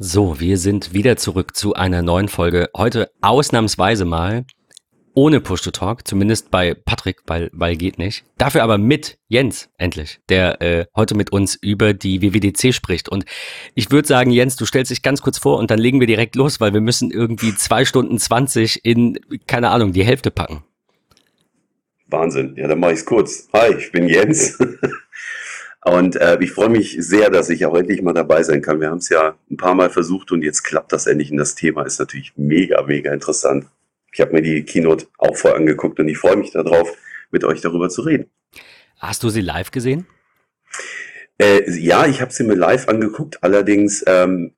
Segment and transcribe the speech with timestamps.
[0.00, 2.70] So, wir sind wieder zurück zu einer neuen Folge.
[2.76, 4.44] Heute ausnahmsweise mal
[5.12, 8.24] ohne Push-to-Talk, zumindest bei Patrick, weil, weil geht nicht.
[8.36, 13.08] Dafür aber mit Jens, endlich, der äh, heute mit uns über die WWDC spricht.
[13.08, 13.24] Und
[13.74, 16.36] ich würde sagen, Jens, du stellst dich ganz kurz vor und dann legen wir direkt
[16.36, 19.18] los, weil wir müssen irgendwie zwei Stunden zwanzig in,
[19.48, 20.62] keine Ahnung, die Hälfte packen.
[22.06, 22.54] Wahnsinn.
[22.56, 23.48] Ja, dann mache ich es kurz.
[23.52, 24.56] Hi, ich bin Jens.
[25.88, 28.80] Und äh, ich freue mich sehr, dass ich auch endlich mal dabei sein kann.
[28.80, 31.30] Wir haben es ja ein paar Mal versucht und jetzt klappt das endlich.
[31.30, 33.66] Und das Thema ist natürlich mega, mega interessant.
[34.12, 36.92] Ich habe mir die Keynote auch vorher angeguckt und ich freue mich darauf,
[37.30, 38.26] mit euch darüber zu reden.
[38.98, 40.06] Hast du sie live gesehen?
[41.38, 44.52] Äh, ja, ich habe sie mir live angeguckt, allerdings ähm,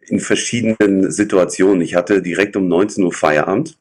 [0.00, 1.82] in verschiedenen Situationen.
[1.82, 3.78] Ich hatte direkt um 19 Uhr Feierabend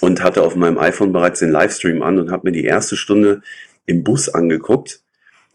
[0.00, 3.42] und hatte auf meinem iPhone bereits den Livestream an und habe mir die erste Stunde
[3.86, 5.00] im Bus angeguckt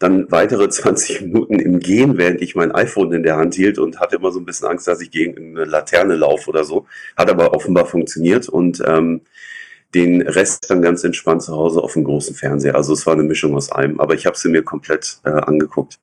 [0.02, 4.00] dann weitere 20 Minuten im Gehen, während ich mein iPhone in der Hand hielt und
[4.00, 6.86] hatte immer so ein bisschen Angst, dass ich gegen eine Laterne laufe oder so.
[7.16, 9.22] Hat aber offenbar funktioniert und ähm,
[9.94, 12.74] den Rest dann ganz entspannt zu Hause auf dem großen Fernseher.
[12.74, 15.98] Also es war eine Mischung aus allem, aber ich habe sie mir komplett äh, angeguckt.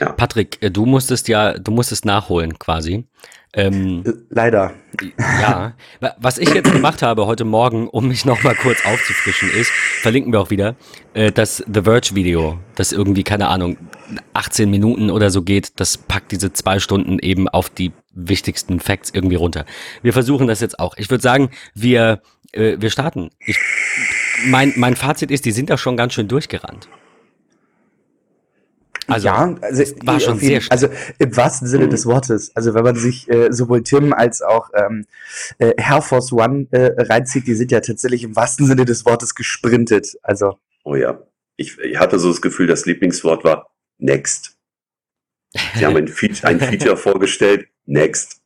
[0.00, 0.12] Ja.
[0.12, 3.04] Patrick, äh, du musstest ja, du musstest nachholen quasi.
[3.54, 4.72] Ähm, Leider.
[5.18, 5.74] Ja,
[6.18, 10.40] was ich jetzt gemacht habe heute Morgen, um mich nochmal kurz aufzufrischen, ist, verlinken wir
[10.40, 10.74] auch wieder,
[11.12, 13.76] äh, das The Verge Video, das irgendwie, keine Ahnung,
[14.32, 19.10] 18 Minuten oder so geht, das packt diese zwei Stunden eben auf die wichtigsten Facts
[19.12, 19.66] irgendwie runter.
[20.02, 20.96] Wir versuchen das jetzt auch.
[20.96, 23.30] Ich würde sagen, wir, äh, wir starten.
[23.40, 23.58] Ich,
[24.46, 26.88] mein, mein Fazit ist, die sind da schon ganz schön durchgerannt.
[29.12, 32.54] Also, ja, also, war schon sehr jeden, Also im wahrsten Sinne des Wortes.
[32.54, 35.06] Also wenn man sich äh, sowohl Tim als auch ähm,
[35.58, 39.34] äh, Air Force One äh, reinzieht, die sind ja tatsächlich im wahrsten Sinne des Wortes
[39.34, 40.16] gesprintet.
[40.22, 40.58] Also.
[40.84, 41.20] Oh ja.
[41.56, 44.56] Ich, ich hatte so das Gefühl, das Lieblingswort war Next.
[45.74, 48.40] Sie haben ein, Feature, ein Feature vorgestellt, Next.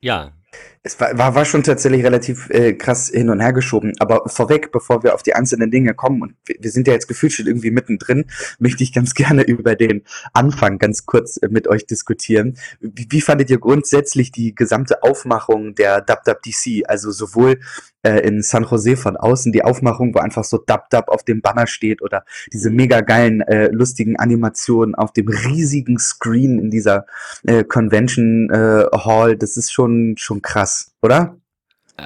[0.00, 0.32] Ja,
[0.82, 3.92] es war, war, war schon tatsächlich relativ äh, krass hin und her geschoben.
[3.98, 7.32] Aber vorweg, bevor wir auf die einzelnen Dinge kommen, und wir, sind ja jetzt gefühlt
[7.32, 8.26] schon irgendwie mittendrin,
[8.58, 12.56] möchte ich ganz gerne über den Anfang ganz kurz äh, mit euch diskutieren.
[12.80, 16.88] Wie, wie fandet ihr grundsätzlich die gesamte Aufmachung der WWDC?
[16.88, 17.60] Also sowohl
[18.02, 21.40] äh, in San Jose von außen die Aufmachung, wo einfach so Dub Dub auf dem
[21.40, 27.06] Banner steht oder diese mega geilen, äh, lustigen Animationen auf dem riesigen Screen in dieser
[27.44, 29.36] äh, Convention äh, Hall.
[29.36, 31.36] Das ist schon, schon krass, oder?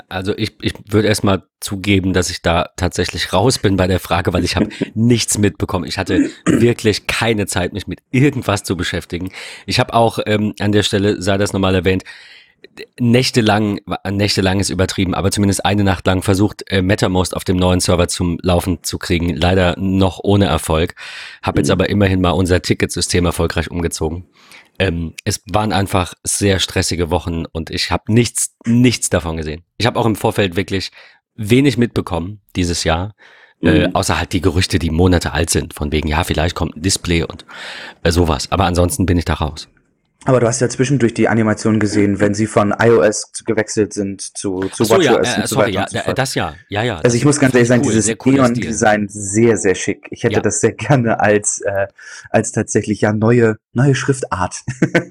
[0.08, 4.32] Also ich, ich würde erstmal zugeben, dass ich da tatsächlich raus bin bei der Frage,
[4.32, 5.84] weil ich habe nichts mitbekommen.
[5.84, 9.30] Ich hatte wirklich keine Zeit, mich mit irgendwas zu beschäftigen.
[9.66, 12.04] Ich habe auch ähm, an der Stelle, sei das nochmal erwähnt,
[12.98, 13.80] nächtelang,
[14.10, 18.08] nächtelang ist übertrieben, aber zumindest eine Nacht lang versucht, äh, MetaMost auf dem neuen Server
[18.08, 19.34] zum Laufen zu kriegen.
[19.34, 20.94] Leider noch ohne Erfolg.
[21.42, 21.72] Hab jetzt mhm.
[21.72, 24.26] aber immerhin mal unser Ticketsystem erfolgreich umgezogen.
[24.78, 29.62] Ähm, es waren einfach sehr stressige Wochen und ich habe nichts, nichts davon gesehen.
[29.78, 30.90] Ich habe auch im Vorfeld wirklich
[31.34, 33.14] wenig mitbekommen dieses Jahr.
[33.60, 33.94] Äh, mhm.
[33.94, 37.22] außer halt die Gerüchte, die Monate alt sind, von wegen, ja, vielleicht kommt ein Display
[37.22, 37.44] und
[38.02, 38.50] äh, sowas.
[38.50, 39.68] Aber ansonsten bin ich da raus.
[40.24, 44.60] Aber du hast ja zwischendurch die Animation gesehen, wenn sie von iOS gewechselt sind zu,
[44.72, 47.00] zu so, WatchOS ja, äh, und so sorry, weiter ja, so Das ja, ja, ja.
[47.00, 50.06] Also ich muss ganz ehrlich sagen, cool, dieses Neon-Design sehr, sehr schick.
[50.10, 50.40] Ich hätte ja.
[50.40, 51.88] das sehr gerne als, äh,
[52.30, 54.62] als tatsächlich ja neue, neue Schriftart.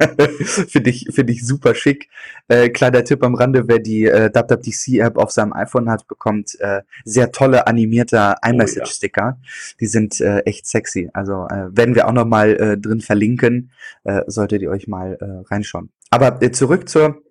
[0.70, 2.08] finde ich, finde ich super schick.
[2.48, 6.84] Äh, kleiner Tipp am Rande, wer die äh, WWDC-App auf seinem iPhone hat, bekommt äh,
[7.04, 9.38] sehr tolle animierte iMessage-Sticker.
[9.38, 9.76] Oh, ja.
[9.82, 11.10] Die sind äh, echt sexy.
[11.14, 13.72] Also äh, werden wir auch noch mal äh, drin verlinken.
[14.04, 15.92] Äh, solltet ihr euch mal mal äh, reinschauen.
[16.10, 17.22] Aber äh, zurück zur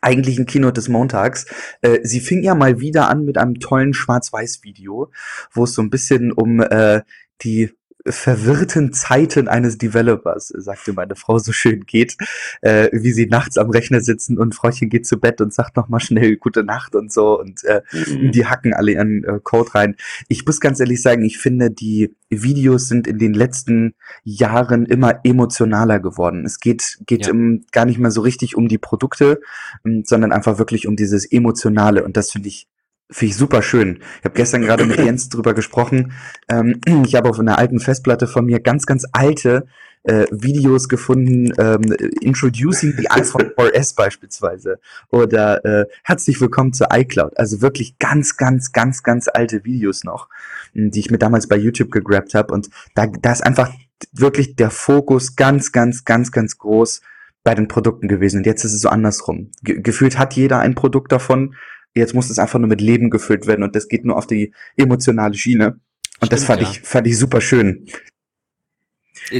[0.00, 1.46] eigentlichen Kino des Montags.
[1.82, 5.10] Äh, sie fing ja mal wieder an mit einem tollen Schwarz-Weiß-Video,
[5.52, 7.02] wo es so ein bisschen um äh,
[7.42, 7.72] die
[8.06, 12.16] verwirrten Zeiten eines Developers, sagte meine Frau so schön geht,
[12.62, 16.00] äh, wie sie nachts am Rechner sitzen und Frauchen geht zu Bett und sagt nochmal
[16.00, 18.32] schnell gute Nacht und so und äh, mhm.
[18.32, 19.96] die hacken alle ihren äh, Code rein.
[20.28, 23.94] Ich muss ganz ehrlich sagen, ich finde, die Videos sind in den letzten
[24.24, 26.44] Jahren immer emotionaler geworden.
[26.44, 27.32] Es geht, geht ja.
[27.32, 29.40] um, gar nicht mehr so richtig um die Produkte,
[29.84, 32.68] um, sondern einfach wirklich um dieses Emotionale und das finde ich
[33.10, 33.98] Finde ich super schön.
[34.20, 36.12] Ich habe gestern gerade mit Jens drüber gesprochen.
[36.48, 39.66] Ähm, ich habe auf einer alten Festplatte von mir ganz, ganz alte
[40.04, 41.82] äh, Videos gefunden, ähm,
[42.20, 44.78] Introducing the iPhone 4S beispielsweise
[45.10, 47.36] oder äh, Herzlich willkommen zu iCloud.
[47.36, 50.28] Also wirklich ganz, ganz, ganz, ganz alte Videos noch,
[50.72, 52.54] die ich mir damals bei YouTube gegrabt habe.
[52.54, 53.72] Und da, da ist einfach
[54.12, 57.02] wirklich der Fokus ganz, ganz, ganz, ganz groß
[57.42, 58.38] bei den Produkten gewesen.
[58.38, 59.50] Und jetzt ist es so andersrum.
[59.62, 61.54] Ge gefühlt hat jeder ein Produkt davon
[61.94, 64.52] Jetzt muss es einfach nur mit Leben gefüllt werden und das geht nur auf die
[64.76, 65.80] emotionale Schiene.
[66.20, 66.70] Und Stimmt, das fand ja.
[66.70, 67.86] ich, fand ich super schön.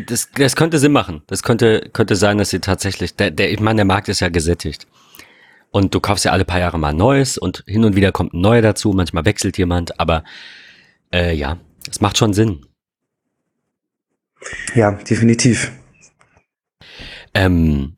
[0.07, 1.23] Das, das könnte Sinn machen.
[1.27, 4.29] Das könnte, könnte sein, dass sie tatsächlich, der, der, ich meine, der Markt ist ja
[4.29, 4.87] gesättigt.
[5.71, 8.41] Und du kaufst ja alle paar Jahre mal Neues und hin und wieder kommt ein
[8.41, 10.25] neuer dazu, manchmal wechselt jemand, aber
[11.13, 11.59] äh, ja,
[11.89, 12.67] es macht schon Sinn.
[14.75, 15.73] Ja, definitiv.
[17.35, 17.97] Ähm,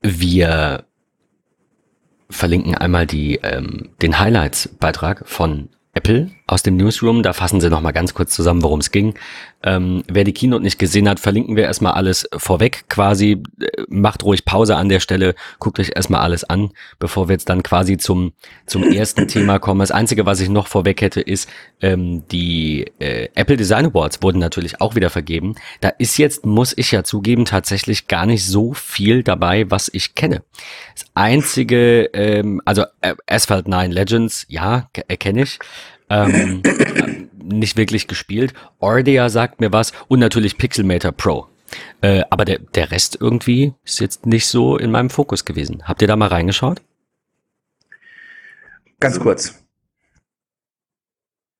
[0.00, 0.86] wir
[2.30, 7.22] verlinken einmal die, ähm, den Highlights-Beitrag von Apple aus dem Newsroom.
[7.22, 9.14] Da fassen sie nochmal ganz kurz zusammen, worum es ging.
[9.62, 13.42] Ähm, wer die Keynote nicht gesehen hat, verlinken wir erstmal alles vorweg quasi.
[13.60, 17.48] Äh, macht ruhig Pause an der Stelle, guckt euch erstmal alles an, bevor wir jetzt
[17.48, 18.32] dann quasi zum,
[18.66, 19.80] zum ersten Thema kommen.
[19.80, 21.48] Das Einzige, was ich noch vorweg hätte, ist,
[21.80, 25.54] ähm, die äh, Apple Design Awards wurden natürlich auch wieder vergeben.
[25.80, 30.14] Da ist jetzt, muss ich ja zugeben, tatsächlich gar nicht so viel dabei, was ich
[30.14, 30.42] kenne.
[30.94, 34.88] Das Einzige, ähm, also äh, Asphalt 9 Legends, ja,
[35.18, 35.58] kenne ich
[36.10, 36.62] ähm,
[37.42, 38.52] nicht wirklich gespielt.
[38.78, 41.46] Ordea sagt mir was und natürlich Pixelmator Pro.
[42.00, 45.82] Äh, aber der, der Rest irgendwie ist jetzt nicht so in meinem Fokus gewesen.
[45.84, 46.82] Habt ihr da mal reingeschaut?
[48.98, 49.64] Ganz kurz.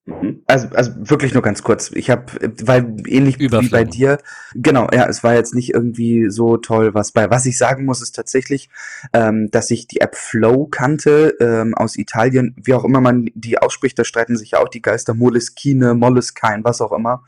[0.05, 0.40] Mhm.
[0.51, 1.93] Also, also wirklich nur ganz kurz.
[1.95, 2.25] Ich habe,
[2.65, 4.19] weil ähnlich wie bei dir,
[4.53, 7.31] genau, ja, es war jetzt nicht irgendwie so toll, was bei.
[7.31, 8.69] Was ich sagen muss, ist tatsächlich,
[9.13, 13.59] ähm, dass ich die App Flow kannte ähm, aus Italien, wie auch immer man die
[13.59, 17.23] ausspricht, da streiten sich auch die Geister Moleskine, Moleskine, was auch immer.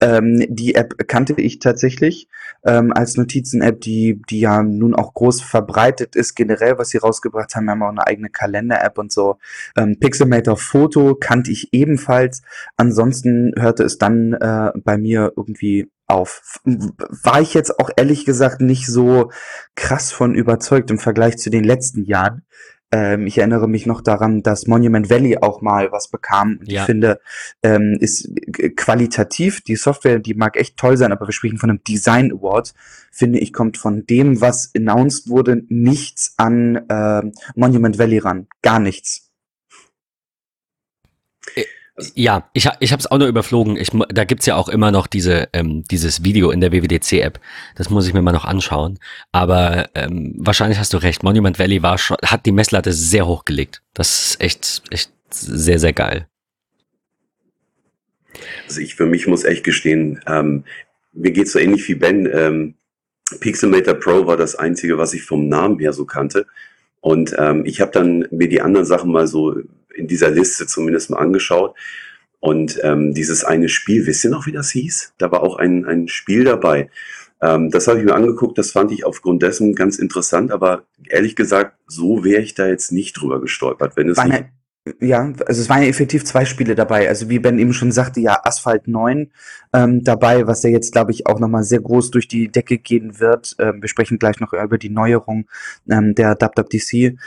[0.00, 2.28] Ähm, die App kannte ich tatsächlich
[2.64, 7.54] ähm, als Notizen-App, die, die ja nun auch groß verbreitet ist, generell, was sie rausgebracht
[7.54, 7.64] haben.
[7.64, 9.38] Wir haben auch eine eigene Kalender-App und so.
[9.76, 12.42] Ähm, Pixelmator Foto kannte ich ebenfalls.
[12.76, 16.60] Ansonsten hörte es dann äh, bei mir irgendwie auf.
[16.64, 19.30] War ich jetzt auch ehrlich gesagt nicht so
[19.74, 22.42] krass von überzeugt im Vergleich zu den letzten Jahren.
[22.90, 26.58] Ähm, ich erinnere mich noch daran, dass Monument Valley auch mal was bekam.
[26.60, 26.80] Und ja.
[26.80, 27.20] Ich finde,
[27.62, 28.30] ähm, ist
[28.76, 32.72] qualitativ, die Software, die mag echt toll sein, aber wir sprechen von einem Design Award.
[33.12, 37.22] Finde ich, kommt von dem, was announced wurde, nichts an äh,
[37.54, 38.46] Monument Valley ran.
[38.62, 39.27] Gar nichts.
[42.14, 43.76] Ja, ich, ich habe es auch nur überflogen.
[43.76, 47.40] Ich, da gibt's ja auch immer noch diese, ähm, dieses Video in der WWDC-App.
[47.74, 48.98] Das muss ich mir mal noch anschauen.
[49.32, 51.22] Aber ähm, wahrscheinlich hast du recht.
[51.22, 53.82] Monument Valley war schon, hat die Messlatte sehr hoch gelegt.
[53.94, 56.28] Das ist echt, echt sehr, sehr geil.
[58.66, 60.64] Also ich für mich muss echt gestehen, ähm,
[61.12, 62.28] mir geht's so ähnlich wie Ben.
[62.32, 62.74] Ähm,
[63.40, 66.46] Pixelmator Pro war das Einzige, was ich vom Namen her so kannte.
[67.00, 69.56] Und ähm, ich habe dann mir die anderen Sachen mal so
[69.98, 71.74] in dieser Liste zumindest mal angeschaut.
[72.40, 75.14] Und ähm, dieses eine Spiel, wisst ihr noch, wie das hieß?
[75.18, 76.88] Da war auch ein, ein Spiel dabei.
[77.42, 81.36] Ähm, das habe ich mir angeguckt, das fand ich aufgrund dessen ganz interessant, aber ehrlich
[81.36, 84.50] gesagt, so wäre ich da jetzt nicht drüber gestolpert, wenn es eine,
[85.00, 87.08] ja, also es waren ja effektiv zwei Spiele dabei.
[87.08, 89.30] Also wie Ben eben schon sagte, ja, Asphalt 9
[89.72, 93.20] ähm, dabei, was ja jetzt, glaube ich, auch nochmal sehr groß durch die Decke gehen
[93.20, 93.56] wird.
[93.58, 95.46] Ähm, wir sprechen gleich noch über die Neuerung
[95.90, 97.18] ähm, der DubDubDC.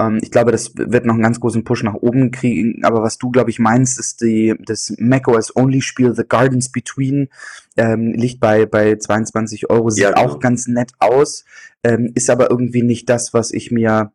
[0.00, 2.84] Ähm, ich glaube, das wird noch einen ganz großen Push nach oben kriegen.
[2.84, 7.28] Aber was du, glaube ich, meinst, ist die, das macOS Only Spiel The Gardens Between.
[7.76, 10.22] Ähm, liegt bei, bei 22 Euro, sieht ja, genau.
[10.22, 11.44] auch ganz nett aus,
[11.84, 14.12] ähm, ist aber irgendwie nicht das, was ich mir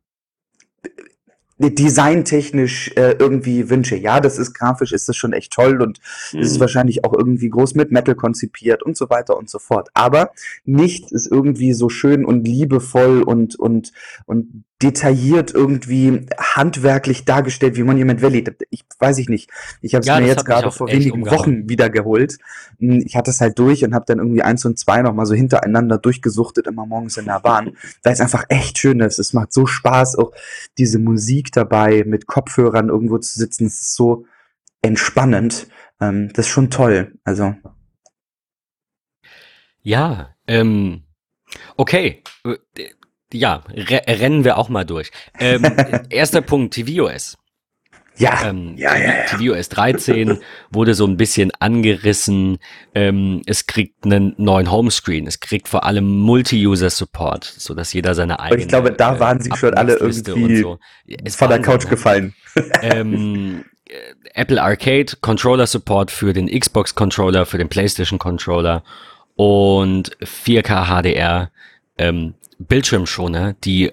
[1.58, 3.96] designtechnisch äh, irgendwie wünsche.
[3.96, 6.00] Ja, das ist grafisch, ist das schon echt toll und
[6.34, 6.40] mhm.
[6.40, 9.90] ist wahrscheinlich auch irgendwie groß mit Metal konzipiert und so weiter und so fort.
[9.94, 10.32] Aber
[10.66, 13.94] nichts ist irgendwie so schön und liebevoll und, und,
[14.26, 18.44] und detailliert irgendwie handwerklich dargestellt wie Monument Valley.
[18.70, 19.50] Ich weiß ich nicht.
[19.82, 21.40] Ich habe es ja, mir jetzt gerade vor wenigen umgehauen.
[21.40, 22.38] Wochen wieder geholt.
[22.80, 25.26] Hm, ich hatte es halt durch und habe dann irgendwie eins und zwei noch mal
[25.26, 29.18] so hintereinander durchgesuchtet immer morgens in der Bahn, weil es einfach echt schön ist.
[29.18, 30.34] Es macht so Spaß, auch
[30.78, 33.68] diese Musik dabei mit Kopfhörern irgendwo zu sitzen.
[33.68, 34.26] Es ist so
[34.82, 35.68] entspannend.
[36.02, 37.14] Ähm, das ist schon toll.
[37.24, 37.56] Also
[39.84, 41.04] ja, ähm,
[41.78, 42.24] okay
[43.36, 45.12] ja, rennen wir auch mal durch.
[45.40, 45.64] Ähm,
[46.10, 47.38] erster Punkt, tvOS.
[48.18, 49.24] Ja, ähm, ja, ja, ja.
[49.26, 50.40] tvOS 13
[50.72, 52.60] wurde so ein bisschen angerissen.
[52.94, 55.28] Ähm, es kriegt einen neuen Homescreen.
[55.28, 58.62] Es kriegt vor allem Multi-User-Support, so dass jeder seine eigene.
[58.62, 60.80] ich glaube, da waren sie schon alle irgendwie so.
[61.30, 62.34] von der Couch gefallen.
[62.82, 63.94] Ähm, äh,
[64.34, 68.82] Apple Arcade Controller Support für den Xbox Controller, für den PlayStation Controller
[69.36, 71.52] und 4K HDR.
[71.98, 73.92] Ähm, Bildschirmschoner, die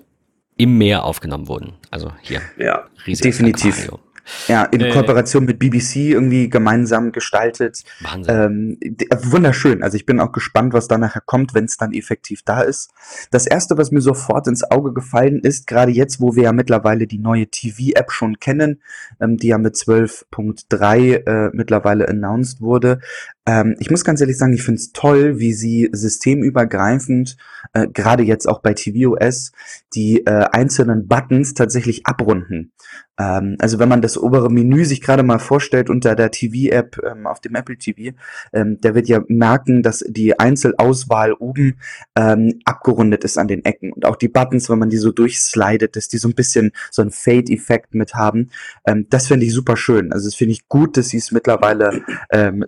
[0.56, 1.74] im Meer aufgenommen wurden.
[1.90, 2.40] Also hier.
[2.56, 3.84] Ja, definitiv.
[3.84, 4.00] Aquarium.
[4.48, 7.82] Ja, in äh, Kooperation mit BBC irgendwie gemeinsam gestaltet.
[8.00, 8.78] Wahnsinn.
[8.80, 9.82] Ähm, wunderschön.
[9.82, 12.90] Also ich bin auch gespannt, was da nachher kommt, wenn es dann effektiv da ist.
[13.30, 17.06] Das erste, was mir sofort ins Auge gefallen ist, gerade jetzt, wo wir ja mittlerweile
[17.06, 18.80] die neue TV-App schon kennen,
[19.20, 23.00] ähm, die ja mit 12.3 äh, mittlerweile announced wurde,
[23.46, 27.36] Ähm, ich muss ganz ehrlich sagen, ich finde es toll, wie sie systemübergreifend,
[27.72, 29.52] äh, gerade jetzt auch bei tvOS,
[29.94, 32.72] die äh, einzelnen Buttons tatsächlich abrunden.
[33.18, 37.26] Ähm, also wenn man das obere Menü sich gerade mal vorstellt unter der TV-App ähm,
[37.26, 38.16] auf dem Apple TV,
[38.52, 41.78] ähm, der wird ja merken, dass die Einzelauswahl oben
[42.16, 43.92] ähm, abgerundet ist an den Ecken.
[43.92, 47.02] Und auch die Buttons, wenn man die so durchslidet, dass die so ein bisschen so
[47.02, 48.50] einen Fade-Effekt mit haben.
[48.86, 50.12] Ähm, das finde ich super schön.
[50.12, 52.02] Also das finde ich gut, dass sie es mittlerweile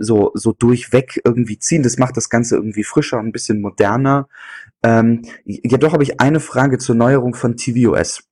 [0.01, 1.83] so, so durchweg irgendwie ziehen.
[1.83, 4.29] Das macht das Ganze irgendwie frischer und ein bisschen moderner.
[4.83, 8.23] Ähm, jedoch habe ich eine Frage zur Neuerung von tvOS.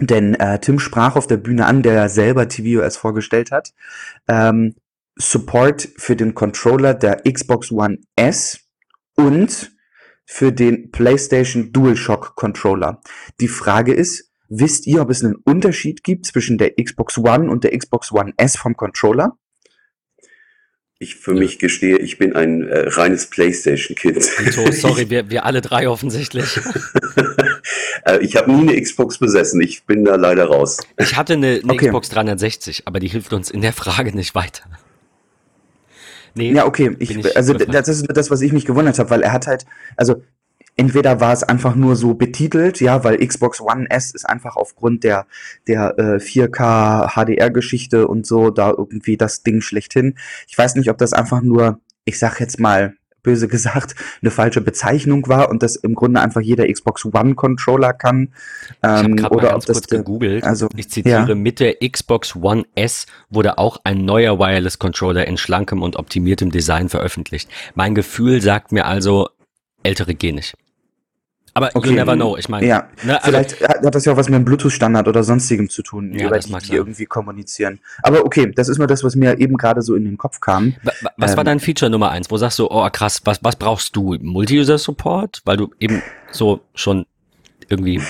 [0.00, 3.72] Denn äh, Tim sprach auf der Bühne an, der ja selber tvOS vorgestellt hat.
[4.26, 4.74] Ähm,
[5.16, 8.60] Support für den Controller der Xbox One S
[9.14, 9.72] und
[10.24, 13.00] für den PlayStation DualShock Controller.
[13.40, 17.62] Die Frage ist, wisst ihr, ob es einen Unterschied gibt zwischen der Xbox One und
[17.62, 19.38] der Xbox One S vom Controller?
[21.00, 21.38] Ich für ja.
[21.38, 24.24] mich gestehe, ich bin ein äh, reines PlayStation-Kind.
[24.52, 26.58] So, sorry, wir, wir alle drei offensichtlich.
[28.04, 29.60] äh, ich habe nie eine Xbox besessen.
[29.60, 30.78] Ich bin da leider raus.
[30.96, 31.86] Ich hatte eine, eine okay.
[31.86, 34.64] Xbox 360, aber die hilft uns in der Frage nicht weiter.
[36.34, 36.96] Nee, ja, okay.
[36.98, 39.66] Ich, ich also das ist das, was ich mich gewundert habe, weil er hat halt,
[39.96, 40.22] also
[40.78, 45.04] entweder war es einfach nur so betitelt, ja, weil Xbox One S ist einfach aufgrund
[45.04, 45.26] der,
[45.66, 50.16] der äh, 4K HDR-Geschichte und so da irgendwie das Ding schlechthin.
[50.46, 52.94] Ich weiß nicht, ob das einfach nur, ich sag jetzt mal,
[53.24, 57.92] böse gesagt, eine falsche Bezeichnung war und das im Grunde einfach jeder Xbox One Controller
[57.92, 58.32] kann.
[58.84, 60.44] Ähm, ich oder ob das gegoogelt.
[60.44, 61.34] Also, ich zitiere, ja.
[61.34, 66.52] mit der Xbox One S wurde auch ein neuer Wireless Controller in schlankem und optimiertem
[66.52, 67.50] Design veröffentlicht.
[67.74, 69.28] Mein Gefühl sagt mir also,
[69.82, 70.54] ältere gehen nicht.
[71.58, 71.88] Aber okay.
[71.88, 72.66] you never know, ich meine.
[72.66, 75.82] Ja, ne, also vielleicht hat das ja auch was mit dem Bluetooth-Standard oder sonstigem zu
[75.82, 77.80] tun, ja, über die, die irgendwie kommunizieren.
[78.02, 80.76] Aber okay, das ist nur das, was mir eben gerade so in den Kopf kam.
[81.16, 82.30] Was ähm, war dein Feature Nummer eins?
[82.30, 84.16] Wo sagst du, oh krass, was, was brauchst du?
[84.20, 85.42] Multi-User-Support?
[85.44, 87.06] Weil du eben so schon
[87.68, 88.00] irgendwie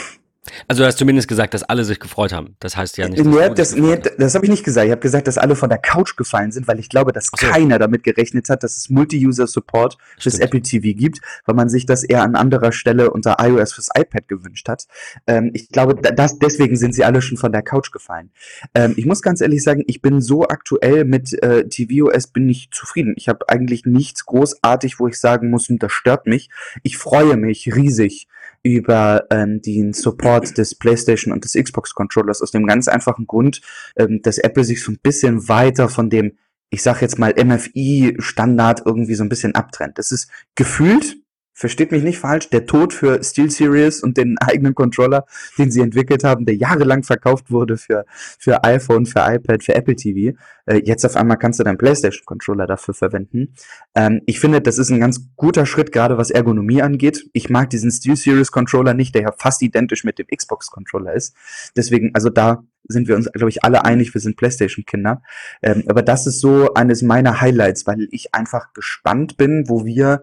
[0.66, 2.56] also du hast zumindest gesagt, dass alle sich gefreut haben.
[2.60, 3.24] Das heißt ja nicht.
[3.24, 4.86] Nee, das, nee, das habe ich nicht gesagt.
[4.86, 7.46] Ich habe gesagt, dass alle von der Couch gefallen sind, weil ich glaube, dass so.
[7.46, 12.04] keiner damit gerechnet hat, dass es Multi-User-Support fürs Apple TV gibt, weil man sich das
[12.04, 14.86] eher an anderer Stelle unter iOS fürs iPad gewünscht hat.
[15.26, 18.30] Ähm, ich glaube, das, deswegen sind sie alle schon von der Couch gefallen.
[18.74, 22.70] Ähm, ich muss ganz ehrlich sagen, ich bin so aktuell mit äh, tvOS bin ich
[22.72, 23.14] zufrieden.
[23.16, 26.50] Ich habe eigentlich nichts großartig, wo ich sagen muss, das stört mich.
[26.82, 28.28] Ich freue mich riesig
[28.62, 33.60] über ähm, den Support des PlayStation und des Xbox Controllers aus dem ganz einfachen Grund,
[33.96, 36.36] ähm, dass Apple sich so ein bisschen weiter von dem,
[36.70, 39.98] ich sag jetzt mal MFI Standard irgendwie so ein bisschen abtrennt.
[39.98, 41.16] Das ist gefühlt
[41.58, 45.26] versteht mich nicht falsch, der Tod für SteelSeries und den eigenen Controller,
[45.58, 48.04] den sie entwickelt haben, der jahrelang verkauft wurde für,
[48.38, 50.38] für iPhone, für iPad, für Apple TV.
[50.66, 53.54] Äh, jetzt auf einmal kannst du deinen PlayStation-Controller dafür verwenden.
[53.96, 57.28] Ähm, ich finde, das ist ein ganz guter Schritt, gerade was Ergonomie angeht.
[57.32, 61.34] Ich mag diesen SteelSeries-Controller nicht, der ja fast identisch mit dem Xbox-Controller ist.
[61.76, 65.22] Deswegen, also da sind wir uns, glaube ich, alle einig, wir sind PlayStation-Kinder.
[65.62, 70.22] Ähm, aber das ist so eines meiner Highlights, weil ich einfach gespannt bin, wo wir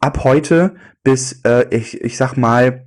[0.00, 0.74] ab heute
[1.04, 2.85] bis, äh, ich, ich sag mal,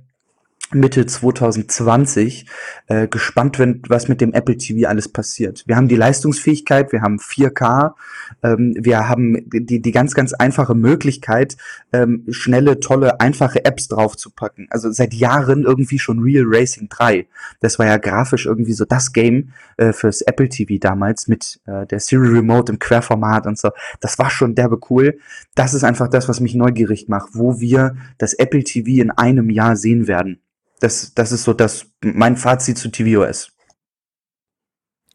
[0.72, 2.46] Mitte 2020
[2.86, 5.64] äh, gespannt bin, was mit dem Apple TV alles passiert.
[5.66, 7.94] Wir haben die Leistungsfähigkeit, wir haben 4K,
[8.42, 11.56] ähm, wir haben die, die ganz, ganz einfache Möglichkeit,
[11.92, 14.68] ähm, schnelle, tolle, einfache Apps draufzupacken.
[14.70, 17.26] Also seit Jahren irgendwie schon Real Racing 3.
[17.60, 21.84] Das war ja grafisch irgendwie so das Game äh, fürs Apple TV damals mit äh,
[21.86, 23.70] der Siri Remote im Querformat und so.
[24.00, 25.18] Das war schon derbe cool.
[25.56, 29.50] Das ist einfach das, was mich neugierig macht, wo wir das Apple TV in einem
[29.50, 30.40] Jahr sehen werden.
[30.80, 33.52] Das, das ist so das, mein Fazit zu tvOS.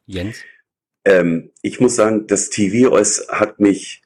[0.05, 0.37] Jens?
[1.03, 4.01] Ähm, ich muss sagen, das tvOS hat mich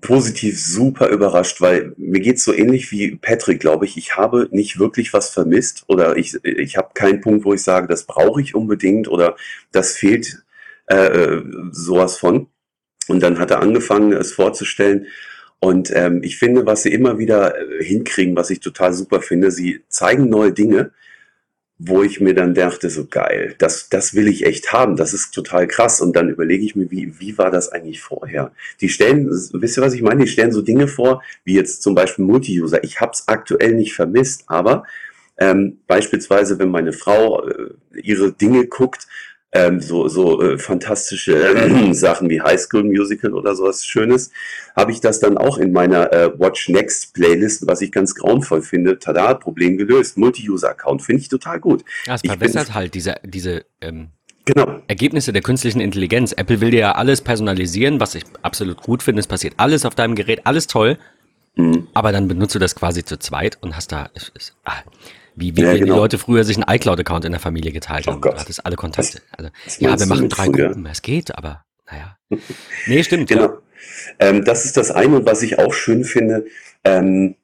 [0.00, 3.96] positiv super überrascht, weil mir geht's so ähnlich wie Patrick, glaube ich.
[3.96, 7.86] Ich habe nicht wirklich was vermisst oder ich, ich habe keinen Punkt, wo ich sage,
[7.86, 9.36] das brauche ich unbedingt oder
[9.70, 10.42] das fehlt
[10.86, 11.38] äh,
[11.70, 12.48] sowas von.
[13.08, 15.06] Und dann hat er angefangen, es vorzustellen
[15.64, 19.52] und ähm, ich finde, was sie immer wieder äh, hinkriegen, was ich total super finde,
[19.52, 20.90] sie zeigen neue Dinge,
[21.78, 25.30] wo ich mir dann dachte, so geil, das, das will ich echt haben, das ist
[25.30, 26.00] total krass.
[26.00, 28.50] Und dann überlege ich mir, wie, wie war das eigentlich vorher?
[28.80, 30.24] Die stellen, wisst ihr, was ich meine?
[30.24, 32.82] Die stellen so Dinge vor, wie jetzt zum Beispiel Multi-User.
[32.82, 34.82] Ich habe es aktuell nicht vermisst, aber
[35.38, 37.68] ähm, beispielsweise, wenn meine Frau äh,
[38.02, 39.06] ihre Dinge guckt,
[39.52, 44.30] ähm, so, so äh, fantastische äh, Sachen wie High School Musical oder sowas Schönes,
[44.74, 48.62] habe ich das dann auch in meiner äh, Watch Next Playlist, was ich ganz grauenvoll
[48.62, 48.98] finde.
[48.98, 50.16] Tada, Problem gelöst.
[50.16, 51.84] Multi-User-Account finde ich total gut.
[52.06, 54.08] Ja, es verbessert halt diese, diese ähm,
[54.46, 54.80] genau.
[54.88, 56.32] Ergebnisse der künstlichen Intelligenz.
[56.32, 59.20] Apple will dir ja alles personalisieren, was ich absolut gut finde.
[59.20, 60.98] Es passiert alles auf deinem Gerät, alles toll.
[61.56, 61.88] Mhm.
[61.92, 64.72] Aber dann benutzt du das quasi zu zweit und hast da, ist, ist, ah,
[65.34, 65.84] wie, wie ja, genau.
[65.84, 68.20] die Leute früher sich einen iCloud-Account in der Familie geteilt oh haben.
[68.20, 68.34] Gott.
[68.34, 69.20] Du hattest alle Kontakte.
[69.36, 70.68] Also, ja, wir machen drei früher?
[70.68, 70.86] Gruppen.
[70.86, 72.16] Es geht, aber naja.
[72.86, 73.28] Nee, stimmt.
[73.28, 73.42] genau.
[73.42, 73.58] Ja.
[74.18, 76.46] Ähm, das ist das eine und was ich auch schön finde,
[76.84, 77.36] ähm,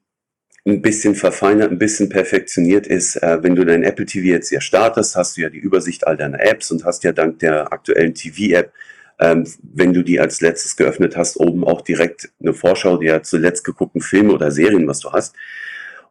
[0.65, 4.61] ein bisschen verfeinert, ein bisschen perfektioniert ist, äh, wenn du dein Apple TV jetzt hier
[4.61, 8.13] startest, hast du ja die Übersicht all deiner Apps und hast ja dank der aktuellen
[8.13, 8.71] TV-App,
[9.19, 13.63] ähm, wenn du die als letztes geöffnet hast, oben auch direkt eine Vorschau der zuletzt
[13.63, 15.35] geguckten Filme oder Serien, was du hast.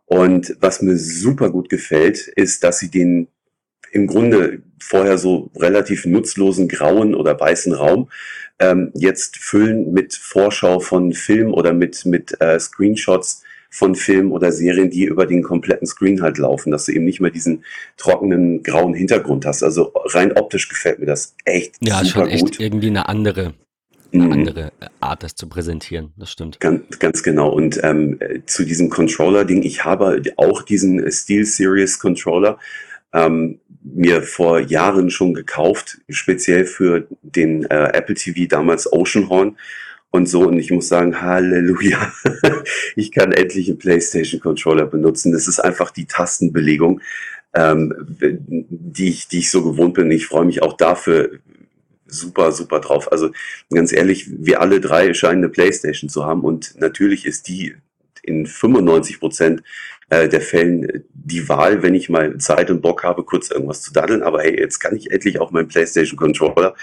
[0.08, 3.28] Und was mir super gut gefällt, ist, dass sie den
[3.92, 8.10] im Grunde vorher so relativ nutzlosen grauen oder weißen Raum
[8.58, 14.50] ähm, jetzt füllen mit Vorschau von Film oder mit, mit äh, Screenshots von Filmen oder
[14.50, 17.64] Serien, die über den kompletten Screen halt laufen, dass du eben nicht mehr diesen
[17.98, 19.62] trockenen grauen Hintergrund hast.
[19.62, 22.60] Also rein optisch gefällt mir das echt ja, super schon echt gut.
[22.60, 23.54] irgendwie eine andere
[24.12, 24.32] eine mhm.
[24.32, 26.12] andere Art, das zu präsentieren.
[26.16, 26.60] Das stimmt.
[26.60, 27.50] Ganz, ganz genau.
[27.50, 32.58] Und ähm, zu diesem Controller-Ding, ich habe auch diesen Steel Series Controller
[33.12, 39.56] ähm, mir vor Jahren schon gekauft, speziell für den äh, Apple TV, damals Oceanhorn
[40.10, 40.46] und so.
[40.46, 42.12] Und ich muss sagen, Halleluja,
[42.96, 45.32] ich kann endlich einen PlayStation Controller benutzen.
[45.32, 47.00] Das ist einfach die Tastenbelegung,
[47.54, 47.94] ähm,
[48.68, 50.10] die, ich, die ich so gewohnt bin.
[50.10, 51.38] Ich freue mich auch dafür
[52.08, 53.12] super, super drauf.
[53.12, 53.30] Also
[53.70, 57.76] ganz ehrlich, wir alle drei scheinen eine PlayStation zu haben und natürlich ist die
[58.22, 59.62] in 95 Prozent
[60.10, 63.92] äh, der Fällen die Wahl, wenn ich mal Zeit und Bock habe, kurz irgendwas zu
[63.92, 64.22] daddeln.
[64.22, 66.74] Aber hey, jetzt kann ich endlich auch meinen PlayStation Controller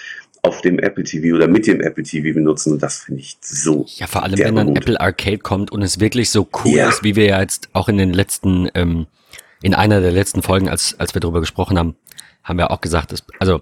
[0.44, 3.86] auf dem Apple TV oder mit dem Apple TV benutzen und das finde ich so.
[3.96, 4.78] Ja, vor allem, wenn dann gut.
[4.78, 6.90] Apple Arcade kommt und es wirklich so cool ja.
[6.90, 9.08] ist, wie wir ja jetzt auch in den letzten, ähm,
[9.64, 11.96] in einer der letzten Folgen, als, als wir darüber gesprochen haben,
[12.44, 13.62] haben wir auch gesagt, dass, also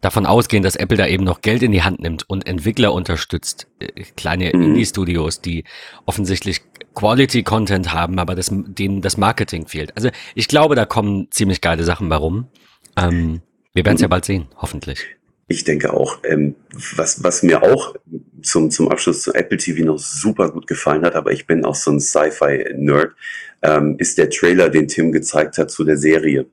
[0.00, 3.66] davon ausgehen, dass Apple da eben noch Geld in die Hand nimmt und Entwickler unterstützt,
[3.78, 4.62] äh, kleine mhm.
[4.62, 5.64] Indie-Studios, die
[6.06, 6.62] offensichtlich
[6.94, 9.96] Quality-Content haben, aber das, denen das Marketing fehlt.
[9.96, 12.48] Also ich glaube, da kommen ziemlich geile Sachen warum.
[12.96, 13.42] Ähm,
[13.72, 14.04] wir werden es mhm.
[14.04, 15.06] ja bald sehen, hoffentlich.
[15.46, 16.18] Ich denke auch.
[16.22, 16.54] Ähm,
[16.94, 17.94] was, was mir auch
[18.42, 21.74] zum, zum Abschluss zu Apple TV noch super gut gefallen hat, aber ich bin auch
[21.74, 23.14] so ein Sci-Fi-Nerd,
[23.62, 26.46] ähm, ist der Trailer, den Tim gezeigt hat zu der Serie,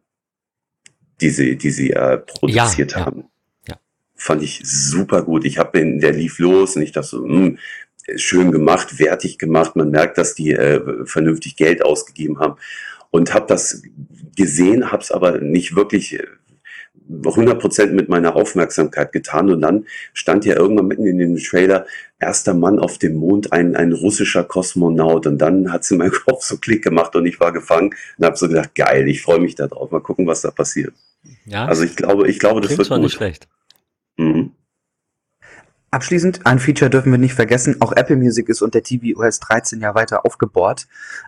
[1.22, 3.22] die sie, die sie äh, produziert ja, haben.
[3.22, 3.37] Ja.
[4.18, 5.46] Fand ich super gut.
[5.46, 7.58] Ich habe den, der lief los und ich dachte so, mh, hm,
[8.16, 9.76] schön gemacht, wertig gemacht.
[9.76, 12.56] Man merkt, dass die äh, vernünftig Geld ausgegeben haben
[13.12, 13.84] und habe das
[14.36, 16.20] gesehen, habe es aber nicht wirklich
[17.10, 21.86] 100% äh, mit meiner Aufmerksamkeit getan und dann stand ja irgendwann mitten in dem Trailer
[22.20, 26.12] erster Mann auf dem Mond, ein, ein russischer Kosmonaut und dann hat es in meinem
[26.26, 29.40] Kopf so Klick gemacht und ich war gefangen und habe so gedacht, geil, ich freue
[29.40, 30.94] mich darauf, mal gucken, was da passiert.
[31.46, 33.00] Ja, also ich glaube, ich glaube, das wird gut.
[33.02, 33.48] nicht schlecht.
[34.18, 34.52] Mhm.
[35.90, 39.96] Abschließend, ein Feature dürfen wir nicht vergessen, auch Apple Music ist unter tvOS 13 ja
[39.96, 40.86] weiter aufgebohrt,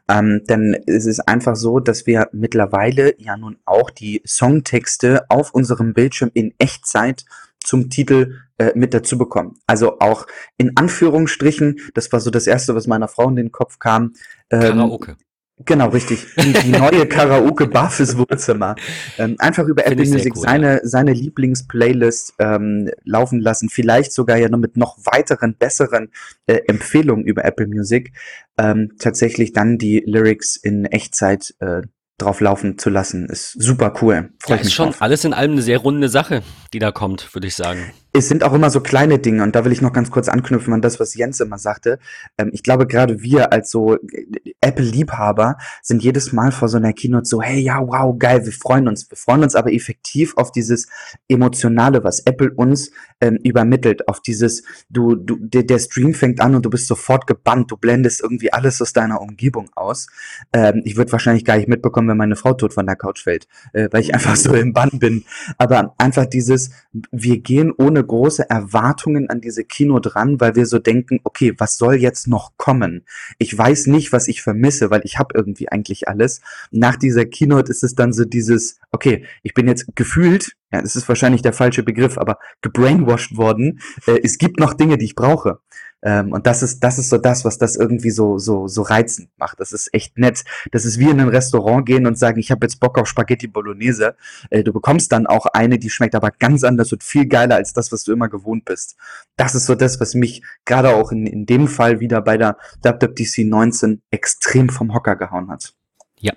[0.09, 5.53] ähm, denn es ist einfach so, dass wir mittlerweile ja nun auch die Songtexte auf
[5.53, 7.23] unserem Bildschirm in Echtzeit
[7.63, 9.57] zum Titel äh, mit dazu bekommen.
[9.65, 13.79] Also auch in Anführungsstrichen, das war so das Erste, was meiner Frau in den Kopf
[13.79, 14.13] kam.
[14.49, 15.15] Ähm, Karaoke.
[15.65, 16.25] Genau, richtig.
[16.37, 18.75] Die, die neue Karaoke-Bar fürs Wohnzimmer.
[19.17, 20.79] Ähm, einfach über Apple Music cool, seine, ja.
[20.83, 23.69] seine Lieblingsplaylist ähm, laufen lassen.
[23.69, 26.11] Vielleicht sogar ja noch mit noch weiteren, besseren
[26.47, 28.13] äh, Empfehlungen über Apple Music.
[28.57, 31.81] Ähm, tatsächlich dann die Lyrics in Echtzeit äh,
[32.17, 34.31] drauf laufen zu lassen, ist super cool.
[34.39, 35.01] Freu ja, ist schon drauf.
[35.01, 36.43] alles in allem eine sehr runde Sache,
[36.73, 37.79] die da kommt, würde ich sagen
[38.11, 40.73] es sind auch immer so kleine Dinge und da will ich noch ganz kurz anknüpfen
[40.73, 41.99] an das, was Jens immer sagte.
[42.37, 44.25] Ähm, ich glaube, gerade wir als so äh,
[44.61, 48.87] Apple-Liebhaber sind jedes Mal vor so einer Keynote so, hey, ja, wow, geil, wir freuen
[48.87, 49.09] uns.
[49.09, 50.87] Wir freuen uns aber effektiv auf dieses
[51.27, 52.91] Emotionale, was Apple uns
[53.21, 57.27] ähm, übermittelt, auf dieses, du, du, der, der, Stream fängt an und du bist sofort
[57.27, 60.07] gebannt, du blendest irgendwie alles aus deiner Umgebung aus.
[60.53, 63.47] Ähm, ich würde wahrscheinlich gar nicht mitbekommen, wenn meine Frau tot von der Couch fällt,
[63.73, 65.25] äh, weil ich einfach so im Bann bin.
[65.57, 66.71] Aber einfach dieses,
[67.11, 71.53] wir gehen ohne ohne große Erwartungen an diese Kino dran, weil wir so denken, okay,
[71.57, 73.05] was soll jetzt noch kommen?
[73.37, 76.41] Ich weiß nicht, was ich vermisse, weil ich habe irgendwie eigentlich alles.
[76.71, 80.95] Nach dieser Keynote ist es dann so dieses, okay, ich bin jetzt gefühlt, ja, das
[80.95, 83.79] ist wahrscheinlich der falsche Begriff, aber gebrainwashed worden.
[84.05, 85.59] Äh, es gibt noch Dinge, die ich brauche.
[86.01, 89.29] Ähm, und das ist, das ist so das, was das irgendwie so, so, so reizend
[89.37, 89.59] macht.
[89.59, 90.43] Das ist echt nett.
[90.71, 93.47] Das ist wie in ein Restaurant gehen und sagen, ich habe jetzt Bock auf Spaghetti
[93.47, 94.15] Bolognese.
[94.49, 97.73] Äh, du bekommst dann auch eine, die schmeckt aber ganz anders und viel geiler als
[97.73, 98.95] das, was du immer gewohnt bist.
[99.35, 102.57] Das ist so das, was mich gerade auch in, in dem Fall wieder bei der
[102.81, 105.73] WWDC 19 extrem vom Hocker gehauen hat.
[106.19, 106.33] Ja,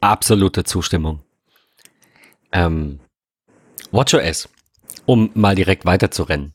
[0.00, 1.20] absolute Zustimmung.
[2.52, 3.00] Ähm,
[3.90, 4.48] WatchOS
[5.06, 6.52] um mal direkt weiterzurennen.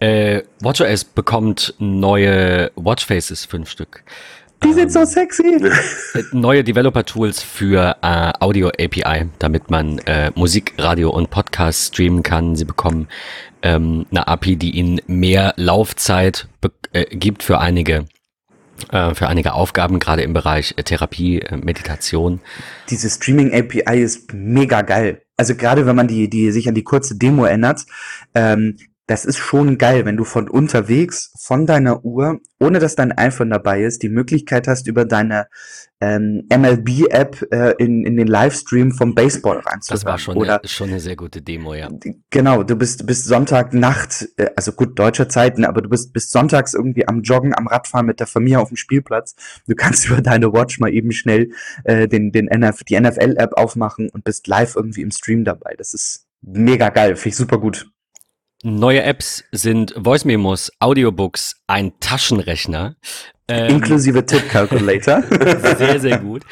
[0.00, 4.02] Äh, WatchOS bekommt neue Watchfaces, fünf Stück.
[4.64, 5.42] Die sind so sexy.
[6.14, 12.56] Äh, neue Developer-Tools für äh, Audio-API, damit man äh, Musik, Radio und Podcast streamen kann.
[12.56, 13.08] Sie bekommen
[13.62, 16.48] ähm, eine API, die ihnen mehr Laufzeit
[16.92, 18.06] äh, gibt für einige
[18.90, 22.40] äh, für einige Aufgaben, gerade im Bereich äh, Therapie, Meditation.
[22.88, 25.22] Diese Streaming API ist mega geil.
[25.40, 27.86] Also gerade wenn man die, die sich an die kurze Demo erinnert,
[28.34, 28.76] ähm,
[29.10, 33.50] das ist schon geil, wenn du von unterwegs, von deiner Uhr, ohne dass dein iPhone
[33.50, 35.48] dabei ist, die Möglichkeit hast, über deine
[36.00, 40.00] ähm, MLB-App äh, in, in den Livestream vom Baseball reinzuhören.
[40.00, 41.90] Das war schon, Oder, eine, schon eine sehr gute Demo, ja.
[42.30, 46.74] Genau, du bist, bist Sonntagnacht, äh, also gut, deutscher Zeiten, aber du bist bis sonntags
[46.74, 49.34] irgendwie am Joggen, am Radfahren mit der Familie auf dem Spielplatz.
[49.66, 51.50] Du kannst über deine Watch mal eben schnell
[51.82, 55.74] äh, den, den NF, die NFL-App aufmachen und bist live irgendwie im Stream dabei.
[55.76, 57.90] Das ist mega geil, finde ich super gut.
[58.62, 62.96] Neue Apps sind Voice Memos, Audiobooks, ein Taschenrechner.
[63.48, 65.22] Ähm, Inklusive Tip Calculator.
[65.78, 66.42] sehr, sehr gut.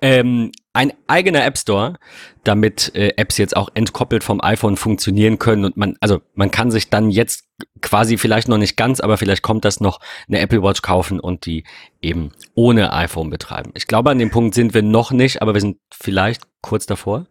[0.00, 1.94] Ähm, ein eigener App Store,
[2.42, 6.72] damit äh, Apps jetzt auch entkoppelt vom iPhone funktionieren können und man, also man kann
[6.72, 7.44] sich dann jetzt
[7.80, 11.46] quasi vielleicht noch nicht ganz, aber vielleicht kommt das noch, eine Apple Watch kaufen und
[11.46, 11.62] die
[12.00, 13.70] eben ohne iPhone betreiben.
[13.74, 17.26] Ich glaube, an dem Punkt sind wir noch nicht, aber wir sind vielleicht kurz davor.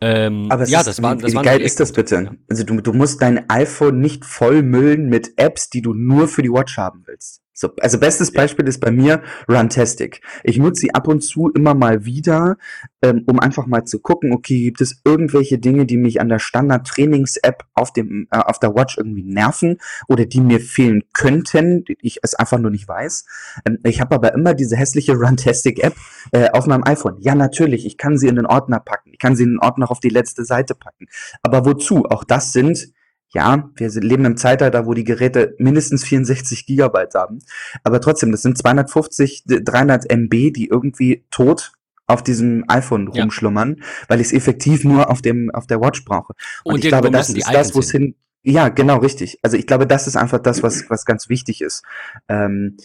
[0.00, 2.36] Ähm, Aber ja, das war, das wie, wie geil ist das bitte?
[2.48, 6.50] Also du, du musst dein iPhone nicht vollmüllen mit Apps, die du nur für die
[6.50, 7.42] Watch haben willst.
[7.60, 10.20] So, also bestes Beispiel ist bei mir Runtastic.
[10.44, 12.56] Ich nutze sie ab und zu immer mal wieder,
[13.02, 16.38] ähm, um einfach mal zu gucken, okay, gibt es irgendwelche Dinge, die mich an der
[16.38, 21.98] Standard-Trainings-App auf dem äh, auf der Watch irgendwie nerven oder die mir fehlen könnten, die
[22.00, 23.26] ich es einfach nur nicht weiß.
[23.66, 25.96] Ähm, ich habe aber immer diese hässliche Runtastic-App
[26.30, 27.16] äh, auf meinem iPhone.
[27.18, 29.90] Ja, natürlich, ich kann sie in den Ordner packen, ich kann sie in den Ordner
[29.90, 31.08] auf die letzte Seite packen.
[31.42, 32.04] Aber wozu?
[32.04, 32.92] Auch das sind
[33.30, 37.40] ja, wir leben im Zeitalter, wo die Geräte mindestens 64 Gigabyte haben.
[37.84, 41.72] Aber trotzdem, das sind 250, 300 MB, die irgendwie tot
[42.06, 43.22] auf diesem iPhone ja.
[43.22, 46.32] rumschlummern, weil ich es effektiv nur auf dem auf der Watch brauche.
[46.64, 48.14] Und, Und ich glaube, das ist das, wo es hin.
[48.42, 49.38] Ja, genau richtig.
[49.42, 51.82] Also ich glaube, das ist einfach das, was was ganz wichtig ist.
[52.28, 52.78] Ähm,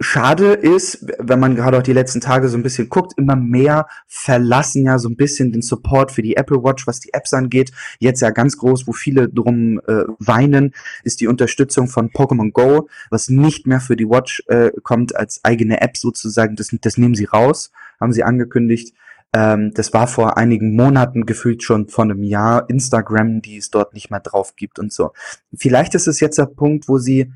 [0.00, 3.86] Schade ist, wenn man gerade auch die letzten Tage so ein bisschen guckt, immer mehr
[4.08, 7.70] verlassen ja so ein bisschen den Support für die Apple Watch, was die Apps angeht.
[8.00, 12.88] Jetzt ja ganz groß, wo viele drum äh, weinen, ist die Unterstützung von Pokémon Go,
[13.10, 16.56] was nicht mehr für die Watch äh, kommt als eigene App sozusagen.
[16.56, 18.94] Das, das nehmen sie raus, haben sie angekündigt.
[19.32, 23.94] Ähm, das war vor einigen Monaten gefühlt schon vor einem Jahr Instagram, die es dort
[23.94, 25.12] nicht mehr drauf gibt und so.
[25.54, 27.32] Vielleicht ist es jetzt der Punkt, wo sie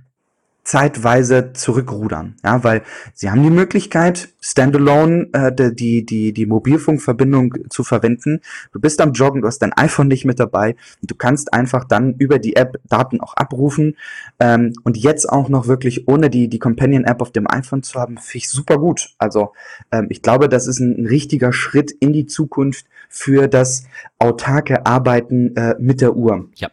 [0.69, 2.83] zeitweise zurückrudern, ja, weil
[3.15, 8.43] sie haben die Möglichkeit, standalone äh, die die die Mobilfunkverbindung zu verwenden.
[8.73, 12.17] Du bist am Joggen, du hast dein iPhone nicht mit dabei, du kannst einfach dann
[12.19, 13.97] über die App Daten auch abrufen
[14.41, 17.99] ähm, und jetzt auch noch wirklich ohne die die Companion App auf dem iPhone zu
[17.99, 19.15] haben, finde ich super gut.
[19.17, 19.55] Also
[19.91, 23.85] ähm, ich glaube, das ist ein, ein richtiger Schritt in die Zukunft für das
[24.19, 26.51] autarke Arbeiten äh, mit der Uhr.
[26.57, 26.69] Ja.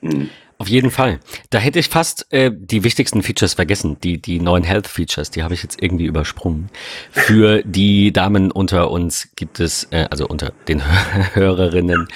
[0.00, 0.28] Mhm.
[0.62, 1.18] Auf jeden Fall.
[1.50, 3.96] Da hätte ich fast äh, die wichtigsten Features vergessen.
[4.04, 6.70] Die, die neuen Health Features, die habe ich jetzt irgendwie übersprungen.
[7.10, 10.80] Für die Damen unter uns gibt es, äh, also unter den
[11.34, 12.06] Hörerinnen,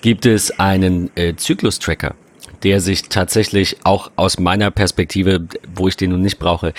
[0.00, 2.14] gibt es einen äh, Zyklus-Tracker
[2.62, 6.72] der sich tatsächlich auch aus meiner Perspektive, wo ich den nun nicht brauche,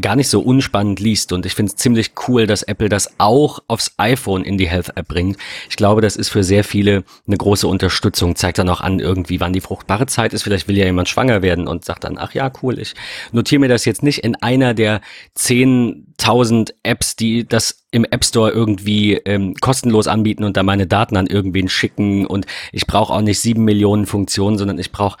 [0.00, 1.32] gar nicht so unspannend liest.
[1.32, 4.96] Und ich finde es ziemlich cool, dass Apple das auch aufs iPhone in die Health
[4.96, 5.36] App bringt.
[5.68, 8.36] Ich glaube, das ist für sehr viele eine große Unterstützung.
[8.36, 10.42] Zeigt dann auch an, irgendwie, wann die fruchtbare Zeit ist.
[10.42, 12.94] Vielleicht will ja jemand schwanger werden und sagt dann, ach ja, cool, ich
[13.32, 15.00] notiere mir das jetzt nicht in einer der
[15.36, 21.16] 10.000 Apps, die das im App Store irgendwie ähm, kostenlos anbieten und da meine Daten
[21.16, 25.18] an irgendwen schicken und ich brauche auch nicht sieben Millionen Funktionen, sondern ich brauche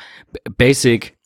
[0.56, 1.16] Basic.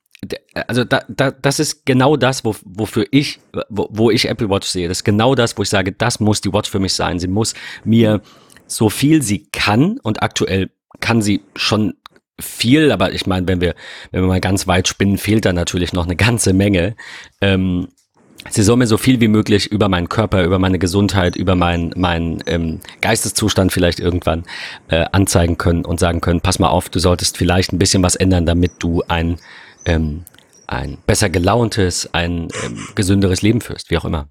[0.54, 4.68] Also da, da, das ist genau das, wo, wofür ich, wo, wo ich Apple Watch
[4.68, 4.86] sehe.
[4.86, 7.18] Das ist genau das, wo ich sage, das muss die Watch für mich sein.
[7.18, 8.22] Sie muss mir
[8.68, 11.94] so viel sie kann und aktuell kann sie schon
[12.40, 13.74] viel, aber ich meine, wenn wir,
[14.10, 16.96] wenn wir mal ganz weit spinnen, fehlt da natürlich noch eine ganze Menge.
[17.40, 17.88] Ähm,
[18.50, 21.92] sie soll mir so viel wie möglich über meinen Körper, über meine Gesundheit, über meinen
[21.96, 24.44] mein, ähm, Geisteszustand vielleicht irgendwann
[24.88, 28.14] äh, anzeigen können und sagen können, pass mal auf, du solltest vielleicht ein bisschen was
[28.14, 29.38] ändern, damit du ein,
[29.84, 30.24] ähm,
[30.66, 34.28] ein besser gelauntes, ein ähm, gesünderes Leben führst, wie auch immer.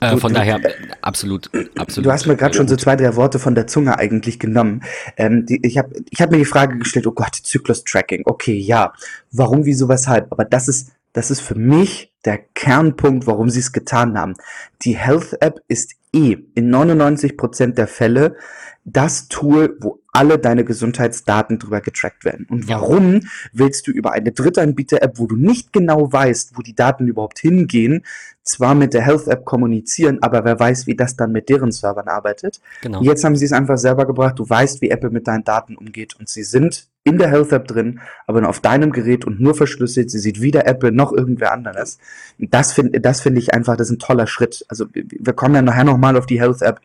[0.00, 2.06] Äh, von daher äh, absolut, absolut.
[2.06, 4.82] Du hast mir gerade schon so zwei, drei Worte von der Zunge eigentlich genommen.
[5.16, 8.22] Ähm, die, ich habe ich hab mir die Frage gestellt, oh Gott, Zyklus-Tracking.
[8.24, 8.92] Okay, ja.
[9.32, 10.30] Warum, wieso, weshalb?
[10.32, 14.34] Aber das ist das ist für mich der Kernpunkt, warum sie es getan haben.
[14.82, 18.36] Die Health App ist eh in 99% der Fälle
[18.84, 22.46] das Tool, wo alle deine Gesundheitsdaten drüber getrackt werden.
[22.50, 23.20] Und warum
[23.52, 28.04] willst du über eine Drittanbieter-App, wo du nicht genau weißt, wo die Daten überhaupt hingehen,
[28.50, 32.60] zwar mit der Health-App kommunizieren, aber wer weiß, wie das dann mit deren Servern arbeitet.
[32.82, 33.02] Genau.
[33.02, 36.16] Jetzt haben sie es einfach selber gebracht, du weißt, wie Apple mit deinen Daten umgeht
[36.18, 39.54] und sie sind in der Health App drin, aber nur auf deinem Gerät und nur
[39.54, 40.10] verschlüsselt.
[40.10, 41.98] Sie sieht weder Apple noch irgendwer anderes.
[42.38, 44.66] Das finde das finde ich einfach, das ist ein toller Schritt.
[44.68, 46.80] Also wir kommen ja nachher nochmal auf die Health App.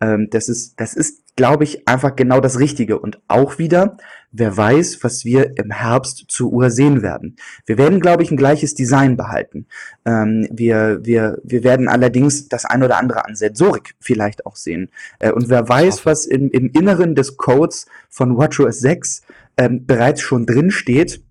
[0.00, 2.98] Ähm, das ist, das ist, glaube ich, einfach genau das Richtige.
[2.98, 3.96] Und auch wieder,
[4.32, 7.36] wer weiß, was wir im Herbst zur Uhr sehen werden.
[7.66, 9.66] Wir werden, glaube ich, ein gleiches Design behalten.
[10.04, 14.90] Ähm, wir, wir, wir werden allerdings das ein oder andere an Sensorik vielleicht auch sehen.
[15.18, 19.22] Äh, und wer weiß, was im, im Inneren des Codes von WatchOS 6
[19.56, 21.22] ähm, bereits schon drin steht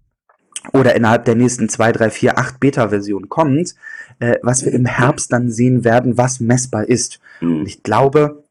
[0.74, 3.76] oder innerhalb der nächsten zwei, drei, vier, acht Beta-Versionen kommt,
[4.20, 7.20] äh, was wir im Herbst dann sehen werden, was messbar ist.
[7.40, 7.60] Mhm.
[7.60, 8.44] Und ich glaube,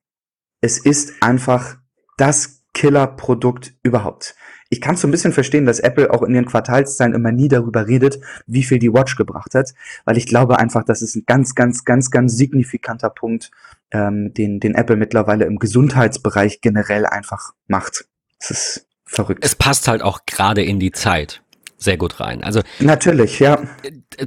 [0.61, 1.77] es ist einfach
[2.17, 4.35] das Killer-Produkt überhaupt.
[4.71, 7.87] Ich kann so ein bisschen verstehen, dass Apple auch in ihren Quartalszahlen immer nie darüber
[7.87, 9.73] redet, wie viel die Watch gebracht hat,
[10.05, 13.51] weil ich glaube einfach, das ist ein ganz, ganz, ganz, ganz signifikanter Punkt,
[13.91, 18.07] ähm, den, den Apple mittlerweile im Gesundheitsbereich generell einfach macht.
[18.41, 19.45] Das ist verrückt.
[19.45, 21.43] Es passt halt auch gerade in die Zeit
[21.79, 22.43] sehr gut rein.
[22.43, 23.63] Also natürlich, ja.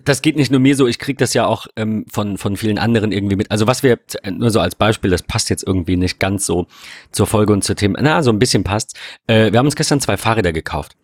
[0.06, 2.78] Das geht nicht nur mir so, ich kriege das ja auch ähm, von von vielen
[2.78, 3.52] anderen irgendwie mit.
[3.52, 6.68] Also was wir nur so als Beispiel, das passt jetzt irgendwie nicht ganz so
[7.12, 7.98] zur Folge und zur Themen.
[8.00, 8.98] Na, so ein bisschen passt.
[9.28, 10.96] Äh, wir haben uns gestern zwei Fahrräder gekauft.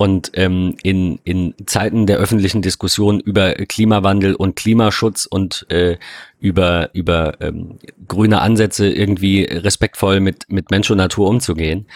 [0.00, 5.98] Und ähm, in, in Zeiten der öffentlichen Diskussion über Klimawandel und Klimaschutz und äh,
[6.38, 11.86] über, über ähm, grüne Ansätze irgendwie respektvoll mit, mit Mensch und Natur umzugehen,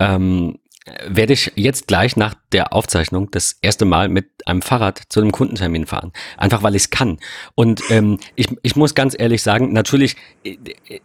[0.00, 0.58] ähm,
[1.06, 5.30] werde ich jetzt gleich nach der Aufzeichnung das erste Mal mit einem Fahrrad zu einem
[5.30, 6.12] Kundentermin fahren.
[6.36, 7.18] Einfach weil ich es kann.
[7.54, 10.56] Und ähm, ich, ich muss ganz ehrlich sagen, natürlich äh,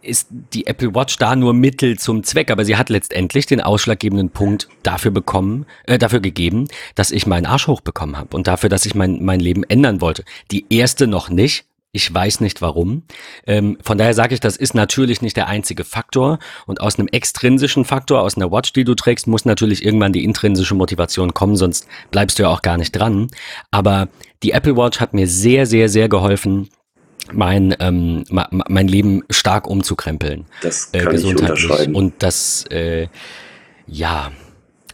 [0.02, 4.30] ist die Apple Watch da nur Mittel zum Zweck, aber sie hat letztendlich den ausschlaggebenden
[4.30, 8.84] Punkt dafür bekommen, äh, dafür gegeben, dass ich meinen Arsch hochbekommen habe und dafür, dass
[8.84, 10.24] ich mein, mein Leben ändern wollte.
[10.50, 13.04] Die erste noch nicht, ich weiß nicht warum.
[13.46, 16.38] Ähm, von daher sage ich, das ist natürlich nicht der einzige Faktor.
[16.66, 20.24] Und aus einem extrinsischen Faktor, aus einer Watch, die du trägst, muss natürlich irgendwann die
[20.24, 23.28] intrinsische Motivation kommen, sonst bleibst du ja auch gar nicht dran.
[23.70, 24.08] Aber
[24.42, 26.68] die Apple Watch hat mir sehr, sehr, sehr geholfen,
[27.32, 30.46] mein, ähm, mein Leben stark umzukrempeln.
[30.62, 31.64] Das äh, kann äh, gesundheitlich.
[31.64, 31.94] Ich unterschreiben.
[31.94, 33.08] Und das, äh,
[33.86, 34.30] ja,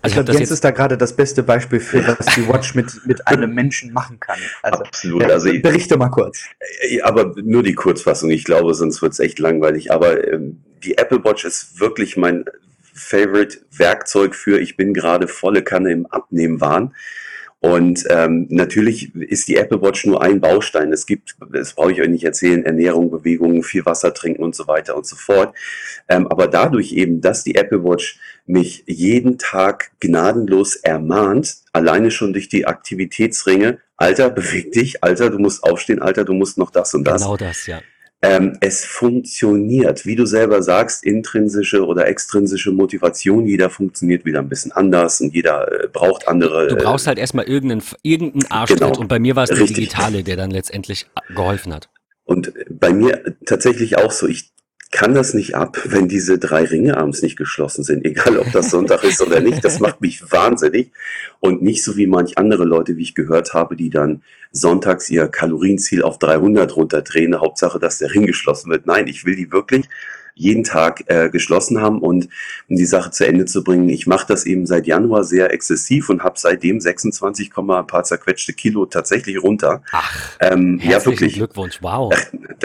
[0.05, 3.07] also ich glaube, Jens ist da gerade das beste Beispiel für, was die Watch mit,
[3.07, 4.39] mit einem Menschen machen kann.
[4.63, 5.23] Also, Absolut.
[5.23, 6.45] Ja, also berichte mal kurz.
[6.89, 8.31] Äh, aber nur die Kurzfassung.
[8.31, 9.91] Ich glaube, sonst wird es echt langweilig.
[9.93, 12.45] Aber ähm, die Apple Watch ist wirklich mein
[12.93, 16.95] Favorite Werkzeug für, ich bin gerade volle Kanne im Abnehmwahn.
[17.61, 20.93] Und ähm, natürlich ist die Apple Watch nur ein Baustein.
[20.93, 24.69] Es gibt, das brauche ich euch nicht erzählen, Ernährung, Bewegung, viel Wasser trinken und so
[24.69, 25.57] weiter und so fort.
[26.07, 32.33] Ähm, aber dadurch eben, dass die Apple Watch mich jeden Tag gnadenlos ermahnt, alleine schon
[32.33, 36.95] durch die Aktivitätsringe, Alter, beweg dich, Alter, du musst aufstehen, Alter, du musst noch das
[36.95, 37.23] und das.
[37.23, 37.81] Genau das, ja.
[38.23, 43.47] Ähm, es funktioniert, wie du selber sagst, intrinsische oder extrinsische Motivation.
[43.47, 46.69] Jeder funktioniert wieder ein bisschen anders und jeder äh, braucht andere.
[46.69, 50.25] Du brauchst halt erstmal irgendeinen, irgendeinen Arschtritt genau, und bei mir war es der digitale,
[50.25, 51.91] der dann letztendlich geholfen hat.
[52.25, 54.27] Und bei mir tatsächlich auch so.
[54.27, 54.54] Ich
[54.95, 58.71] kann das nicht ab, wenn diese drei Ringe abends nicht geschlossen sind, egal ob das
[58.71, 59.65] Sonntag ist oder nicht.
[59.65, 60.93] Das macht mich wahnsinnig.
[61.41, 65.27] Und nicht so wie manch andere Leute, wie ich gehört habe, die dann sonntags ihr
[65.27, 67.41] Kalorienziel auf 300 runterdrehen.
[67.41, 68.87] Hauptsache, dass der Ring geschlossen wird.
[68.87, 69.87] Nein, ich will die wirklich
[70.35, 72.29] jeden Tag äh, geschlossen haben und
[72.69, 73.89] um die Sache zu Ende zu bringen.
[73.89, 78.53] Ich mache das eben seit Januar sehr exzessiv und habe seitdem 26, ein paar zerquetschte
[78.53, 79.83] Kilo tatsächlich runter.
[79.93, 81.35] Ach, ähm, ja, wirklich.
[81.35, 82.13] Glückwunsch, wow.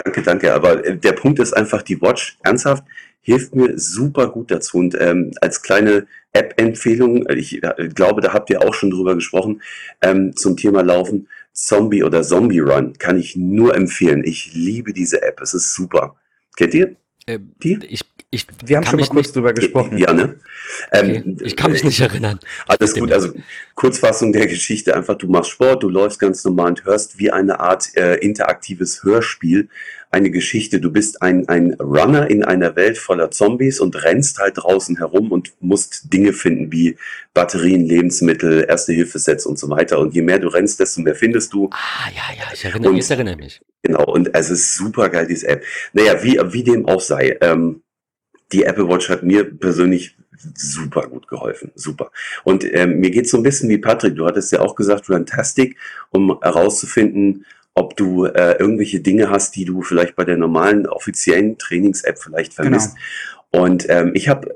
[0.04, 0.52] Danke, danke.
[0.52, 2.84] Aber äh, der Punkt ist einfach, die Watch, ernsthaft,
[3.20, 4.78] hilft mir super gut dazu.
[4.78, 9.14] Und ähm, als kleine App-Empfehlung, äh, ich äh, glaube, da habt ihr auch schon drüber
[9.14, 9.62] gesprochen,
[10.02, 14.24] ähm, zum Thema Laufen, Zombie oder Zombie Run kann ich nur empfehlen.
[14.24, 16.16] Ich liebe diese App, es ist super.
[16.56, 16.96] Kennt ihr?
[17.26, 17.78] Äh, die?
[17.88, 19.98] Ich, ich Wir haben schon mal kurz nicht, drüber gesprochen.
[19.98, 20.36] Ja, ne?
[20.92, 21.22] Okay.
[21.24, 22.38] Ähm, ich kann mich nicht erinnern.
[22.66, 23.32] Alles gut, also
[23.74, 27.60] Kurzfassung der Geschichte, einfach du machst Sport, du läufst ganz normal und hörst wie eine
[27.60, 29.68] Art äh, interaktives Hörspiel
[30.10, 30.80] eine Geschichte.
[30.80, 35.30] Du bist ein, ein Runner in einer Welt voller Zombies und rennst halt draußen herum
[35.30, 36.96] und musst Dinge finden wie
[37.32, 40.00] Batterien, Lebensmittel, Erste-Hilfe-Sets und so weiter.
[40.00, 41.70] Und je mehr du rennst, desto mehr findest du.
[41.72, 43.60] Ah, ja, ja, ich erinnere, und, ich erinnere mich.
[43.82, 45.64] Genau, und es ist super geil, diese App.
[45.92, 47.82] Naja, wie, wie dem auch sei, ähm,
[48.52, 50.16] die Apple Watch hat mir persönlich
[50.56, 51.70] super gut geholfen.
[51.74, 52.10] Super.
[52.44, 55.76] Und ähm, mir geht so ein bisschen wie Patrick, du hattest ja auch gesagt, Fantastic,
[56.10, 57.44] um herauszufinden,
[57.80, 62.52] ob du äh, irgendwelche Dinge hast, die du vielleicht bei der normalen offiziellen Trainings-App vielleicht
[62.52, 62.94] vermisst.
[63.52, 63.64] Genau.
[63.64, 64.54] Und ähm, ich habe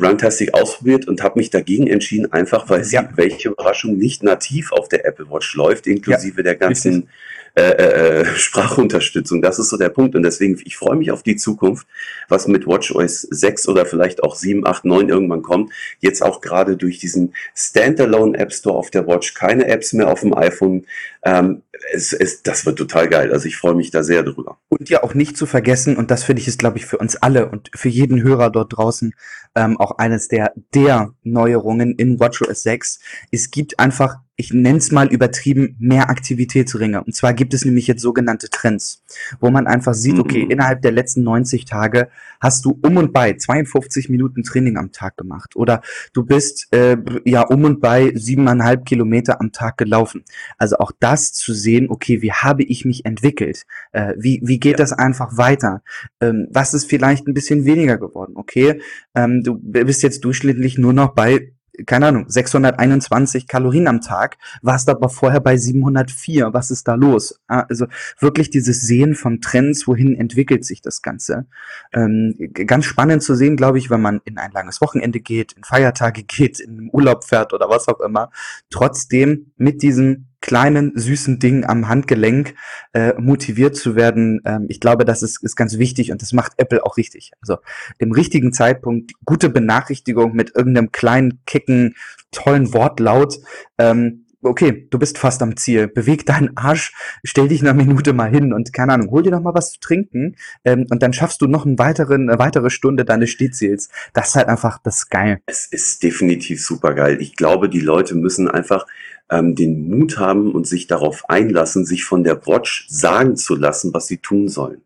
[0.00, 4.88] Runtastic ausprobiert und habe mich dagegen entschieden, einfach weil sie, welche Überraschung, nicht nativ auf
[4.88, 7.10] der Apple Watch läuft, inklusive ja, der ganzen richtig
[7.56, 9.42] äh, äh, Sprachunterstützung.
[9.42, 10.14] Das ist so der Punkt.
[10.14, 11.86] Und deswegen, ich freue mich auf die Zukunft,
[12.28, 15.72] was mit WatchOS 6 oder vielleicht auch 7, 8, 9 irgendwann kommt.
[15.98, 20.20] Jetzt auch gerade durch diesen Standalone App Store auf der Watch, keine Apps mehr auf
[20.20, 20.86] dem iPhone.
[21.22, 23.32] Ähm, es, es, das wird total geil.
[23.32, 24.58] Also ich freue mich da sehr drüber.
[24.68, 27.16] Und ja auch nicht zu vergessen, und das finde ich ist, glaube ich, für uns
[27.16, 29.14] alle und für jeden Hörer dort draußen
[29.54, 33.00] ähm, auch eines der, der Neuerungen in WatchOS 6.
[33.30, 37.04] Es gibt einfach ich nenne es mal übertrieben, mehr Aktivitätsringe.
[37.04, 39.04] Und zwar gibt es nämlich jetzt sogenannte Trends,
[39.38, 40.50] wo man einfach sieht, okay, mhm.
[40.50, 42.08] innerhalb der letzten 90 Tage
[42.40, 45.82] hast du um und bei 52 Minuten Training am Tag gemacht oder
[46.14, 50.24] du bist äh, ja um und bei siebeneinhalb Kilometer am Tag gelaufen.
[50.56, 53.64] Also auch das zu sehen, okay, wie habe ich mich entwickelt?
[53.92, 54.78] Äh, wie, wie geht ja.
[54.78, 55.82] das einfach weiter?
[56.20, 58.32] Ähm, was ist vielleicht ein bisschen weniger geworden?
[58.36, 58.80] Okay,
[59.14, 61.52] ähm, du bist jetzt durchschnittlich nur noch bei
[61.86, 66.52] keine Ahnung, 621 Kalorien am Tag, warst aber vorher bei 704.
[66.52, 67.40] Was ist da los?
[67.46, 67.86] Also
[68.18, 71.46] wirklich dieses Sehen von Trends, wohin entwickelt sich das Ganze.
[71.92, 75.64] Ähm, ganz spannend zu sehen, glaube ich, wenn man in ein langes Wochenende geht, in
[75.64, 78.30] Feiertage geht, in Urlaub fährt oder was auch immer.
[78.70, 82.54] Trotzdem mit diesem kleinen, süßen Ding am Handgelenk
[82.92, 84.40] äh, motiviert zu werden.
[84.44, 87.32] Ähm, ich glaube, das ist, ist ganz wichtig und das macht Apple auch richtig.
[87.40, 87.58] Also
[87.98, 91.94] im richtigen Zeitpunkt gute Benachrichtigung mit irgendeinem kleinen, kicken,
[92.30, 93.38] tollen Wortlaut.
[93.78, 98.30] Ähm, okay, du bist fast am Ziel, beweg deinen Arsch, stell dich eine Minute mal
[98.30, 101.42] hin und keine Ahnung, hol dir noch mal was zu trinken ähm, und dann schaffst
[101.42, 103.90] du noch einen weiteren, eine weitere Stunde deines Stehziels.
[104.12, 105.40] Das ist halt einfach, das geil.
[105.46, 107.18] Es ist definitiv super geil.
[107.20, 108.86] Ich glaube, die Leute müssen einfach
[109.30, 113.94] ähm, den Mut haben und sich darauf einlassen, sich von der Watch sagen zu lassen,
[113.94, 114.82] was sie tun sollen.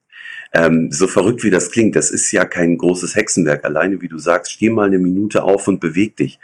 [0.57, 3.64] Ähm, so verrückt wie das klingt, das ist ja kein großes Hexenwerk.
[3.64, 6.38] Alleine, wie du sagst, steh mal eine Minute auf und beweg dich.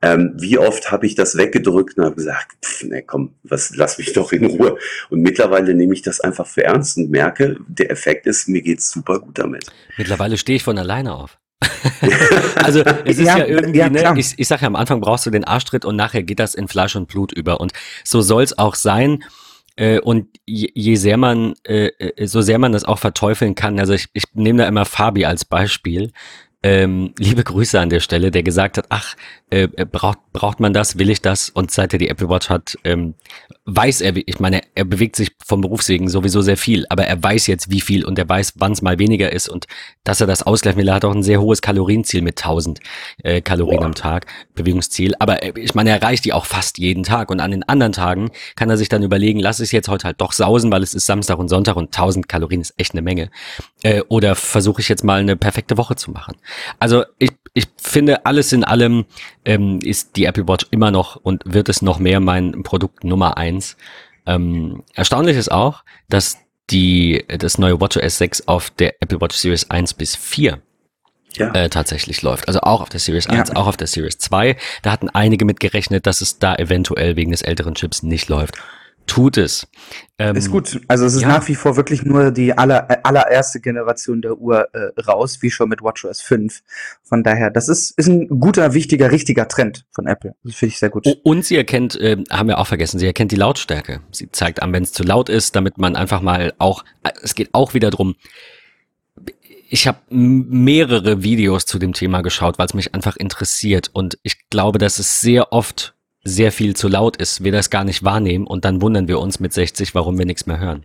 [0.00, 3.98] Ähm, wie oft habe ich das weggedrückt und habe gesagt, pff, ne, komm, was, lass
[3.98, 4.78] mich doch in Ruhe.
[5.10, 8.88] Und mittlerweile nehme ich das einfach für ernst und merke, der Effekt ist, mir geht's
[8.88, 9.66] super gut damit.
[9.98, 11.36] Mittlerweile stehe ich von alleine auf.
[12.56, 15.26] also es ist ja, ja irgendwie, ja, ne, ich, ich sage ja am Anfang brauchst
[15.26, 17.60] du den Arschtritt und nachher geht das in Fleisch und Blut über.
[17.60, 17.72] Und
[18.04, 19.24] so soll es auch sein.
[19.76, 23.78] Äh, und je, je sehr man, äh, äh, so sehr man das auch verteufeln kann,
[23.78, 26.12] also ich, ich nehme da immer Fabi als Beispiel,
[26.62, 29.14] ähm, liebe Grüße an der Stelle, der gesagt hat, ach,
[29.48, 31.50] äh, äh, braucht, braucht man das, will ich das?
[31.50, 33.14] Und seit er die Apple Watch hat, ähm,
[33.64, 37.46] weiß er, ich meine, er bewegt sich vom Berufswegen sowieso sehr viel, aber er weiß
[37.46, 39.66] jetzt, wie viel und er weiß, wann es mal weniger ist und
[40.02, 40.88] dass er das ausgleichen will.
[40.88, 42.80] Er hat auch ein sehr hohes Kalorienziel mit 1000
[43.22, 43.86] äh, Kalorien Boah.
[43.86, 45.14] am Tag, Bewegungsziel.
[45.20, 47.92] Aber äh, ich meine, er erreicht die auch fast jeden Tag und an den anderen
[47.92, 50.92] Tagen kann er sich dann überlegen, lass es jetzt heute halt doch sausen, weil es
[50.92, 53.30] ist Samstag und Sonntag und 1000 Kalorien ist echt eine Menge.
[53.84, 56.34] Äh, oder versuche ich jetzt mal eine perfekte Woche zu machen.
[56.80, 59.04] Also ich, ich finde, alles in allem
[59.46, 63.38] ähm, ist die Apple Watch immer noch und wird es noch mehr mein Produkt Nummer
[63.38, 63.76] eins.
[64.26, 69.70] Ähm, erstaunlich ist auch, dass die, das neue WatchOS 6 auf der Apple Watch Series
[69.70, 70.60] 1 bis 4
[71.34, 71.52] ja.
[71.52, 72.48] äh, tatsächlich läuft.
[72.48, 73.56] Also auch auf der Series 1, ja.
[73.56, 74.56] auch auf der Series 2.
[74.82, 78.56] Da hatten einige mit gerechnet, dass es da eventuell wegen des älteren Chips nicht läuft
[79.06, 79.66] tut es.
[80.18, 80.80] Ähm, ist gut.
[80.88, 81.28] Also es ist ja.
[81.28, 85.68] nach wie vor wirklich nur die aller, allererste Generation der Uhr äh, raus, wie schon
[85.68, 86.62] mit WatchOS 5.
[87.02, 90.34] Von daher, das ist, ist ein guter, wichtiger, richtiger Trend von Apple.
[90.44, 91.06] Das finde ich sehr gut.
[91.22, 94.00] Und sie erkennt, äh, haben wir auch vergessen, sie erkennt die Lautstärke.
[94.10, 96.84] Sie zeigt an, wenn es zu laut ist, damit man einfach mal auch,
[97.22, 98.16] es geht auch wieder drum,
[99.68, 103.90] ich habe mehrere Videos zu dem Thema geschaut, weil es mich einfach interessiert.
[103.92, 105.95] Und ich glaube, dass es sehr oft
[106.26, 109.38] sehr viel zu laut ist, wir das gar nicht wahrnehmen und dann wundern wir uns
[109.38, 110.84] mit 60, warum wir nichts mehr hören.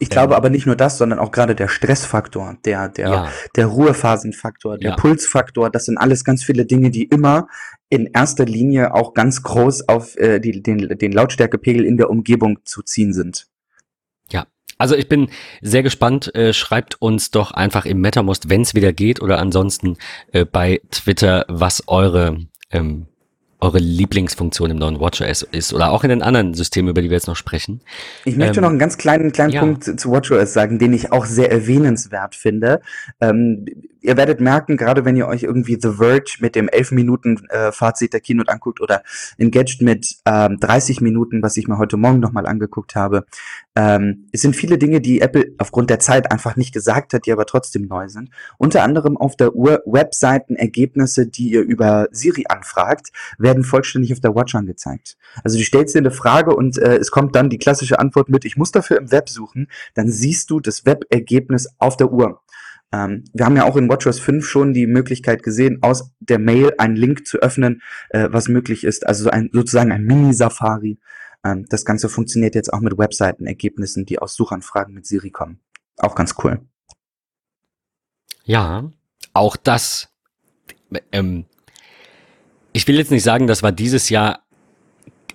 [0.00, 3.28] Ich glaube ähm, aber nicht nur das, sondern auch gerade der Stressfaktor, der, der, ja.
[3.54, 4.96] der Ruhephasenfaktor, der ja.
[4.96, 7.46] Pulsfaktor, das sind alles ganz viele Dinge, die immer
[7.88, 12.58] in erster Linie auch ganz groß auf äh, die, den, den Lautstärkepegel in der Umgebung
[12.64, 13.46] zu ziehen sind.
[14.30, 14.46] Ja,
[14.78, 15.28] also ich bin
[15.60, 16.34] sehr gespannt.
[16.34, 19.96] Äh, schreibt uns doch einfach im MetaMost, wenn es wieder geht, oder ansonsten
[20.32, 22.38] äh, bei Twitter, was eure
[22.70, 23.06] ähm,
[23.62, 27.16] eure Lieblingsfunktion im neuen WatchOS ist oder auch in den anderen Systemen, über die wir
[27.16, 27.80] jetzt noch sprechen.
[28.24, 29.60] Ich möchte ähm, noch einen ganz kleinen, kleinen ja.
[29.60, 32.80] Punkt zu WatchOS sagen, den ich auch sehr erwähnenswert finde.
[33.20, 33.66] Ähm,
[34.02, 37.72] ihr werdet merken, gerade wenn ihr euch irgendwie The Verge mit dem 11 Minuten äh,
[37.72, 39.02] Fazit der Keynote anguckt oder
[39.38, 43.24] Engaged mit ähm, 30 Minuten, was ich mir heute Morgen nochmal angeguckt habe,
[43.74, 47.32] ähm, es sind viele Dinge, die Apple aufgrund der Zeit einfach nicht gesagt hat, die
[47.32, 48.30] aber trotzdem neu sind.
[48.58, 54.34] Unter anderem auf der Uhr Webseitenergebnisse, die ihr über Siri anfragt, werden vollständig auf der
[54.34, 55.16] Watch angezeigt.
[55.42, 58.44] Also du stellst dir eine Frage und äh, es kommt dann die klassische Antwort mit,
[58.44, 62.40] ich muss dafür im Web suchen, dann siehst du das Webergebnis auf der Uhr.
[62.92, 66.72] Ähm, wir haben ja auch in WatchOS 5 schon die Möglichkeit gesehen, aus der Mail
[66.78, 69.06] einen Link zu öffnen, äh, was möglich ist.
[69.06, 70.98] Also ein, sozusagen ein Mini-Safari.
[71.44, 75.60] Ähm, das Ganze funktioniert jetzt auch mit Webseitenergebnissen, die aus Suchanfragen mit Siri kommen.
[75.96, 76.60] Auch ganz cool.
[78.44, 78.90] Ja,
[79.32, 80.08] auch das.
[81.10, 81.46] Ähm,
[82.72, 84.40] ich will jetzt nicht sagen, das war dieses Jahr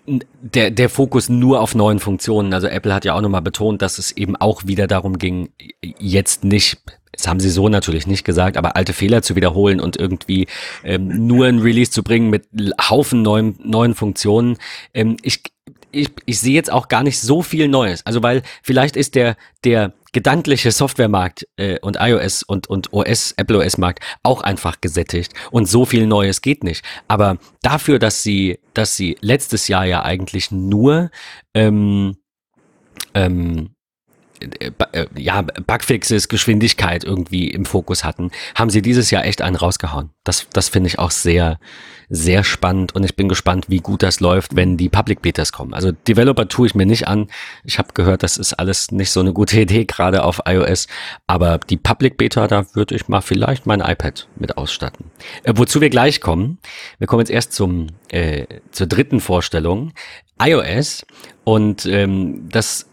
[0.07, 2.53] der, der Fokus nur auf neuen Funktionen.
[2.53, 5.49] Also Apple hat ja auch nochmal betont, dass es eben auch wieder darum ging,
[5.81, 9.97] jetzt nicht, das haben sie so natürlich nicht gesagt, aber alte Fehler zu wiederholen und
[9.97, 10.47] irgendwie
[10.83, 12.47] ähm, nur ein Release zu bringen mit
[12.89, 14.57] Haufen neuen, neuen Funktionen.
[14.93, 15.43] Ähm, ich,
[15.91, 18.05] ich, ich sehe jetzt auch gar nicht so viel Neues.
[18.05, 23.59] Also weil vielleicht ist der, der gedankliche Softwaremarkt äh, und iOS und, und OS, Apple
[23.59, 26.83] OS Markt auch einfach gesättigt und so viel Neues geht nicht.
[27.07, 31.09] Aber dafür, dass sie, dass sie letztes Jahr ja eigentlich nur
[31.53, 32.17] ähm,
[33.13, 33.76] ähm, äh, äh,
[35.15, 40.11] ja, Bugfixes, Geschwindigkeit irgendwie im Fokus hatten, haben sie dieses Jahr echt einen rausgehauen.
[40.23, 41.59] Das, das finde ich auch sehr,
[42.09, 45.73] sehr spannend und ich bin gespannt, wie gut das läuft, wenn die Public Betas kommen.
[45.73, 47.27] Also Developer tue ich mir nicht an.
[47.63, 50.87] Ich habe gehört, das ist alles nicht so eine gute Idee, gerade auf iOS.
[51.25, 55.11] Aber die Public Beta, da würde ich mal vielleicht mein iPad mit ausstatten.
[55.43, 56.59] Äh, wozu wir gleich kommen.
[56.99, 59.93] Wir kommen jetzt erst zum, äh, zur dritten Vorstellung.
[60.41, 61.05] iOS
[61.43, 62.86] und ähm, das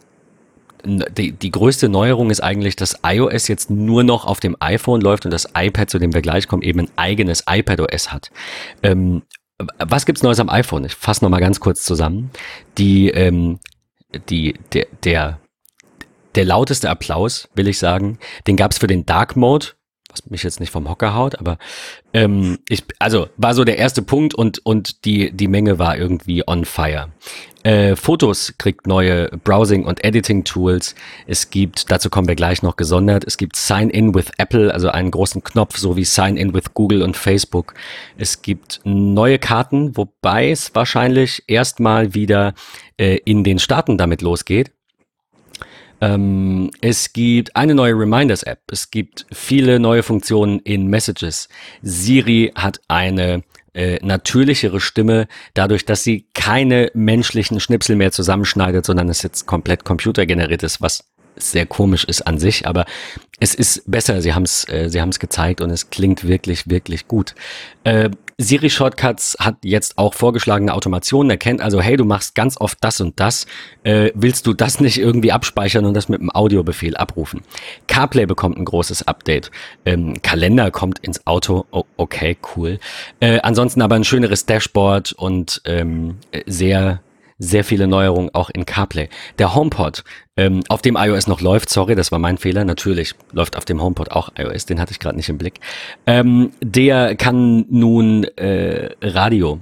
[0.84, 5.24] die, die größte Neuerung ist eigentlich, dass iOS jetzt nur noch auf dem iPhone läuft
[5.24, 8.30] und das iPad, zu dem wir gleich kommen, eben ein eigenes iPadOS hat.
[8.82, 9.22] Ähm,
[9.78, 10.84] was gibt's Neues am iPhone?
[10.84, 12.30] Ich fasse nochmal ganz kurz zusammen.
[12.76, 13.60] Die, ähm,
[14.28, 15.40] die, der, der,
[16.34, 19.68] der lauteste Applaus, will ich sagen, den gab's für den Dark Mode
[20.14, 21.58] was mich jetzt nicht vom Hocker haut, aber
[22.12, 26.46] ähm, ich, also war so der erste Punkt und, und die, die Menge war irgendwie
[26.46, 27.08] on fire.
[27.64, 30.94] Äh, Fotos kriegt neue Browsing- und Editing-Tools.
[31.26, 35.10] Es gibt, dazu kommen wir gleich noch gesondert, es gibt Sign-in with Apple, also einen
[35.10, 37.74] großen Knopf, so wie Sign-in with Google und Facebook.
[38.18, 42.54] Es gibt neue Karten, wobei es wahrscheinlich erstmal wieder
[42.98, 44.70] äh, in den Staaten damit losgeht.
[46.00, 48.60] Ähm, es gibt eine neue Reminders-App.
[48.70, 51.48] Es gibt viele neue Funktionen in Messages.
[51.82, 53.42] Siri hat eine
[53.74, 59.84] äh, natürlichere Stimme, dadurch, dass sie keine menschlichen Schnipsel mehr zusammenschneidet, sondern es jetzt komplett
[59.84, 61.04] computergeneriert ist, was
[61.36, 62.84] sehr komisch ist an sich, aber
[63.40, 64.22] es ist besser.
[64.22, 67.34] Sie haben es, äh, sie haben es gezeigt und es klingt wirklich, wirklich gut.
[67.82, 72.78] Äh, Siri Shortcuts hat jetzt auch vorgeschlagene Automationen erkennt, also hey, du machst ganz oft
[72.80, 73.46] das und das,
[73.84, 77.42] äh, willst du das nicht irgendwie abspeichern und das mit einem Audiobefehl abrufen?
[77.86, 79.50] CarPlay bekommt ein großes Update,
[79.84, 82.78] ähm, Kalender kommt ins Auto, oh, okay, cool.
[83.20, 86.16] Äh, ansonsten aber ein schöneres Dashboard und ähm,
[86.46, 87.00] sehr
[87.38, 89.08] sehr viele Neuerungen auch in CarPlay.
[89.38, 90.04] Der HomePod,
[90.36, 93.82] ähm, auf dem iOS noch läuft, sorry, das war mein Fehler, natürlich läuft auf dem
[93.82, 95.60] HomePod auch iOS, den hatte ich gerade nicht im Blick.
[96.06, 99.60] Ähm, der kann nun äh, Radio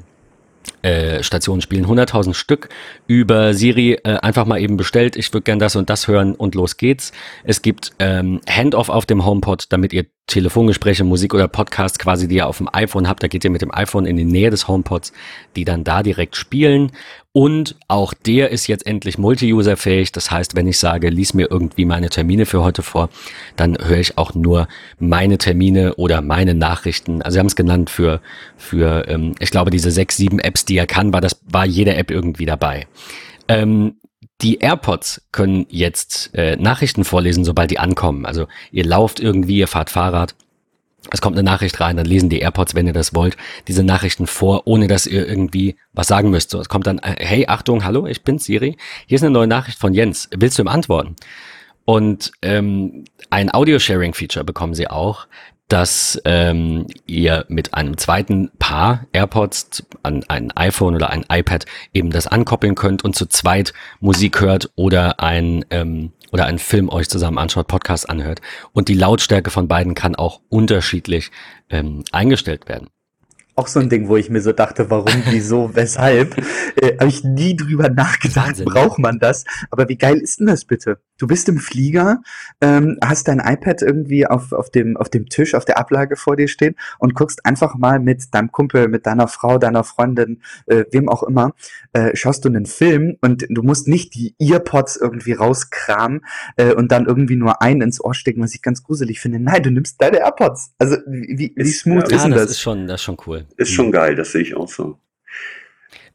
[0.83, 2.68] äh, Stationen spielen, 100.000 Stück
[3.07, 5.16] über Siri äh, einfach mal eben bestellt.
[5.16, 7.12] Ich würde gern das und das hören und los geht's.
[7.45, 12.37] Es gibt ähm, Handoff auf dem HomePod, damit ihr Telefongespräche, Musik oder Podcast quasi, die
[12.37, 14.68] ihr auf dem iPhone habt, da geht ihr mit dem iPhone in die Nähe des
[14.68, 15.12] HomePods,
[15.57, 16.93] die dann da direkt spielen.
[17.33, 20.12] Und auch der ist jetzt endlich multi-user-fähig.
[20.12, 23.11] Das heißt, wenn ich sage, lies mir irgendwie meine Termine für heute vor,
[23.57, 24.68] dann höre ich auch nur
[24.99, 27.20] meine Termine oder meine Nachrichten.
[27.23, 28.20] Also sie haben es genannt für,
[28.57, 31.95] für ähm, ich glaube, diese sechs, sieben Apps, die er kann, war das, war jede
[31.97, 32.87] App irgendwie dabei.
[33.49, 33.97] Ähm,
[34.43, 38.26] die AirPods können jetzt äh, Nachrichten vorlesen, sobald die ankommen.
[38.26, 40.34] Also ihr lauft irgendwie, ihr fahrt Fahrrad
[41.11, 43.36] es kommt eine Nachricht rein, dann lesen die AirPods, wenn ihr das wollt,
[43.66, 46.51] diese Nachrichten vor, ohne dass ihr irgendwie was sagen müsst.
[46.51, 48.76] So, es kommt dann, äh, hey, Achtung, hallo, ich bin Siri.
[49.07, 50.28] Hier ist eine neue Nachricht von Jens.
[50.34, 51.16] Willst du ihm antworten?
[51.84, 55.26] Und ähm, ein Audio-Sharing-Feature bekommen sie auch,
[55.73, 61.64] dass ähm, ihr mit einem zweiten Paar AirPods an ein iPhone oder ein iPad
[61.95, 66.91] eben das ankoppeln könnt und zu zweit Musik hört oder ein ähm, oder einen Film
[66.91, 68.43] euch zusammen anschaut, Podcast anhört.
[68.73, 71.31] Und die Lautstärke von beiden kann auch unterschiedlich
[71.70, 72.89] ähm, eingestellt werden
[73.55, 76.37] auch so ein Ding, wo ich mir so dachte, warum, wieso, weshalb.
[76.77, 78.64] Äh, Habe ich nie drüber nachgedacht, Wahnsinn.
[78.64, 79.45] braucht man das.
[79.70, 80.99] Aber wie geil ist denn das bitte?
[81.23, 82.20] Du bist im Flieger,
[82.61, 86.35] ähm, hast dein iPad irgendwie auf, auf, dem, auf dem Tisch, auf der Ablage vor
[86.35, 90.85] dir stehen und guckst einfach mal mit deinem Kumpel, mit deiner Frau, deiner Freundin, äh,
[90.91, 91.55] wem auch immer,
[91.93, 96.25] äh, schaust du einen Film und du musst nicht die Earpods irgendwie rauskramen
[96.57, 99.39] äh, und dann irgendwie nur einen ins Ohr stecken, was ich ganz gruselig finde.
[99.39, 100.73] Nein, du nimmst deine AirPods.
[100.79, 102.43] Also wie, wie smooth ja, ist denn das?
[102.43, 103.47] Das ist schon, das ist schon cool.
[103.59, 104.99] Ist schon geil, das sehe ich auch so.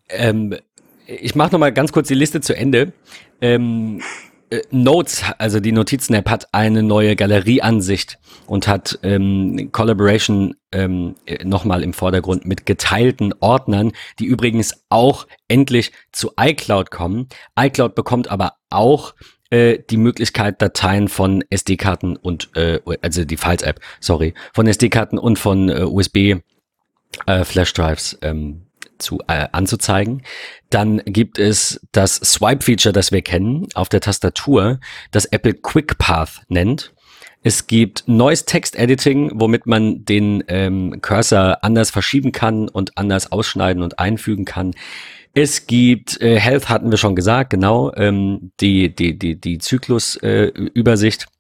[0.09, 0.53] Ähm,
[1.05, 2.91] ich mache noch mal ganz kurz die Liste zu Ende.
[3.39, 4.01] Ähm,
[4.49, 11.83] äh, Notes, also die Notizen-App hat eine neue Galerieansicht und hat ähm, Collaboration ähm, nochmal
[11.83, 17.27] im Vordergrund mit geteilten Ordnern, die übrigens auch endlich zu iCloud kommen.
[17.59, 19.13] iCloud bekommt aber auch
[19.49, 25.39] äh, die Möglichkeit, Dateien von SD-Karten und, äh, also die Files-App, sorry, von SD-Karten und
[25.39, 26.35] von äh, USB
[27.25, 27.45] äh,
[28.21, 28.66] ähm,
[28.99, 30.23] zu, äh, anzuzeigen.
[30.69, 34.79] Dann gibt es das Swipe-Feature, das wir kennen, auf der Tastatur,
[35.11, 36.93] das Apple Quick Path nennt.
[37.43, 43.83] Es gibt neues Text-Editing, womit man den ähm, Cursor anders verschieben kann und anders ausschneiden
[43.83, 44.73] und einfügen kann.
[45.33, 51.23] Es gibt äh, Health hatten wir schon gesagt, genau, ähm, die, die, die, die Zyklus-Übersicht.
[51.23, 51.37] Äh,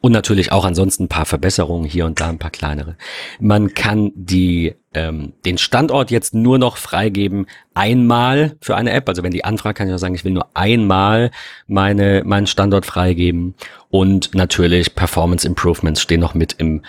[0.00, 2.96] und natürlich auch ansonsten ein paar Verbesserungen hier und da, ein paar kleinere.
[3.38, 9.08] Man kann die, ähm, den Standort jetzt nur noch freigeben einmal für eine App.
[9.08, 11.30] Also wenn die anfragt, kann ich auch sagen, ich will nur einmal
[11.66, 13.54] meine, meinen Standort freigeben.
[13.88, 16.82] Und natürlich Performance Improvements stehen noch mit im,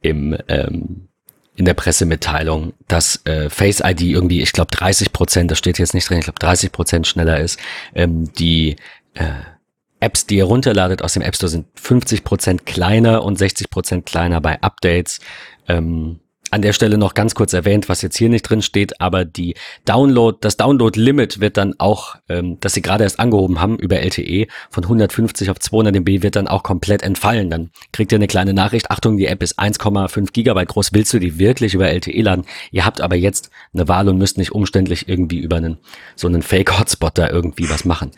[0.00, 1.08] im ähm,
[1.56, 5.94] in der Pressemitteilung, dass äh, Face ID irgendwie, ich glaube 30 Prozent, das steht jetzt
[5.94, 7.60] nicht drin, ich glaube 30 Prozent schneller ist,
[7.94, 8.76] ähm, die
[9.14, 9.30] äh,
[10.00, 14.60] Apps, die ihr runterladet aus dem App Store, sind 50% kleiner und 60% kleiner bei
[14.62, 15.20] Updates.
[15.68, 16.18] Ähm,
[16.54, 19.56] an der Stelle noch ganz kurz erwähnt, was jetzt hier nicht drin steht, aber die
[19.84, 24.46] Download, das Download-Limit wird dann auch, ähm, das sie gerade erst angehoben haben über LTE
[24.70, 27.50] von 150 auf 200 MB wird dann auch komplett entfallen.
[27.50, 31.18] Dann kriegt ihr eine kleine Nachricht, Achtung, die App ist 1,5 Gigabyte groß, willst du
[31.18, 32.44] die wirklich über LTE laden?
[32.70, 35.78] Ihr habt aber jetzt eine Wahl und müsst nicht umständlich irgendwie über einen,
[36.14, 38.12] so einen Fake-Hotspot da irgendwie was machen.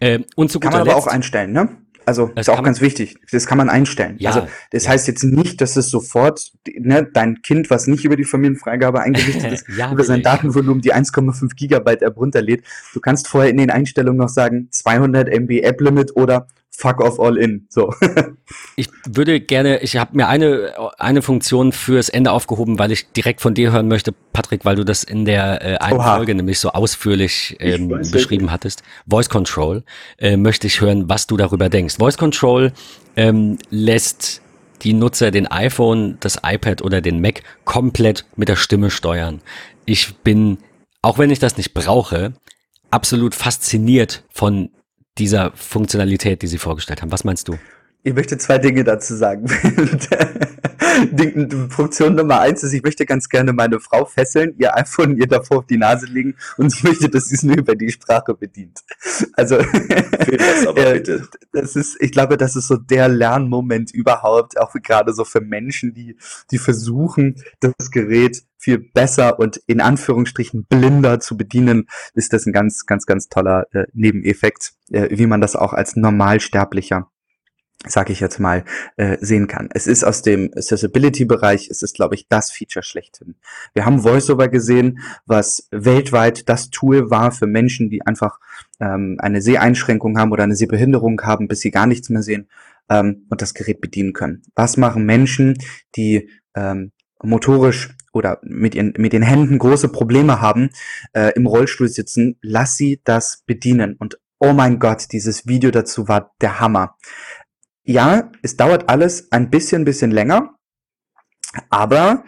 [0.00, 1.68] Äh, und zu Kann man aber Letzt, auch einstellen, ne?
[2.12, 3.16] Also das ist auch ganz wichtig.
[3.30, 4.16] Das kann man einstellen.
[4.18, 4.90] Ja, also das ja.
[4.90, 9.50] heißt jetzt nicht, dass es sofort ne, dein Kind, was nicht über die Familienfreigabe eingerichtet
[9.50, 12.64] ist, ja, über sein Datenvolumen die 1,5 Gigabyte App runterlädt.
[12.92, 17.20] Du kannst vorher in den Einstellungen noch sagen 200 MB App Limit oder fuck off
[17.20, 17.66] all in.
[17.68, 17.94] So.
[18.76, 23.40] ich würde gerne, ich habe mir eine, eine Funktion fürs Ende aufgehoben, weil ich direkt
[23.40, 26.16] von dir hören möchte, Patrick, weil du das in der äh, einen Oha.
[26.16, 28.52] Folge nämlich so ausführlich ähm, beschrieben nicht.
[28.52, 28.82] hattest.
[29.08, 29.84] Voice Control,
[30.18, 31.96] äh, möchte ich hören, was du darüber denkst.
[31.98, 32.72] Voice Control
[33.16, 34.40] ähm, lässt
[34.82, 39.40] die Nutzer den iPhone, das iPad oder den Mac komplett mit der Stimme steuern.
[39.84, 40.58] Ich bin,
[41.02, 42.32] auch wenn ich das nicht brauche,
[42.90, 44.70] absolut fasziniert von
[45.18, 47.12] dieser Funktionalität, die Sie vorgestellt haben.
[47.12, 47.58] Was meinst du?
[48.04, 49.48] Ich möchte zwei Dinge dazu sagen.
[51.70, 55.58] Funktion Nummer eins ist, ich möchte ganz gerne meine Frau fesseln, ihr iPhone ihr davor
[55.58, 58.80] auf die Nase legen und ich möchte, dass sie es nur über die Sprache bedient.
[59.34, 61.28] Also, das, aber äh, bitte.
[61.52, 65.94] das ist, ich glaube, das ist so der Lernmoment überhaupt, auch gerade so für Menschen,
[65.94, 66.16] die,
[66.50, 72.52] die versuchen, das Gerät viel besser und in Anführungsstrichen blinder zu bedienen, ist das ein
[72.52, 77.08] ganz, ganz, ganz toller äh, Nebeneffekt, äh, wie man das auch als Normalsterblicher
[77.86, 78.64] sage ich jetzt mal,
[78.96, 79.68] äh, sehen kann.
[79.74, 83.34] Es ist aus dem Accessibility-Bereich, es ist, glaube ich, das Feature schlechthin.
[83.74, 88.38] Wir haben VoiceOver gesehen, was weltweit das Tool war für Menschen, die einfach
[88.80, 92.48] ähm, eine Seheinschränkung haben oder eine Sehbehinderung haben, bis sie gar nichts mehr sehen
[92.88, 94.42] ähm, und das Gerät bedienen können.
[94.54, 95.58] Was machen Menschen,
[95.96, 100.70] die ähm, motorisch oder mit, ihren, mit den Händen große Probleme haben,
[101.14, 103.96] äh, im Rollstuhl sitzen, lass sie das bedienen.
[103.98, 106.96] Und oh mein Gott, dieses Video dazu war der Hammer
[107.84, 110.54] ja, es dauert alles ein bisschen, bisschen länger,
[111.70, 112.24] aber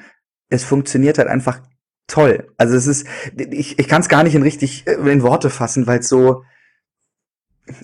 [0.48, 1.60] es funktioniert halt einfach
[2.06, 2.52] toll.
[2.56, 5.86] Also es ist, ich, ich kann es gar nicht in richtig äh, in Worte fassen,
[5.86, 6.44] weil es so,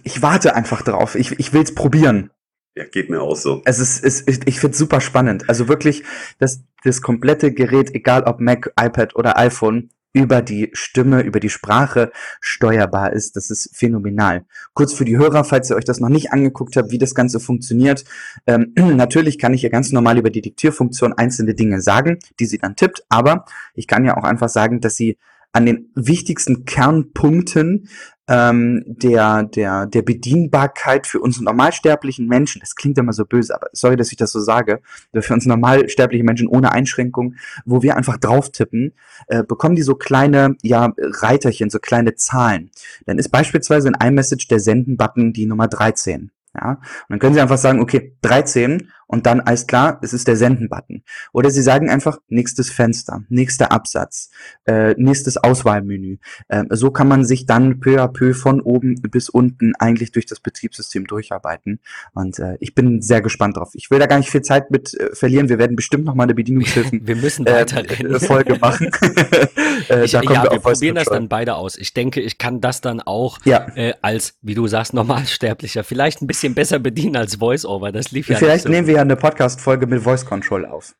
[0.02, 1.14] ich warte einfach drauf.
[1.14, 2.30] Ich, ich will es probieren.
[2.76, 3.62] Ja, geht mir auch so.
[3.64, 5.48] Es ist, es, ich, ich finde es super spannend.
[5.48, 6.04] Also wirklich,
[6.38, 11.50] das, das komplette Gerät, egal ob Mac, iPad oder iPhone, über die Stimme, über die
[11.50, 13.36] Sprache steuerbar ist.
[13.36, 14.44] Das ist phänomenal.
[14.74, 17.38] Kurz für die Hörer, falls ihr euch das noch nicht angeguckt habt, wie das Ganze
[17.38, 18.04] funktioniert.
[18.46, 22.58] Ähm, natürlich kann ich ja ganz normal über die Diktierfunktion einzelne Dinge sagen, die sie
[22.58, 23.44] dann tippt, aber
[23.74, 25.16] ich kann ja auch einfach sagen, dass sie
[25.52, 27.88] an den wichtigsten Kernpunkten
[28.28, 33.66] ähm, der, der, der Bedienbarkeit für uns normalsterblichen Menschen, das klingt immer so böse, aber
[33.72, 34.80] sorry, dass ich das so sage,
[35.12, 37.34] für uns normalsterbliche Menschen ohne Einschränkung,
[37.64, 38.92] wo wir einfach drauf tippen,
[39.26, 42.70] äh, bekommen die so kleine, ja, Reiterchen, so kleine Zahlen.
[43.06, 46.30] Dann ist beispielsweise in iMessage der Senden-Button die Nummer 13.
[46.54, 50.28] Ja, und dann können Sie einfach sagen, okay, 13 und dann alles klar, es ist
[50.28, 51.02] der Senden-Button.
[51.32, 54.30] Oder sie sagen einfach nächstes Fenster, nächster Absatz,
[54.66, 56.18] äh, nächstes Auswahlmenü.
[56.46, 60.26] Äh, so kann man sich dann peu à peu von oben bis unten eigentlich durch
[60.26, 61.80] das Betriebssystem durcharbeiten.
[62.14, 63.70] Und äh, ich bin sehr gespannt drauf.
[63.74, 65.48] Ich will da gar nicht viel Zeit mit äh, verlieren.
[65.48, 68.92] Wir werden bestimmt noch mal eine Bedienungshilfen wir müssen weiter äh, Folge machen.
[69.90, 71.76] äh, ich, ja, wir, wir probieren das dann beide aus.
[71.76, 73.66] Ich denke, ich kann das dann auch ja.
[73.74, 77.90] äh, als, wie du sagst, Normalsterblicher vielleicht ein bisschen besser bedienen als VoiceOver.
[77.90, 80.94] Das lief ja Vielleicht nehmen wir ja eine Podcast-Folge mit Voice Control auf.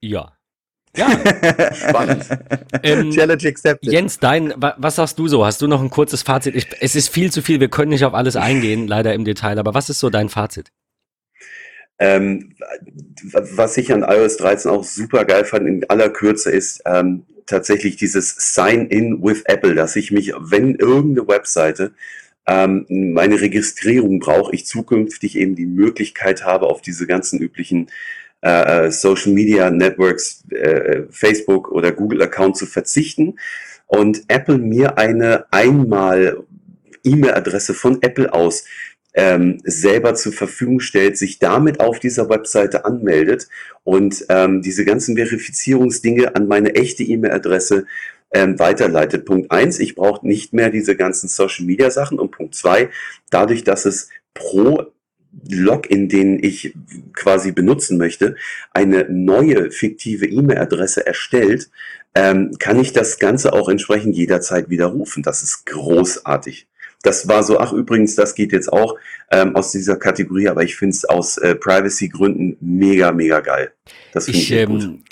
[0.00, 0.36] Ja.
[0.96, 1.08] Ja,
[1.74, 2.26] spannend.
[2.84, 3.92] Ähm, Challenge accepted.
[3.92, 5.44] Jens, dein, was sagst du so?
[5.44, 6.56] Hast du noch ein kurzes Fazit?
[6.56, 9.58] Ich, es ist viel zu viel, wir können nicht auf alles eingehen, leider im Detail,
[9.58, 10.72] aber was ist so dein Fazit?
[11.98, 12.54] Ähm,
[13.32, 17.96] was ich an iOS 13 auch super geil fand in aller Kürze ist ähm, tatsächlich
[17.96, 21.92] dieses Sign-in with Apple, dass ich mich, wenn irgendeine Webseite
[22.46, 27.88] ähm, meine Registrierung brauche, ich zukünftig eben die Möglichkeit habe, auf diese ganzen üblichen
[28.42, 33.36] äh, äh Social Media Networks, äh, Facebook oder Google Account zu verzichten
[33.86, 36.44] und Apple mir eine einmal
[37.04, 38.64] E-Mail-Adresse von Apple aus
[39.14, 43.48] ähm, selber zur Verfügung stellt, sich damit auf dieser Webseite anmeldet
[43.84, 47.86] und ähm, diese ganzen Verifizierungsdinge an meine echte E-Mail-Adresse
[48.32, 49.24] ähm, weiterleitet.
[49.24, 52.18] Punkt eins, ich brauche nicht mehr diese ganzen Social-Media-Sachen.
[52.18, 52.90] Und Punkt zwei,
[53.30, 54.86] dadurch, dass es pro
[55.48, 56.74] Login, den ich
[57.14, 58.36] quasi benutzen möchte,
[58.72, 61.70] eine neue fiktive E-Mail-Adresse erstellt,
[62.14, 65.22] ähm, kann ich das Ganze auch entsprechend jederzeit widerrufen.
[65.22, 66.66] Das ist großartig
[67.02, 68.96] das war so, ach übrigens, das geht jetzt auch
[69.30, 73.72] ähm, aus dieser Kategorie, aber ich finde es aus äh, Privacy-Gründen mega, mega geil.
[74.12, 75.02] Das finde ich, ich ähm,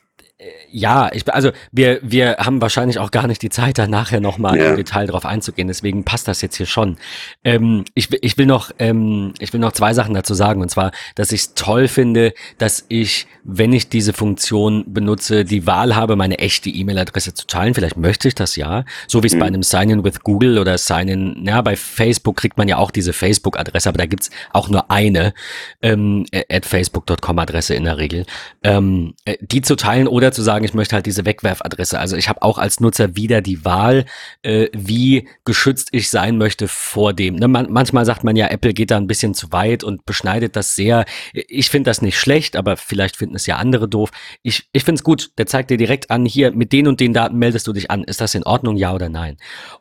[0.73, 4.59] ja, ich, also wir, wir haben wahrscheinlich auch gar nicht die Zeit, da nachher nochmal
[4.59, 4.71] ja.
[4.71, 6.97] im Detail drauf einzugehen, deswegen passt das jetzt hier schon.
[7.45, 10.93] Ähm, ich, ich, will noch, ähm, ich will noch zwei Sachen dazu sagen, und zwar,
[11.15, 16.17] dass ich es toll finde, dass ich, wenn ich diese Funktion benutze, die Wahl habe,
[16.17, 17.75] meine echte E-Mail-Adresse zu teilen.
[17.75, 19.41] Vielleicht möchte ich das ja, so wie es mhm.
[19.41, 23.13] bei einem Sign-in with Google oder Sign-in, ja, bei Facebook kriegt man ja auch diese
[23.13, 25.35] Facebook-Adresse, aber da gibt's auch nur eine
[25.83, 28.27] ähm, at facebook.com-Adresse in der Regel.
[28.63, 31.99] Ähm, äh, die zu teilen oder zu sagen, ich möchte halt diese Wegwerfadresse.
[31.99, 34.05] Also ich habe auch als Nutzer wieder die Wahl,
[34.43, 37.37] äh, wie geschützt ich sein möchte vor dem.
[37.37, 40.57] Ne, man, manchmal sagt man ja, Apple geht da ein bisschen zu weit und beschneidet
[40.57, 41.05] das sehr.
[41.33, 44.11] Ich finde das nicht schlecht, aber vielleicht finden es ja andere doof.
[44.43, 47.13] Ich, ich finde es gut, der zeigt dir direkt an, hier mit den und den
[47.13, 48.05] Daten meldest du dich an.
[48.05, 49.37] Ist das in Ordnung, ja oder nein?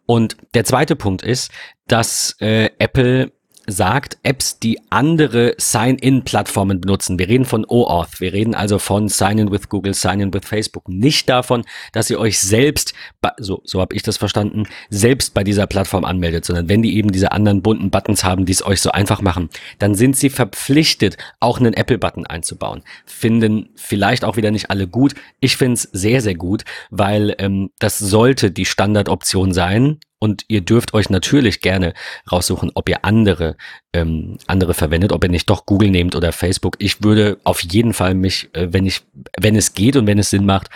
[0.06, 1.52] Und der zweite Punkt ist,
[1.88, 3.32] dass äh, Apple
[3.72, 7.20] sagt, Apps, die andere Sign-in-Plattformen benutzen.
[7.20, 11.30] Wir reden von OAuth, wir reden also von Sign-in with Google, Sign-in with Facebook, nicht
[11.30, 11.64] davon,
[11.94, 12.94] dass ihr euch selbst,
[13.38, 17.12] so, so habe ich das verstanden, selbst bei dieser Plattform anmeldet, sondern wenn die eben
[17.12, 21.18] diese anderen bunten Buttons haben, die es euch so einfach machen, dann sind sie verpflichtet,
[21.40, 22.84] auch einen Apple-Button einzubauen.
[23.06, 25.16] Finden vielleicht auch wieder nicht alle gut.
[25.40, 30.62] Ich finde es sehr, sehr gut, weil ähm, das sollte die Standardoption sein und ihr
[30.62, 31.94] dürft euch natürlich gerne
[32.32, 33.56] raussuchen, ob ihr andere,
[33.94, 36.76] ähm, andere verwendet, ob ihr nicht doch Google nehmt oder Facebook.
[36.80, 39.02] Ich würde auf jeden Fall mich, äh, wenn ich,
[39.40, 40.70] wenn es geht und wenn es Sinn macht,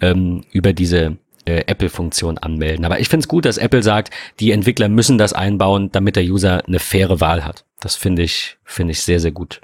[0.00, 2.84] ähm, über diese äh, Apple-Funktion anmelden.
[2.84, 6.24] Aber ich finde es gut, dass Apple sagt, die Entwickler müssen das einbauen, damit der
[6.24, 7.64] User eine faire Wahl hat.
[7.80, 9.60] Das finde ich, finde ich sehr, sehr gut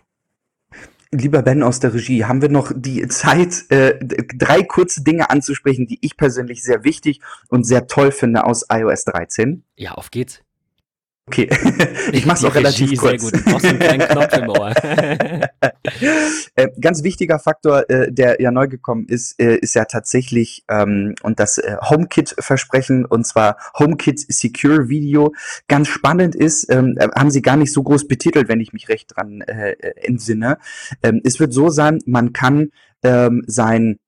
[1.19, 5.87] lieber Ben aus der Regie, haben wir noch die Zeit, äh, drei kurze Dinge anzusprechen,
[5.87, 9.65] die ich persönlich sehr wichtig und sehr toll finde aus iOS 13?
[9.77, 10.44] Ja, auf geht's.
[11.27, 11.49] Okay,
[12.13, 13.23] ich mache es auch relativ Regie kurz.
[13.23, 13.47] Sehr gut.
[13.47, 14.75] Du brauchst einen kleinen Knopf im Ohr.
[16.55, 21.15] äh, ganz wichtiger Faktor, äh, der ja neu gekommen ist, äh, ist ja tatsächlich ähm,
[21.23, 25.33] und das äh, HomeKit-Versprechen und zwar HomeKit Secure Video.
[25.67, 28.91] Ganz spannend ist, ähm, äh, haben sie gar nicht so groß betitelt, wenn ich mich
[28.91, 30.59] recht dran entsinne.
[31.03, 32.71] Ähm, es wird so sein, man kann
[33.03, 33.99] ähm, sein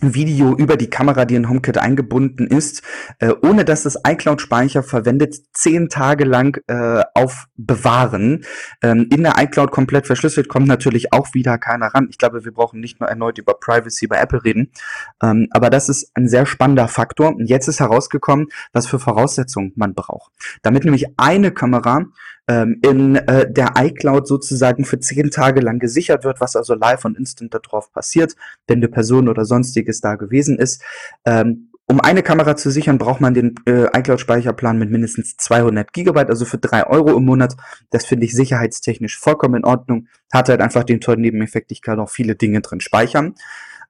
[0.00, 2.82] Video über die Kamera, die in HomeKit eingebunden ist,
[3.18, 8.44] äh, ohne dass das iCloud-Speicher verwendet, zehn Tage lang äh, aufbewahren.
[8.82, 12.08] Ähm, in der iCloud komplett verschlüsselt kommt natürlich auch wieder keiner ran.
[12.10, 14.70] Ich glaube, wir brauchen nicht nur erneut über Privacy bei Apple reden.
[15.22, 17.34] Ähm, aber das ist ein sehr spannender Faktor.
[17.34, 20.32] Und jetzt ist herausgekommen, was für Voraussetzungen man braucht.
[20.62, 22.04] Damit nämlich eine Kamera
[22.48, 27.04] ähm, in äh, der iCloud sozusagen für zehn Tage lang gesichert wird, was also live
[27.04, 28.36] und instant darauf passiert,
[28.66, 30.82] wenn eine Person oder sonstiges da gewesen ist.
[31.24, 36.30] Ähm, um eine Kamera zu sichern, braucht man den äh, iCloud-Speicherplan mit mindestens 200 Gigabyte,
[36.30, 37.56] also für drei Euro im Monat.
[37.90, 40.08] Das finde ich sicherheitstechnisch vollkommen in Ordnung.
[40.32, 43.36] Hat halt einfach den tollen Nebeneffekt, ich kann auch viele Dinge drin speichern.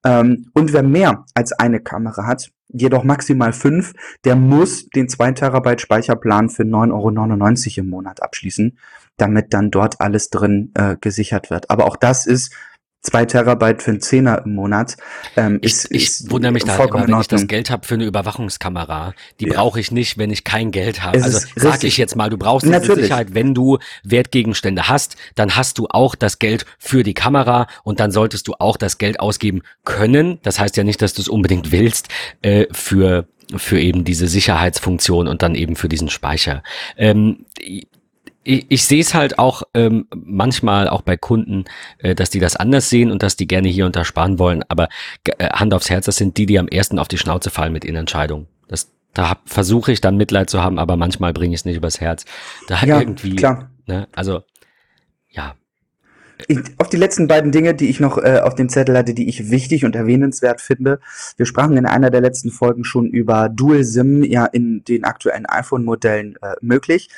[0.07, 3.93] Ähm, und wer mehr als eine Kamera hat, jedoch maximal fünf,
[4.25, 8.79] der muss den 2 Terabyte Speicherplan für 9,99 Euro im Monat abschließen,
[9.17, 11.71] damit dann dort alles drin äh, gesichert wird.
[11.71, 12.55] Aber auch das ist
[13.07, 14.97] zwei Terabyte für einen Zehner im Monat.
[15.37, 17.95] Ähm, ich, ist, ich ist wundere mich da immer, wenn ich das Geld habe für
[17.95, 19.15] eine Überwachungskamera.
[19.41, 19.55] Die ja.
[19.55, 21.23] brauche ich nicht, wenn ich kein Geld habe.
[21.23, 25.79] Also sag ich jetzt mal, du brauchst diese Sicherheit, wenn du Wertgegenstände hast, dann hast
[25.79, 29.63] du auch das Geld für die Kamera und dann solltest du auch das Geld ausgeben
[29.85, 30.39] können.
[30.43, 32.09] Das heißt ja nicht, dass du es unbedingt willst,
[32.43, 36.65] äh, für für eben diese Sicherheitsfunktion und dann eben für diesen Speicher.
[36.97, 37.47] Ähm,
[38.47, 41.65] ich, ich sehe es halt auch ähm, manchmal auch bei Kunden,
[41.99, 44.63] äh, dass die das anders sehen und dass die gerne hier und da sparen wollen.
[44.69, 44.89] Aber
[45.25, 47.85] äh, Hand aufs Herz, das sind die, die am ersten auf die Schnauze fallen mit
[47.85, 48.47] ihren Entscheidungen.
[48.69, 52.01] Das, da versuche ich dann Mitleid zu haben, aber manchmal bringe ich es nicht übers
[52.01, 52.25] Herz.
[52.69, 53.71] Da ja, irgendwie, klar.
[53.87, 54.43] Ne, also
[55.31, 55.55] ja.
[56.49, 59.29] Ich, auf die letzten beiden Dinge, die ich noch äh, auf dem Zettel hatte, die
[59.29, 61.01] ich wichtig und erwähnenswert finde.
[61.39, 65.47] Wir sprachen in einer der letzten Folgen schon über Dual SIM ja in den aktuellen
[65.47, 67.09] iPhone-Modellen äh, möglich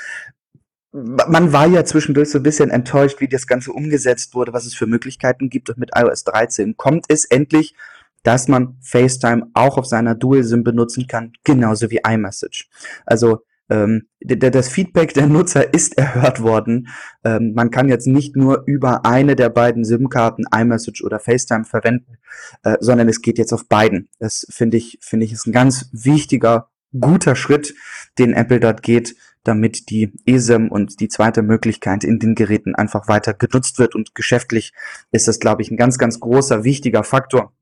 [1.04, 4.74] man war ja zwischendurch so ein bisschen enttäuscht, wie das Ganze umgesetzt wurde, was es
[4.74, 5.70] für Möglichkeiten gibt.
[5.70, 7.74] Und mit iOS 13 kommt es endlich,
[8.22, 12.68] dass man FaceTime auch auf seiner Dual-SIM benutzen kann, genauso wie iMessage.
[13.06, 16.88] Also ähm, das Feedback der Nutzer ist erhört worden.
[17.24, 22.18] Ähm, man kann jetzt nicht nur über eine der beiden SIM-Karten iMessage oder FaceTime verwenden,
[22.64, 24.08] äh, sondern es geht jetzt auf beiden.
[24.18, 27.74] Das finde ich, finde ich, ist ein ganz wichtiger, guter Schritt,
[28.18, 29.14] den Apple dort geht
[29.48, 33.94] damit die eSIM und die zweite Möglichkeit in den Geräten einfach weiter genutzt wird.
[33.94, 34.72] Und geschäftlich
[35.10, 37.52] ist das, glaube ich, ein ganz, ganz großer, wichtiger Faktor.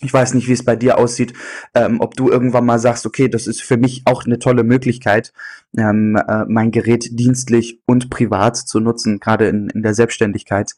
[0.00, 1.34] Ich weiß nicht, wie es bei dir aussieht,
[1.74, 5.32] ähm, ob du irgendwann mal sagst, okay, das ist für mich auch eine tolle Möglichkeit,
[5.76, 10.76] ähm, äh, mein Gerät dienstlich und privat zu nutzen, gerade in, in der Selbstständigkeit.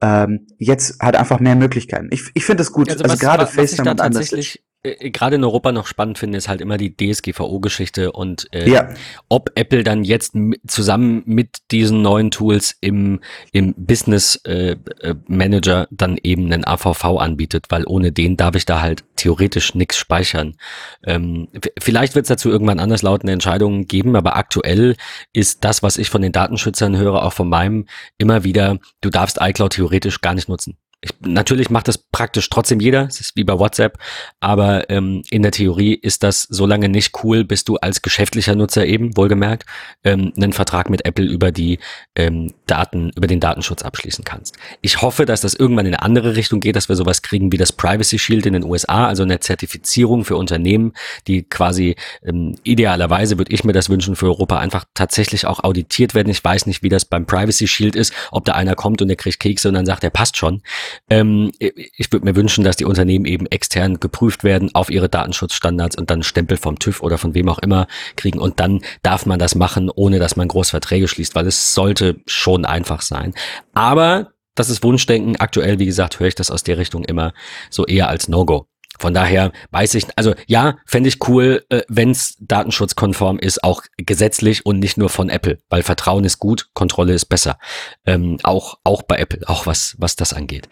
[0.00, 2.08] Ähm, jetzt hat einfach mehr Möglichkeiten.
[2.10, 2.88] Ich, ich finde es gut.
[2.88, 6.62] Also, also gerade FaceTime und tatsächlich äh, gerade in Europa noch spannend finde, ist halt
[6.62, 8.88] immer die DSGVO-Geschichte und äh, ja.
[9.28, 10.34] ob Apple dann jetzt
[10.66, 13.20] zusammen mit diesen neuen Tools im,
[13.52, 18.64] im Business äh, äh Manager dann eben einen AVV anbietet, weil ohne den darf ich
[18.64, 20.56] da halt theoretisch nichts speichern.
[21.04, 24.96] Ähm, vielleicht wird es dazu irgendwann anders lautende Entscheidungen geben, aber aktuell
[25.34, 29.38] ist das, was ich von den Datenschützern höre, auch von meinem, immer wieder, du darfst
[29.40, 30.78] iCloud theoretisch gar nicht nutzen.
[31.02, 33.98] Ich, natürlich macht das praktisch trotzdem jeder, es ist wie bei WhatsApp,
[34.38, 38.54] aber ähm, in der Theorie ist das so lange nicht cool, bis du als geschäftlicher
[38.54, 39.64] Nutzer eben, wohlgemerkt,
[40.04, 41.78] ähm, einen Vertrag mit Apple über die
[42.16, 44.56] ähm, Daten, über den Datenschutz abschließen kannst.
[44.82, 47.56] Ich hoffe, dass das irgendwann in eine andere Richtung geht, dass wir sowas kriegen wie
[47.56, 50.92] das Privacy Shield in den USA, also eine Zertifizierung für Unternehmen,
[51.26, 56.14] die quasi ähm, idealerweise würde ich mir das wünschen für Europa einfach tatsächlich auch auditiert
[56.14, 56.28] werden.
[56.28, 59.16] Ich weiß nicht, wie das beim Privacy Shield ist, ob da einer kommt und der
[59.16, 60.62] kriegt Kekse und dann sagt, der passt schon.
[61.08, 65.96] Ähm, ich würde mir wünschen, dass die Unternehmen eben extern geprüft werden auf ihre Datenschutzstandards
[65.96, 67.86] und dann Stempel vom TÜV oder von wem auch immer
[68.16, 68.38] kriegen.
[68.38, 72.20] Und dann darf man das machen, ohne dass man groß Verträge schließt, weil es sollte
[72.26, 73.34] schon einfach sein.
[73.74, 75.36] Aber das ist Wunschdenken.
[75.36, 77.32] Aktuell, wie gesagt, höre ich das aus der Richtung immer
[77.70, 78.66] so eher als No-Go.
[79.00, 83.82] Von daher weiß ich, also ja, fände ich cool, äh, wenn es datenschutzkonform ist, auch
[83.96, 87.58] gesetzlich und nicht nur von Apple, weil Vertrauen ist gut, Kontrolle ist besser.
[88.04, 90.68] Ähm, auch, auch bei Apple, auch was, was das angeht.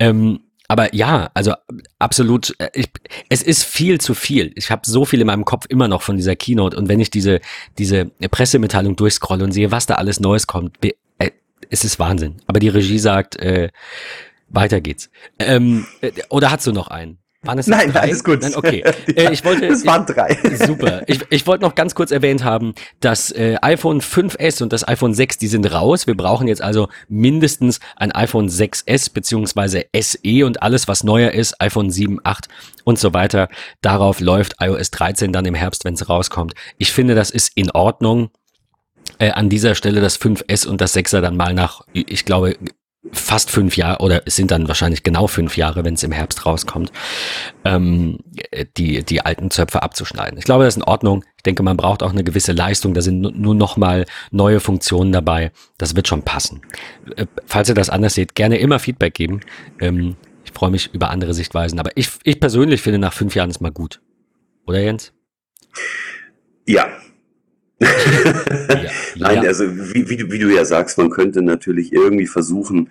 [0.00, 1.54] Ähm, aber ja, also
[2.00, 2.90] absolut, äh, ich,
[3.28, 4.50] es ist viel zu viel.
[4.56, 7.10] Ich habe so viel in meinem Kopf immer noch von dieser Keynote und wenn ich
[7.10, 7.40] diese,
[7.78, 10.94] diese Pressemitteilung durchscrolle und sehe, was da alles Neues kommt, äh,
[11.70, 12.38] es ist Wahnsinn.
[12.48, 13.68] Aber die Regie sagt, äh,
[14.48, 15.10] weiter geht's.
[15.38, 17.18] Ähm, äh, oder hast du noch einen?
[17.42, 18.00] Waren es Nein, drei?
[18.00, 18.42] alles gut.
[18.42, 18.82] Nein, okay.
[18.84, 18.92] ja,
[19.28, 20.36] äh, ich wollte, es waren drei.
[20.66, 21.02] super.
[21.06, 25.14] Ich, ich wollte noch ganz kurz erwähnt haben, das äh, iPhone 5S und das iPhone
[25.14, 26.08] 6, die sind raus.
[26.08, 31.60] Wir brauchen jetzt also mindestens ein iPhone 6S beziehungsweise SE und alles, was neuer ist,
[31.60, 32.48] iPhone 7, 8
[32.82, 33.48] und so weiter.
[33.82, 36.54] Darauf läuft iOS 13 dann im Herbst, wenn es rauskommt.
[36.76, 38.30] Ich finde, das ist in Ordnung.
[39.20, 42.56] Äh, an dieser Stelle das 5S und das 6er dann mal nach, ich glaube,
[43.12, 46.44] fast fünf Jahre oder es sind dann wahrscheinlich genau fünf Jahre, wenn es im Herbst
[46.44, 46.92] rauskommt,
[47.64, 48.18] ähm,
[48.76, 50.38] die, die alten Zöpfe abzuschneiden.
[50.38, 51.24] Ich glaube, das ist in Ordnung.
[51.36, 52.94] Ich denke, man braucht auch eine gewisse Leistung.
[52.94, 55.52] Da sind nur noch mal neue Funktionen dabei.
[55.78, 56.62] Das wird schon passen.
[57.16, 59.40] Äh, falls ihr das anders seht, gerne immer Feedback geben.
[59.80, 61.78] Ähm, ich freue mich über andere Sichtweisen.
[61.78, 64.00] Aber ich, ich persönlich finde, nach fünf Jahren ist mal gut.
[64.66, 65.12] Oder Jens?
[66.66, 66.88] Ja,
[67.80, 67.88] ja,
[69.16, 69.48] Nein, ja.
[69.48, 69.64] also
[69.94, 72.90] wie, wie, du, wie du ja sagst, man könnte natürlich irgendwie versuchen,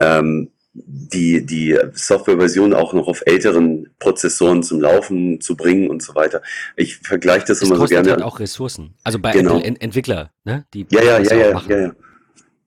[0.00, 6.14] ähm, die, die Softwareversion auch noch auf älteren Prozessoren zum Laufen zu bringen und so
[6.14, 6.42] weiter.
[6.76, 8.10] Ich vergleiche das, das immer so gerne.
[8.10, 8.94] Halt auch Ressourcen.
[9.02, 9.58] Also bei genau.
[9.58, 10.66] Apple Entwickler, ne?
[10.74, 11.92] Die ja, ja, ja, ja, ja, ja.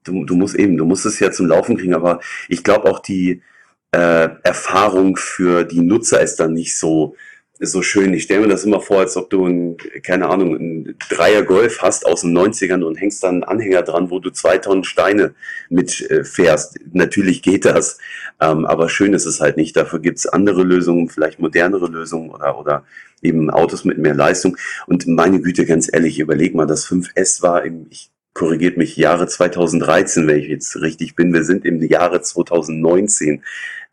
[0.03, 2.99] Du, du musst eben, du musst es ja zum Laufen kriegen, aber ich glaube auch
[2.99, 3.43] die
[3.91, 7.15] äh, Erfahrung für die Nutzer ist dann nicht so
[7.61, 8.13] so schön.
[8.13, 11.81] Ich stelle mir das immer vor, als ob du ein, keine Ahnung, ein Dreier Golf
[11.81, 15.35] hast aus den 90ern und hängst dann einen Anhänger dran, wo du zwei Tonnen Steine
[15.69, 16.77] mitfährst.
[16.77, 17.99] Äh, Natürlich geht das,
[18.41, 19.75] ähm, aber schön ist es halt nicht.
[19.75, 22.83] Dafür gibt es andere Lösungen, vielleicht modernere Lösungen oder, oder
[23.21, 24.57] eben Autos mit mehr Leistung.
[24.87, 29.27] Und meine Güte, ganz ehrlich, überleg mal, das 5S war im, ich korrigiert mich, Jahre
[29.27, 31.33] 2013, wenn ich jetzt richtig bin.
[31.33, 33.43] Wir sind im Jahre 2019.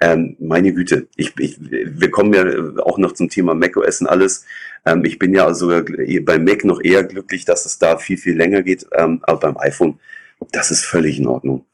[0.00, 4.44] Ähm, meine Güte, ich, ich, wir kommen ja auch noch zum Thema macOS und alles.
[4.86, 5.84] Ähm, ich bin ja sogar
[6.22, 8.86] beim Mac noch eher glücklich, dass es da viel, viel länger geht.
[8.92, 9.98] Ähm, aber beim iPhone,
[10.52, 11.67] das ist völlig in Ordnung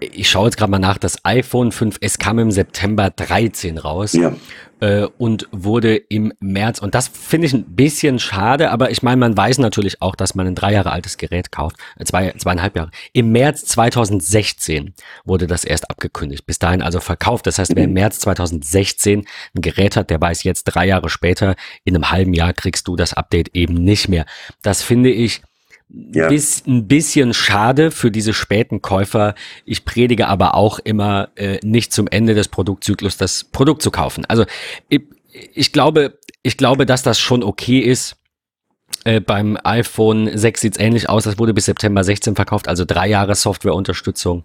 [0.00, 4.34] ich schaue jetzt gerade mal nach, das iPhone 5S kam im September 13 raus ja.
[4.80, 9.16] äh, und wurde im März, und das finde ich ein bisschen schade, aber ich meine,
[9.16, 12.76] man weiß natürlich auch, dass man ein drei Jahre altes Gerät kauft, äh, zwei, zweieinhalb
[12.76, 12.90] Jahre.
[13.12, 14.94] Im März 2016
[15.24, 17.46] wurde das erst abgekündigt, bis dahin also verkauft.
[17.46, 17.94] Das heißt, wer im mhm.
[17.94, 19.20] März 2016
[19.54, 22.96] ein Gerät hat, der weiß jetzt drei Jahre später, in einem halben Jahr kriegst du
[22.96, 24.26] das Update eben nicht mehr.
[24.62, 25.42] Das finde ich
[25.88, 26.28] ja.
[26.28, 29.34] Bis, ein bisschen schade für diese späten Käufer.
[29.64, 34.24] Ich predige aber auch immer, äh, nicht zum Ende des Produktzyklus das Produkt zu kaufen.
[34.26, 34.44] Also
[34.88, 35.02] ich,
[35.54, 38.16] ich glaube, ich glaube, dass das schon okay ist
[39.06, 41.24] äh, beim iPhone 6 sieht's ähnlich aus.
[41.24, 44.44] Das wurde bis September 16 verkauft, also drei Jahre Softwareunterstützung.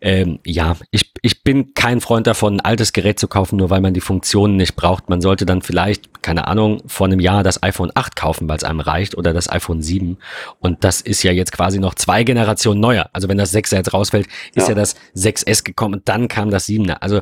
[0.00, 3.82] Ähm, ja, ich, ich bin kein Freund davon, ein altes Gerät zu kaufen, nur weil
[3.82, 5.10] man die Funktionen nicht braucht.
[5.10, 8.64] Man sollte dann vielleicht, keine Ahnung, vor einem Jahr das iPhone 8 kaufen, weil es
[8.64, 10.16] einem reicht, oder das iPhone 7.
[10.60, 13.10] Und das ist ja jetzt quasi noch zwei Generationen neuer.
[13.12, 16.50] Also wenn das 6er jetzt rausfällt, ist ja, ja das 6S gekommen und dann kam
[16.50, 16.96] das 7er.
[17.00, 17.20] Also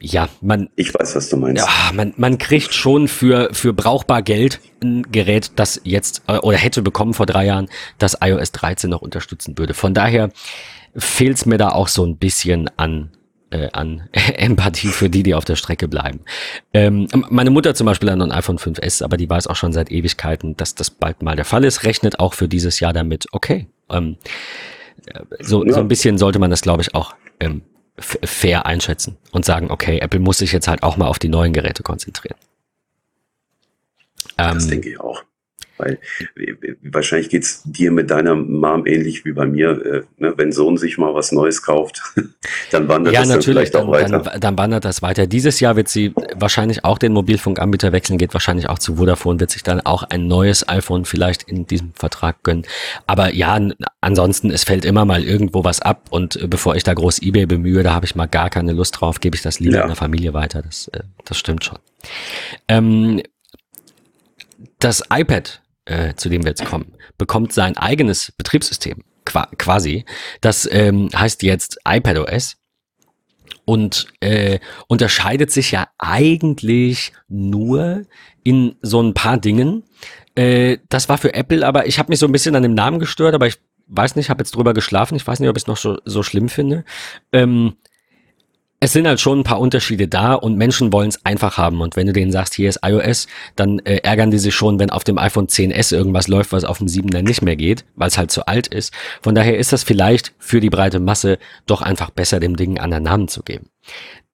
[0.00, 0.68] ja, man.
[0.76, 1.64] Ich weiß, was du meinst.
[1.64, 6.58] Ja, man, man kriegt schon für, für brauchbar Geld ein Gerät, das jetzt äh, oder
[6.58, 7.68] hätte bekommen vor drei Jahren,
[7.98, 9.74] das iOS 13 noch unterstützen würde.
[9.74, 10.30] Von daher
[10.94, 13.10] fehlt es mir da auch so ein bisschen an,
[13.50, 16.20] äh, an Empathie für die, die auf der Strecke bleiben.
[16.74, 19.72] Ähm, meine Mutter zum Beispiel hat noch ein iPhone 5S, aber die weiß auch schon
[19.72, 23.26] seit Ewigkeiten, dass das bald mal der Fall ist, rechnet auch für dieses Jahr damit,
[23.32, 23.68] okay.
[23.90, 24.16] Ähm,
[25.06, 25.72] äh, so, ja.
[25.72, 27.62] so ein bisschen sollte man das, glaube ich, auch ähm,
[28.00, 31.52] fair einschätzen und sagen, okay, Apple muss sich jetzt halt auch mal auf die neuen
[31.52, 32.38] Geräte konzentrieren.
[34.36, 35.22] Das ähm, denke ich auch.
[35.78, 35.98] Weil
[36.82, 39.70] wahrscheinlich geht's dir mit deiner Mom ähnlich wie bei mir.
[39.70, 40.34] Äh, ne?
[40.36, 42.02] Wenn Sohn sich mal was Neues kauft,
[42.70, 44.18] dann wandert ja, das dann vielleicht auch weiter.
[44.18, 45.26] Dann, dann wandert das weiter.
[45.26, 49.50] Dieses Jahr wird sie wahrscheinlich auch den Mobilfunkanbieter wechseln, geht wahrscheinlich auch zu Vodafone, wird
[49.50, 52.64] sich dann auch ein neues iPhone vielleicht in diesem Vertrag gönnen.
[53.06, 53.58] Aber ja,
[54.00, 57.46] ansonsten, es fällt immer mal irgendwo was ab und äh, bevor ich da groß Ebay
[57.46, 59.82] bemühe, da habe ich mal gar keine Lust drauf, gebe ich das lieber ja.
[59.82, 60.62] in der Familie weiter.
[60.62, 61.78] Das, äh, das stimmt schon.
[62.68, 63.22] Ähm,
[64.78, 70.04] das iPad äh, zu dem wir jetzt kommen, bekommt sein eigenes Betriebssystem quasi.
[70.40, 72.56] Das ähm, heißt jetzt iPadOS
[73.64, 78.06] und äh, unterscheidet sich ja eigentlich nur
[78.42, 79.84] in so ein paar Dingen.
[80.34, 82.98] Äh, das war für Apple, aber ich habe mich so ein bisschen an dem Namen
[82.98, 83.58] gestört, aber ich
[83.88, 85.16] weiß nicht, habe jetzt drüber geschlafen.
[85.16, 86.84] Ich weiß nicht, ob ich es noch so, so schlimm finde.
[87.32, 87.76] Ähm,
[88.80, 91.80] es sind halt schon ein paar Unterschiede da und Menschen wollen es einfach haben.
[91.80, 93.26] Und wenn du denen sagst, hier ist iOS,
[93.56, 96.78] dann äh, ärgern die sich schon, wenn auf dem iPhone 10s irgendwas läuft, was auf
[96.78, 98.92] dem 7er nicht mehr geht, weil es halt zu alt ist.
[99.20, 102.84] Von daher ist das vielleicht für die breite Masse doch einfach besser, dem Ding einen
[102.84, 103.68] anderen Namen zu geben.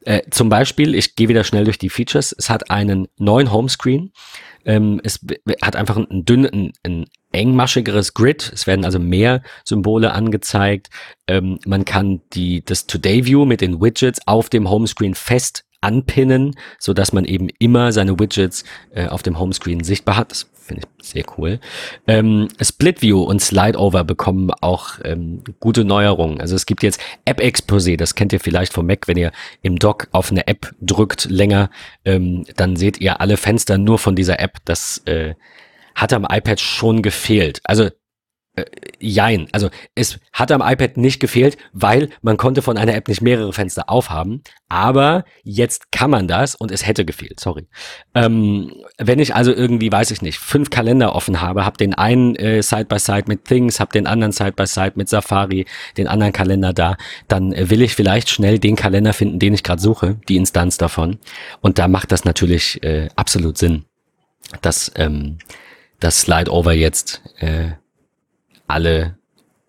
[0.05, 4.13] Äh, zum Beispiel, ich gehe wieder schnell durch die Features, es hat einen neuen Homescreen.
[4.67, 5.21] Ähm, es
[5.63, 8.51] hat einfach ein, dünn, ein, ein engmaschigeres Grid.
[8.55, 10.91] Es werden also mehr Symbole angezeigt.
[11.27, 16.57] Ähm, man kann die, das Today View mit den Widgets auf dem Homescreen fest anpinnen,
[16.79, 18.65] so dass man eben immer seine Widgets
[18.95, 20.31] äh, auf dem Homescreen sichtbar hat.
[20.31, 21.61] Das finde ich sehr cool.
[22.07, 26.41] Ähm, Split View und Slide Over bekommen auch ähm, gute Neuerungen.
[26.41, 29.31] Also es gibt jetzt App Exposé, das kennt ihr vielleicht vom Mac, wenn ihr
[29.61, 31.71] im Dock auf eine App drückt länger,
[32.05, 34.57] ähm, dann seht ihr alle Fenster nur von dieser App.
[34.65, 35.35] Das äh,
[35.95, 37.61] hat am iPad schon gefehlt.
[37.65, 37.91] Also
[38.57, 38.65] äh,
[39.01, 39.49] jein.
[39.51, 43.53] Also es hat am iPad nicht gefehlt, weil man konnte von einer App nicht mehrere
[43.53, 44.43] Fenster aufhaben.
[44.69, 47.67] Aber jetzt kann man das und es hätte gefehlt, sorry.
[48.15, 52.37] Ähm, wenn ich also irgendwie, weiß ich nicht, fünf Kalender offen habe, habe den einen
[52.37, 55.67] äh, Side-by-Side -side mit Things, habe den anderen Side-by-Side -side mit Safari,
[55.97, 59.65] den anderen Kalender da, dann äh, will ich vielleicht schnell den Kalender finden, den ich
[59.65, 61.19] gerade suche, die Instanz davon.
[61.61, 63.85] Und da macht das natürlich äh, absolut Sinn,
[64.63, 65.39] dass ähm,
[66.05, 67.71] das Slide-Over jetzt äh,
[68.67, 69.17] alle,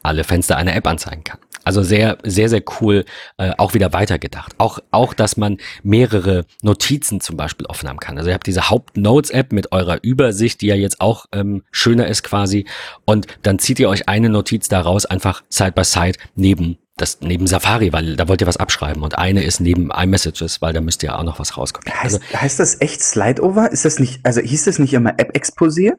[0.04, 1.40] alle Fenster einer App anzeigen kann.
[1.64, 3.06] Also sehr, sehr, sehr cool,
[3.38, 4.54] äh, auch wieder weitergedacht.
[4.60, 8.18] Auch, auch, dass man mehrere Notizen zum Beispiel offen haben kann.
[8.18, 12.22] Also ihr habt diese Haupt-Notes-App mit eurer Übersicht, die ja jetzt auch ähm, schöner ist
[12.22, 12.66] quasi.
[13.06, 17.46] Und dann zieht ihr euch eine Notiz daraus einfach side by side neben das neben
[17.46, 21.04] Safari, weil da wollt ihr was abschreiben und eine ist neben iMessages, weil da müsst
[21.04, 21.94] ihr auch noch was rauskommen.
[21.94, 23.70] Heißt, also, heißt das echt Slideover?
[23.70, 25.96] Ist das nicht, also hieß das nicht immer App-Exposé?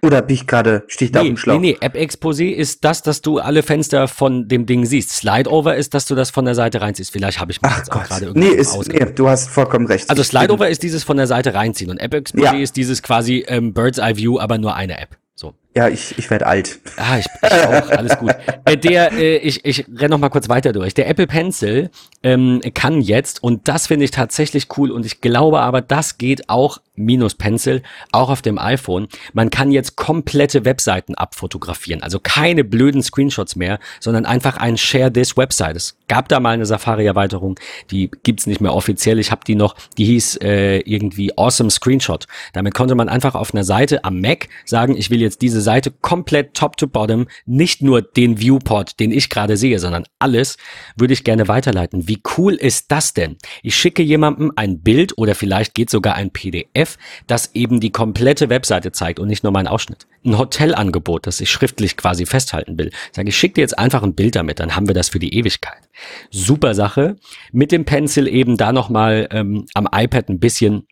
[0.00, 1.60] Oder bin ich gerade, stehe ich da nee, auf dem Schlauch?
[1.60, 5.10] Nee, nee, App-Exposé ist das, dass du alle Fenster von dem Ding siehst.
[5.10, 7.10] Slideover ist, dass du das von der Seite reinziehst.
[7.10, 8.02] Vielleicht habe ich mich Ach jetzt Gott.
[8.02, 10.08] auch gerade irgendwie nee, ist, nee, du hast vollkommen recht.
[10.08, 12.52] Also Slideover ist dieses von der Seite reinziehen und App-Exposé ja.
[12.52, 15.16] ist dieses quasi ähm, Bird's Eye View, aber nur eine App.
[15.34, 15.54] So.
[15.76, 16.80] Ja, ich, ich werde alt.
[16.96, 18.34] Ah, ich, ich auch, alles gut.
[18.64, 20.94] Äh, der, äh, ich, ich renne noch mal kurz weiter durch.
[20.94, 21.90] Der Apple Pencil
[22.24, 26.48] ähm, kann jetzt, und das finde ich tatsächlich cool, und ich glaube aber, das geht
[26.48, 27.82] auch minus Pencil,
[28.12, 29.08] auch auf dem iPhone.
[29.32, 32.02] Man kann jetzt komplette Webseiten abfotografieren.
[32.02, 35.76] Also keine blöden Screenshots mehr, sondern einfach ein Share This Website.
[35.76, 37.58] Es gab da mal eine Safari-Erweiterung,
[37.90, 39.18] die gibt's nicht mehr offiziell.
[39.18, 42.26] Ich habe die noch, die hieß äh, irgendwie Awesome Screenshot.
[42.52, 45.92] Damit konnte man einfach auf einer Seite am Mac sagen, ich will jetzt diese Seite
[46.00, 50.56] komplett top to bottom, nicht nur den Viewport, den ich gerade sehe, sondern alles
[50.96, 52.08] würde ich gerne weiterleiten.
[52.08, 53.36] Wie cool ist das denn?
[53.62, 56.87] Ich schicke jemandem ein Bild oder vielleicht geht sogar ein PDF,
[57.26, 60.06] das eben die komplette Webseite zeigt und nicht nur meinen Ausschnitt.
[60.24, 62.90] Ein Hotelangebot, das ich schriftlich quasi festhalten will.
[63.12, 65.34] Sage ich, schick dir jetzt einfach ein Bild damit, dann haben wir das für die
[65.34, 65.88] Ewigkeit.
[66.30, 67.16] Super Sache.
[67.52, 70.86] Mit dem Pencil eben da nochmal ähm, am iPad ein bisschen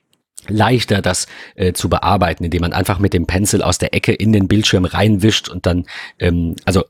[0.48, 4.32] leichter, das äh, zu bearbeiten, indem man einfach mit dem Pencil aus der Ecke in
[4.32, 5.86] den Bildschirm reinwischt und dann,
[6.18, 6.84] ähm, also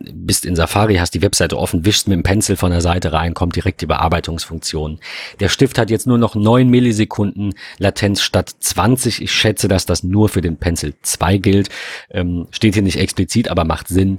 [0.00, 3.34] bist in Safari, hast die Webseite offen, wischst mit dem Pencil von der Seite rein,
[3.34, 4.98] kommt direkt die Bearbeitungsfunktion.
[5.40, 9.22] Der Stift hat jetzt nur noch neun Millisekunden Latenz statt 20.
[9.22, 11.68] Ich schätze, dass das nur für den Pencil 2 gilt.
[12.10, 14.18] Ähm, steht hier nicht explizit, aber macht Sinn.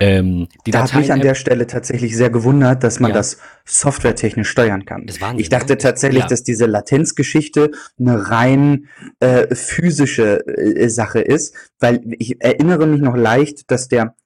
[0.00, 3.16] Ähm, die da hat mich an der Stelle tatsächlich sehr gewundert, dass man ja.
[3.16, 5.06] das softwaretechnisch steuern kann.
[5.36, 6.28] Ich dachte tatsächlich, ja.
[6.28, 8.88] dass diese Latenzgeschichte eine rein
[9.20, 14.16] äh, physische äh, Sache ist, weil ich erinnere mich noch leicht, dass der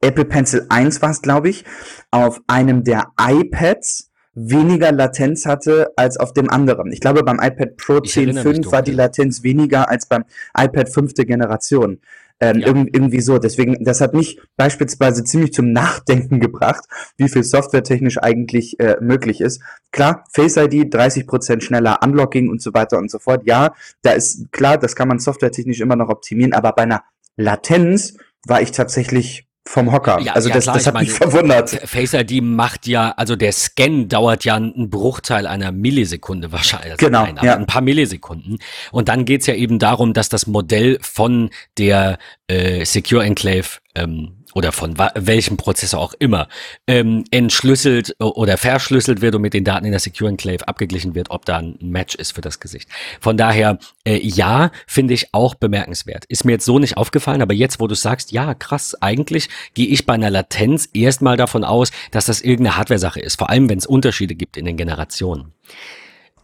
[0.00, 1.64] Apple Pencil 1 war es, glaube ich,
[2.10, 6.92] auf einem der iPads weniger Latenz hatte als auf dem anderen.
[6.92, 10.24] Ich glaube, beim iPad Pro 10.5 war die Latenz weniger als beim
[10.58, 11.14] iPad 5.
[11.14, 12.00] Generation.
[12.40, 12.66] Ähm, ja.
[12.66, 13.38] irgendwie, irgendwie so.
[13.38, 16.84] Deswegen, das hat mich beispielsweise ziemlich zum Nachdenken gebracht,
[17.16, 19.62] wie viel softwaretechnisch eigentlich äh, möglich ist.
[19.92, 23.42] Klar, Face ID 30% schneller, Unlocking und so weiter und so fort.
[23.46, 27.04] Ja, da ist klar, das kann man softwaretechnisch immer noch optimieren, aber bei einer
[27.36, 28.16] Latenz
[28.46, 30.20] war ich tatsächlich vom Hocker.
[30.20, 31.70] Ja, also ja, das, klar, das hat meine, mich verwundert.
[31.70, 36.92] Face ID macht ja, also der Scan dauert ja einen Bruchteil einer Millisekunde wahrscheinlich.
[36.92, 37.56] Also genau, nein, ja.
[37.56, 38.58] ein paar Millisekunden.
[38.92, 44.43] Und dann geht's ja eben darum, dass das Modell von der äh, Secure Enclave ähm,
[44.54, 46.48] oder von welchem Prozessor auch immer
[46.86, 51.30] ähm, entschlüsselt oder verschlüsselt wird und mit den Daten in der Secure Enclave abgeglichen wird,
[51.30, 52.88] ob da ein Match ist für das Gesicht.
[53.20, 56.24] Von daher, äh, ja, finde ich auch bemerkenswert.
[56.26, 59.88] Ist mir jetzt so nicht aufgefallen, aber jetzt, wo du sagst, ja, krass, eigentlich gehe
[59.88, 63.78] ich bei einer Latenz erstmal davon aus, dass das irgendeine Hardware-Sache ist, vor allem wenn
[63.78, 65.52] es Unterschiede gibt in den Generationen.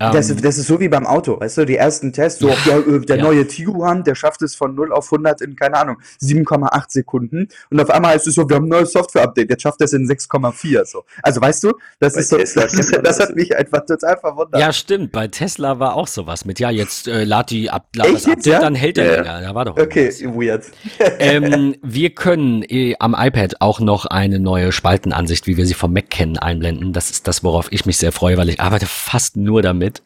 [0.00, 2.56] Das, ist, das ist so wie beim Auto, weißt du, die ersten Tests, so ja,
[2.66, 3.22] der, der ja.
[3.22, 7.80] neue Tiguan, der schafft es von 0 auf 100 in, keine Ahnung, 7,8 Sekunden und
[7.80, 10.08] auf einmal ist es so, wir haben ein neues Software-Update, jetzt schafft er es in
[10.08, 11.04] 6,4 so.
[11.22, 14.58] Also weißt du, das bei ist so, das, das, hat mich einfach total verwundert.
[14.58, 18.10] Ja, stimmt, bei Tesla war auch sowas mit, ja, jetzt äh, lad die ab, lad
[18.10, 18.60] das Update, ja?
[18.60, 19.14] dann hält er ja.
[19.16, 20.64] länger, da war doch Okay, weird.
[21.18, 25.92] ähm, wir können äh, am iPad auch noch eine neue Spaltenansicht, wie wir sie vom
[25.92, 26.92] Mac kennen, einblenden.
[26.92, 30.02] Das ist das, worauf ich mich sehr freue, weil ich arbeite fast nur damit mit.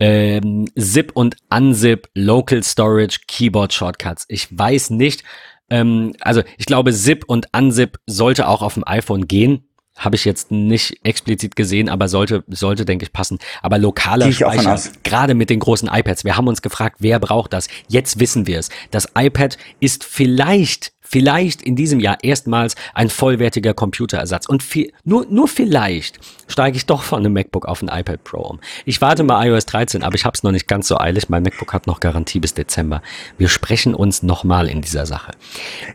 [0.00, 4.26] Ähm, Zip und Unzip, Local Storage, Keyboard Shortcuts.
[4.28, 5.24] Ich weiß nicht,
[5.70, 9.68] ähm, also ich glaube, Zip und Unzip sollte auch auf dem iPhone gehen.
[9.96, 13.38] Habe ich jetzt nicht explizit gesehen, aber sollte, sollte, denke ich, passen.
[13.62, 16.24] Aber lokaler Speicher, gerade mit den großen iPads.
[16.24, 17.68] Wir haben uns gefragt, wer braucht das?
[17.88, 18.70] Jetzt wissen wir es.
[18.90, 24.46] Das iPad ist vielleicht vielleicht in diesem Jahr erstmals ein vollwertiger Computerersatz.
[24.46, 28.40] Und viel, nur, nur vielleicht steige ich doch von einem MacBook auf ein iPad Pro
[28.40, 28.58] um.
[28.84, 31.28] Ich warte mal iOS 13, aber ich habe es noch nicht ganz so eilig.
[31.28, 33.00] Mein MacBook hat noch Garantie bis Dezember.
[33.38, 35.30] Wir sprechen uns nochmal in dieser Sache.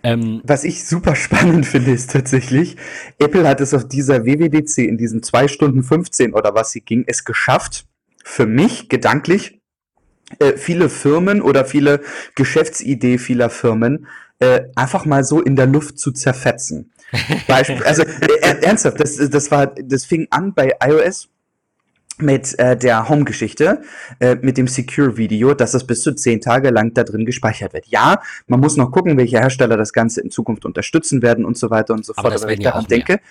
[0.03, 2.77] Ähm, Was ich super spannend finde, ist tatsächlich,
[3.17, 7.03] Apple hat es auf dieser WWDC in diesen zwei Stunden 15 oder was sie ging,
[7.07, 7.83] es geschafft,
[8.23, 9.59] für mich gedanklich,
[10.39, 11.99] äh, viele Firmen oder viele
[12.35, 14.07] Geschäftsidee vieler Firmen
[14.39, 16.91] äh, einfach mal so in der Luft zu zerfetzen.
[17.47, 21.29] Beispiel, also äh, ernsthaft, das, das war, das fing an bei iOS
[22.21, 23.81] mit äh, der Home-Geschichte,
[24.19, 27.87] äh, mit dem Secure-Video, dass das bis zu zehn Tage lang da drin gespeichert wird.
[27.87, 31.69] Ja, man muss noch gucken, welche Hersteller das Ganze in Zukunft unterstützen werden und so
[31.69, 32.25] weiter und so fort.
[32.25, 33.21] Aber, Aber wenn ich daran denke, mehr.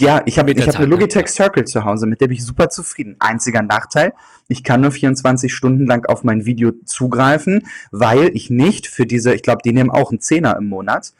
[0.00, 2.70] Ja, ich habe ich hab eine Logitech Circle zu Hause, mit der bin ich super
[2.70, 3.16] zufrieden.
[3.18, 4.14] Einziger Nachteil,
[4.48, 9.34] ich kann nur 24 Stunden lang auf mein Video zugreifen, weil ich nicht für diese,
[9.34, 11.12] ich glaube, die nehmen auch einen Zehner im Monat,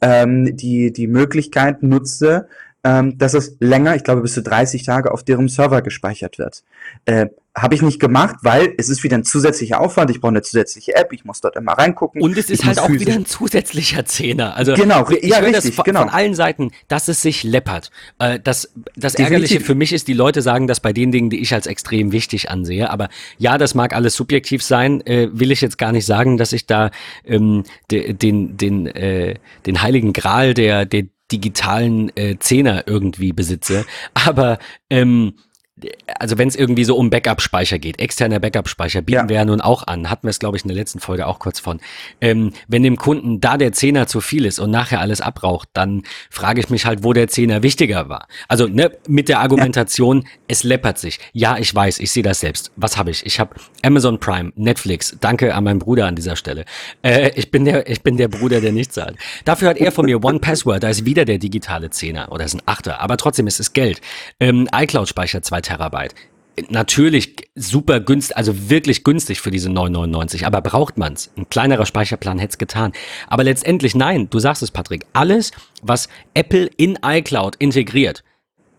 [0.00, 2.48] ähm, die, die Möglichkeit nutze,
[2.84, 6.62] ähm, dass es länger, ich glaube bis zu 30 Tage auf deren Server gespeichert wird.
[7.04, 10.10] Äh, habe ich nicht gemacht, weil es ist wieder ein zusätzlicher Aufwand.
[10.10, 12.22] Ich brauche eine zusätzliche App, ich muss dort immer reingucken.
[12.22, 14.54] Und es ist halt auch wieder ein zusätzlicher Zehner.
[14.56, 16.00] Also genau, ich ja, richtig, das genau.
[16.00, 17.90] von allen Seiten, dass es sich läppert.
[18.18, 21.40] Äh, das das Ärgerliche für mich ist, die Leute sagen das bei den Dingen, die
[21.40, 22.88] ich als extrem wichtig ansehe.
[22.88, 25.04] Aber ja, das mag alles subjektiv sein.
[25.04, 26.90] Äh, will ich jetzt gar nicht sagen, dass ich da
[27.24, 29.34] ähm, de, den den äh,
[29.66, 33.84] den heiligen Gral der der digitalen äh, Zehner irgendwie besitze.
[34.14, 34.58] Aber
[34.88, 35.34] ähm,
[36.18, 39.28] also wenn es irgendwie so um Backup-Speicher geht, externer Backup-Speicher bieten ja.
[39.28, 41.38] wir ja nun auch an, hatten wir es glaube ich in der letzten Folge auch
[41.38, 41.80] kurz von.
[42.20, 46.02] Ähm, wenn dem Kunden da der Zehner zu viel ist und nachher alles abraucht, dann
[46.30, 48.26] frage ich mich halt, wo der Zehner wichtiger war.
[48.48, 50.28] Also ne, mit der Argumentation, ja.
[50.48, 51.18] es läppert sich.
[51.32, 52.72] Ja, ich weiß, ich sehe das selbst.
[52.76, 53.24] Was habe ich?
[53.26, 55.16] Ich habe Amazon Prime, Netflix.
[55.20, 56.64] Danke an meinen Bruder an dieser Stelle.
[57.02, 59.16] Äh, ich bin der, ich bin der Bruder, der nicht zahlt.
[59.44, 60.82] Dafür hat er von mir One Password.
[60.82, 63.00] Da ist wieder der digitale Zehner oder ist ein Achter.
[63.00, 64.00] Aber trotzdem ist es Geld.
[64.38, 66.14] Ähm, iCloud-Speicher zwei Terabyte.
[66.68, 70.44] Natürlich super günstig, also wirklich günstig für diese 9,99.
[70.44, 71.30] Aber braucht man's?
[71.36, 72.92] Ein kleinerer Speicherplan hätte es getan.
[73.28, 75.06] Aber letztendlich nein, du sagst es, Patrick.
[75.12, 78.24] Alles, was Apple in iCloud integriert,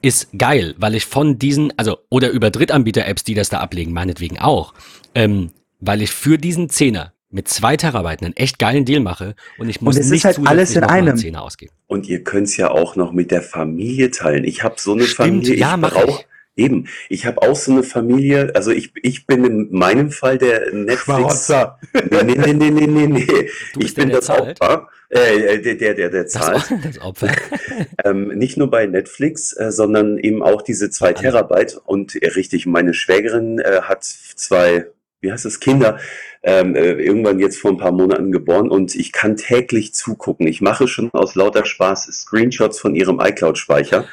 [0.02, 4.40] ist geil, weil ich von diesen, also oder über Drittanbieter-Apps, die das da ablegen, meinetwegen
[4.40, 4.74] auch,
[5.16, 9.70] ähm, weil ich für diesen Zehner mit zwei Terabyte einen echt geilen Deal mache und
[9.70, 11.72] ich muss und nicht halt alles in einem Zehner ausgeben.
[11.88, 14.44] Und ihr könnt es ja auch noch mit der Familie teilen.
[14.44, 16.26] Ich habe so eine Stimmt, Familie, ja, ich brauche
[16.56, 20.74] Eben, ich habe auch so eine Familie, also ich, ich bin in meinem Fall der
[20.74, 21.50] Netflix.
[21.50, 23.50] Nee, nee, nee, nee, nee, nee, nee.
[23.80, 24.90] ich bin das Opfer.
[25.10, 26.70] Äh, der, der, der, der zahlt.
[26.70, 27.30] Das, das Opfer.
[28.06, 31.82] ähm, nicht nur bei Netflix, äh, sondern eben auch diese zwei Terabyte.
[31.86, 34.88] Und äh, richtig, meine Schwägerin äh, hat zwei,
[35.20, 36.00] wie heißt das, Kinder,
[36.44, 40.48] ähm, äh, irgendwann jetzt vor ein paar Monaten geboren und ich kann täglich zugucken.
[40.48, 44.06] Ich mache schon aus lauter Spaß Screenshots von ihrem iCloud-Speicher.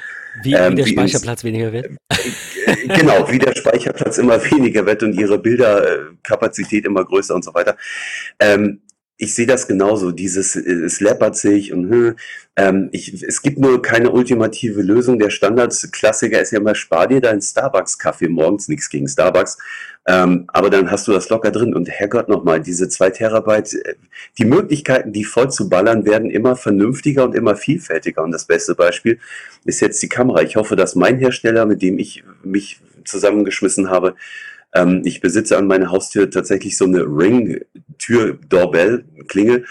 [0.43, 1.87] Wie, ähm, wie der Speicherplatz weniger wird?
[2.09, 7.55] Äh, genau, wie der Speicherplatz immer weniger wird und ihre Bilderkapazität immer größer und so
[7.55, 7.77] weiter.
[8.39, 8.81] Ähm,
[9.21, 12.17] ich sehe das genauso, dieses, es läppert sich und hm,
[12.55, 15.19] ähm, ich, es gibt nur keine ultimative Lösung.
[15.19, 19.59] Der Standardklassiker ist ja immer, spar dir deinen Starbucks-Kaffee morgens, nichts gegen Starbucks,
[20.07, 23.95] ähm, aber dann hast du das locker drin und Herrgott nochmal, diese zwei Terabyte, äh,
[24.39, 28.77] die Möglichkeiten, die voll zu ballern, werden immer vernünftiger und immer vielfältiger und das beste
[28.77, 29.19] Beispiel
[29.65, 30.43] ist jetzt die Kamera.
[30.43, 34.15] Ich hoffe, dass mein Hersteller, mit dem ich mich zusammengeschmissen habe,
[34.75, 39.65] ähm, ich besitze an meiner Haustür tatsächlich so eine Ring-Tür-Doorbell-Klingel,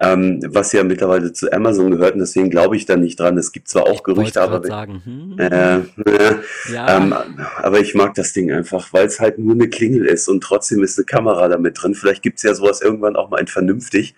[0.00, 3.36] ähm, was ja mittlerweile zu Amazon gehört und deswegen glaube ich da nicht dran.
[3.36, 4.62] Es gibt zwar auch ich Gerüchte, aber.
[4.62, 5.36] Hm.
[5.38, 6.36] Äh, äh,
[6.72, 6.96] ja.
[6.96, 7.12] ähm,
[7.56, 10.84] aber ich mag das Ding einfach, weil es halt nur eine Klingel ist und trotzdem
[10.84, 11.94] ist eine Kamera damit drin.
[11.94, 14.14] Vielleicht gibt es ja sowas irgendwann auch mal in vernünftig.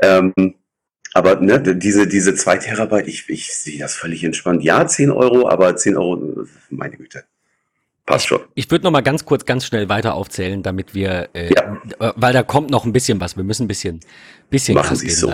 [0.00, 0.34] Ähm,
[1.14, 4.62] aber ne, diese, diese zwei Terabyte, ich, ich sehe das völlig entspannt.
[4.62, 7.24] Ja, 10 Euro, aber 10 Euro, meine Güte.
[8.08, 8.40] Passt schon.
[8.54, 11.78] Ich würde noch mal ganz kurz, ganz schnell weiter aufzählen, damit wir, äh, ja.
[12.16, 13.36] weil da kommt noch ein bisschen was.
[13.36, 14.00] Wir müssen ein bisschen,
[14.48, 15.30] bisschen Machen Sie so.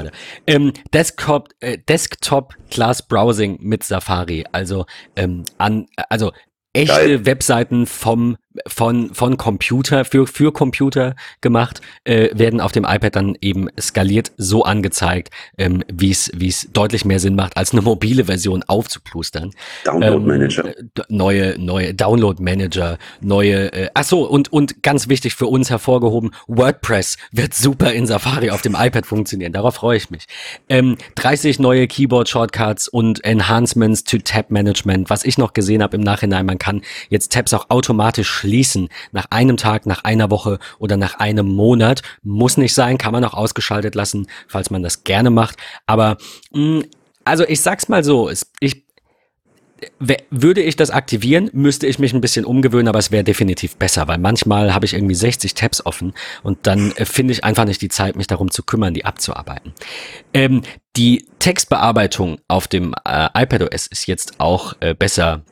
[0.49, 6.33] Ähm, Desktop, äh, Desktop Class Browsing mit Safari, also ähm, an, also
[6.72, 7.27] echte Geil.
[7.27, 8.37] Webseiten vom
[8.67, 14.33] von, von Computer, für, für Computer gemacht, äh, werden auf dem iPad dann eben skaliert
[14.37, 18.63] so angezeigt, ähm, wie es wie es deutlich mehr Sinn macht, als eine mobile Version
[18.67, 19.51] aufzuplustern.
[19.85, 20.65] Download ähm, Manager.
[20.67, 25.71] Ähm, neue, neue Download Manager, neue, äh, ach so, und, und ganz wichtig für uns
[25.71, 29.53] hervorgehoben, WordPress wird super in Safari auf dem iPad funktionieren.
[29.53, 30.27] Darauf freue ich mich.
[30.69, 35.11] Ähm, 30 neue Keyboard-Shortcuts und Enhancements to Tab Management.
[35.11, 38.88] Was ich noch gesehen habe im Nachhinein, man kann jetzt Tabs auch automatisch schließen.
[39.12, 42.03] Nach einem Tag, nach einer Woche oder nach einem Monat.
[42.22, 45.57] Muss nicht sein, kann man auch ausgeschaltet lassen, falls man das gerne macht.
[45.86, 46.18] Aber
[46.53, 46.84] mh, mm,
[47.26, 48.30] also ich sag's mal so,
[48.61, 48.84] ich
[50.30, 54.09] würde ich das aktivieren, müsste ich mich ein bisschen umgewöhnen, aber es wäre definitiv besser,
[54.09, 57.82] weil manchmal habe ich irgendwie 60 Tabs offen und dann äh, finde ich einfach nicht
[57.82, 59.72] die Zeit, mich darum zu kümmern, die abzuarbeiten.
[60.32, 60.62] Ähm,
[60.97, 65.42] die Textbearbeitung auf dem äh, iPadOS ist jetzt auch äh, besser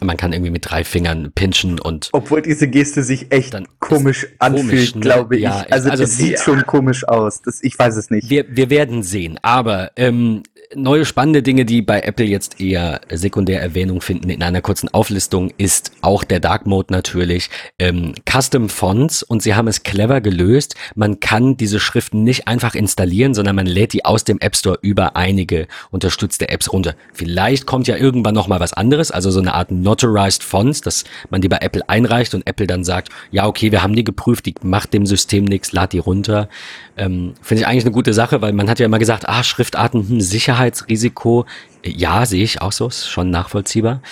[0.00, 2.10] man kann irgendwie mit drei Fingern pinchen und.
[2.12, 5.00] Obwohl diese Geste sich echt komisch anfühlt, ne?
[5.00, 5.42] glaube ich.
[5.42, 6.42] Ja, also, also es sieht ja.
[6.42, 7.42] schon komisch aus.
[7.42, 8.28] Das, ich weiß es nicht.
[8.30, 9.38] Wir, wir werden sehen.
[9.42, 10.42] Aber ähm,
[10.74, 15.52] neue spannende Dinge, die bei Apple jetzt eher sekundär Erwähnung finden in einer kurzen Auflistung,
[15.58, 17.50] ist auch der Dark Mode natürlich.
[17.78, 20.74] Ähm, Custom Fonts und sie haben es clever gelöst.
[20.94, 24.78] Man kann diese Schriften nicht einfach installieren, sondern man lädt die aus dem App Store
[24.82, 26.94] über einige unterstützte Apps runter.
[27.12, 31.04] Vielleicht kommt ja irgendwann noch mal was anderes, also so eine Art Notarized Fonts, dass
[31.30, 34.46] man die bei Apple einreicht und Apple dann sagt, ja, okay, wir haben die geprüft,
[34.46, 36.48] die macht dem System nichts, lad die runter.
[36.96, 40.08] Ähm, Finde ich eigentlich eine gute Sache, weil man hat ja immer gesagt, ah, Schriftarten,
[40.08, 41.46] hm, Sicherheitsrisiko.
[41.84, 44.02] Ja, sehe ich auch so, ist schon nachvollziehbar.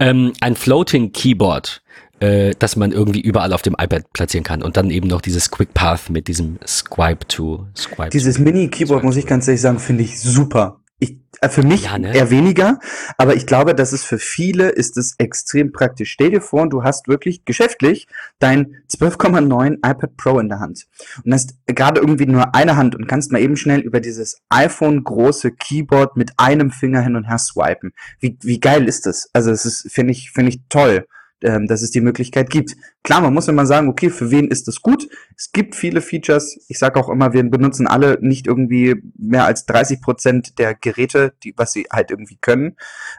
[0.00, 1.82] Ähm, ein Floating Keyboard
[2.20, 4.62] äh, dass man irgendwie überall auf dem iPad platzieren kann.
[4.62, 8.10] Und dann eben noch dieses Quick Path mit diesem Swipe to Swipe.
[8.10, 10.77] Dieses Mini-Keyboard, muss ich ganz ehrlich sagen, finde ich super.
[10.98, 12.14] Ich, äh, für mich ja, ne?
[12.14, 12.78] eher weniger,
[13.16, 16.10] aber ich glaube, dass es für viele ist es extrem praktisch.
[16.10, 18.08] Stell dir vor, du hast wirklich geschäftlich
[18.38, 20.86] dein 12,9 iPad Pro in der Hand
[21.24, 25.04] und hast gerade irgendwie nur eine Hand und kannst mal eben schnell über dieses iPhone
[25.04, 27.92] große Keyboard mit einem Finger hin und her swipen.
[28.18, 29.30] Wie, wie geil ist das?
[29.32, 31.06] Also es ist, finde ich, finde ich toll
[31.42, 32.76] ähm, dass es die Möglichkeit gibt.
[33.02, 35.08] Klar, man muss immer sagen, okay, für wen ist das gut?
[35.36, 36.58] Es gibt viele Features.
[36.68, 41.34] Ich sage auch immer, wir benutzen alle nicht irgendwie mehr als 30 Prozent der Geräte,
[41.44, 42.76] die, was sie halt irgendwie können.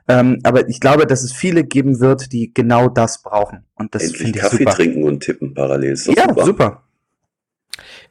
[0.08, 3.66] Ähm, aber ich glaube, dass es viele geben wird, die genau das brauchen.
[3.76, 4.72] Und das finde ich Kaffee super.
[4.72, 5.94] trinken und tippen parallel.
[5.94, 6.46] Ist ja, super.
[6.46, 6.84] super.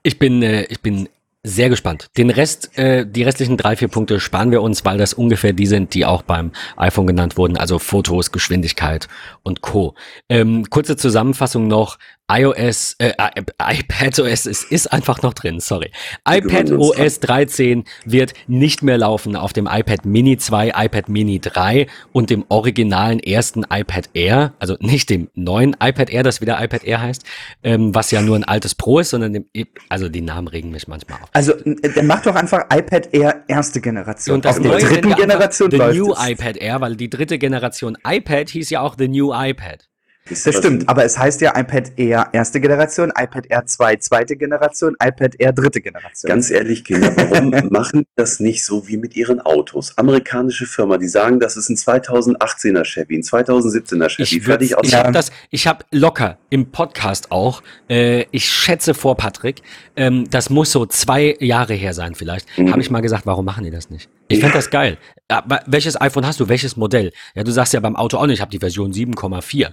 [0.02, 1.08] Ich bin, äh, ich bin
[1.44, 2.08] sehr gespannt.
[2.16, 5.66] Den Rest, äh, die restlichen drei, vier Punkte sparen wir uns, weil das ungefähr die
[5.66, 9.08] sind, die auch beim iPhone genannt wurden, also Fotos, Geschwindigkeit
[9.42, 9.94] und Co.
[10.28, 11.98] Ähm, kurze Zusammenfassung noch
[12.30, 13.12] iOS, äh,
[13.58, 15.90] iPad OS ist, ist einfach noch drin, sorry.
[16.28, 21.86] iPad OS 13 wird nicht mehr laufen auf dem iPad Mini 2, iPad Mini 3
[22.12, 26.84] und dem originalen ersten iPad Air, also nicht dem neuen iPad Air, das wieder iPad
[26.84, 27.24] Air heißt,
[27.62, 29.46] ähm, was ja nur ein altes Pro ist, sondern dem,
[29.88, 31.30] also die Namen regen mich manchmal auf.
[31.32, 34.36] Also der macht doch einfach iPad Air erste Generation.
[34.36, 36.28] Und das auf der dritten Generation The New es.
[36.28, 39.88] iPad Air, weil die dritte Generation iPad hieß ja auch The New iPad.
[40.30, 44.94] Das stimmt, aber es heißt ja iPad Air erste Generation, iPad Air 2 zweite Generation,
[45.02, 46.28] iPad Air dritte Generation.
[46.28, 49.96] Ganz ehrlich, Kinder, warum machen das nicht so wie mit ihren Autos?
[49.96, 54.86] Amerikanische Firma, die sagen, das ist ein 2018er Chevy, ein 2017er Chevy, ich fertig aus.
[54.86, 59.62] Ich habe das, ich habe locker im Podcast auch, äh, ich schätze vor Patrick,
[59.96, 62.70] ähm, das muss so zwei Jahre her sein vielleicht, mhm.
[62.70, 64.08] habe ich mal gesagt, warum machen die das nicht?
[64.28, 64.98] Ich finde das geil.
[65.28, 66.48] Aber welches iPhone hast du?
[66.48, 67.12] Welches Modell?
[67.34, 69.70] Ja, du sagst ja beim Auto auch nicht, ich habe die Version 7,4.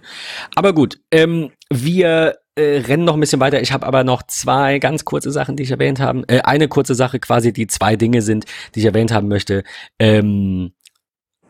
[0.55, 3.61] Aber gut, ähm, wir äh, rennen noch ein bisschen weiter.
[3.61, 6.23] Ich habe aber noch zwei ganz kurze Sachen, die ich erwähnt habe.
[6.27, 9.63] Äh, eine kurze Sache quasi, die zwei Dinge sind, die ich erwähnt haben möchte.
[9.99, 10.71] Ähm,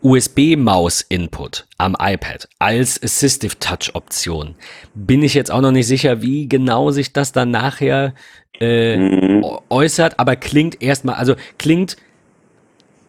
[0.02, 4.56] USB-Maus-Input am iPad als Assistive Touch-Option.
[4.94, 8.14] Bin ich jetzt auch noch nicht sicher, wie genau sich das dann nachher
[8.60, 9.44] äh, mhm.
[9.69, 11.98] äußert, aber klingt erstmal, also klingt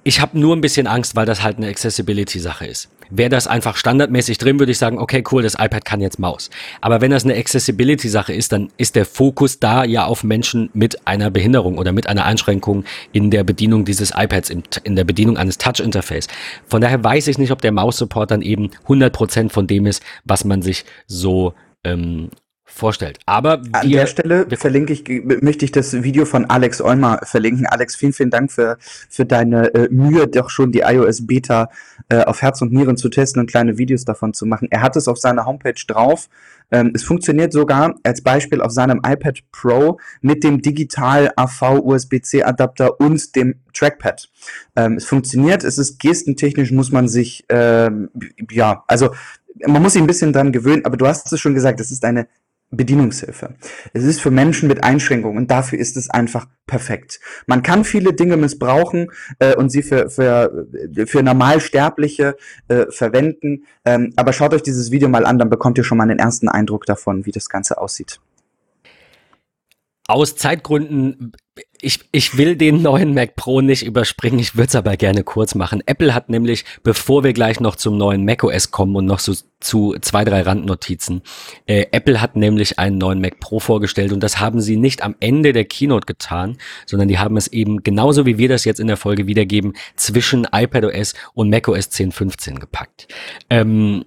[0.07, 2.89] ich habe nur ein bisschen Angst, weil das halt eine Accessibility-Sache ist.
[3.11, 6.49] Wäre das einfach standardmäßig drin, würde ich sagen, okay, cool, das iPad kann jetzt Maus.
[6.81, 11.09] Aber wenn das eine Accessibility-Sache ist, dann ist der Fokus da ja auf Menschen mit
[11.09, 14.51] einer Behinderung oder mit einer Einschränkung in der Bedienung dieses iPads,
[14.85, 16.29] in der Bedienung eines Touch-Interface.
[16.69, 20.45] Von daher weiß ich nicht, ob der Maus-Support dann eben 100% von dem ist, was
[20.45, 21.53] man sich so
[21.83, 22.31] ähm,
[22.77, 23.19] vorstellt.
[23.27, 25.05] Aber wir, an der Stelle verlinke ich,
[25.43, 27.67] möchte ich das Video von Alex Olmer verlinken.
[27.67, 31.71] Alex, vielen, vielen Dank für, für deine äh, Mühe, doch schon die iOS Beta
[32.09, 34.69] äh, auf Herz und Nieren zu testen und kleine Videos davon zu machen.
[34.71, 36.29] Er hat es auf seiner Homepage drauf.
[36.71, 42.43] Ähm, es funktioniert sogar als Beispiel auf seinem iPad Pro mit dem Digital AV USB-C
[42.43, 44.29] Adapter und dem Trackpad.
[44.75, 48.11] Ähm, es funktioniert, es ist gestentechnisch, muss man sich, ähm,
[48.51, 49.11] ja, also
[49.67, 52.05] man muss sich ein bisschen dran gewöhnen, aber du hast es schon gesagt, es ist
[52.05, 52.27] eine
[52.71, 53.55] Bedienungshilfe.
[53.93, 57.21] Es ist für Menschen mit Einschränkungen und dafür ist es einfach perfekt.
[57.47, 60.67] Man kann viele Dinge missbrauchen äh, und sie für, für,
[61.07, 62.37] für Normalsterbliche
[62.69, 66.05] äh, verwenden, ähm, aber schaut euch dieses Video mal an, dann bekommt ihr schon mal
[66.05, 68.21] einen ersten Eindruck davon, wie das Ganze aussieht.
[70.09, 71.33] Aus Zeitgründen
[71.81, 75.55] ich, ich will den neuen Mac Pro nicht überspringen, ich würde es aber gerne kurz
[75.55, 75.83] machen.
[75.87, 79.35] Apple hat nämlich, bevor wir gleich noch zum neuen Mac OS kommen und noch so
[79.61, 81.23] zu zwei, drei Randnotizen,
[81.67, 85.17] äh, Apple hat nämlich einen neuen Mac Pro vorgestellt und das haben sie nicht am
[85.21, 88.87] Ende der Keynote getan, sondern die haben es eben genauso wie wir das jetzt in
[88.87, 93.09] der Folge wiedergeben, zwischen iPadOS und macOS 10.15 gepackt.
[93.49, 94.05] Ähm,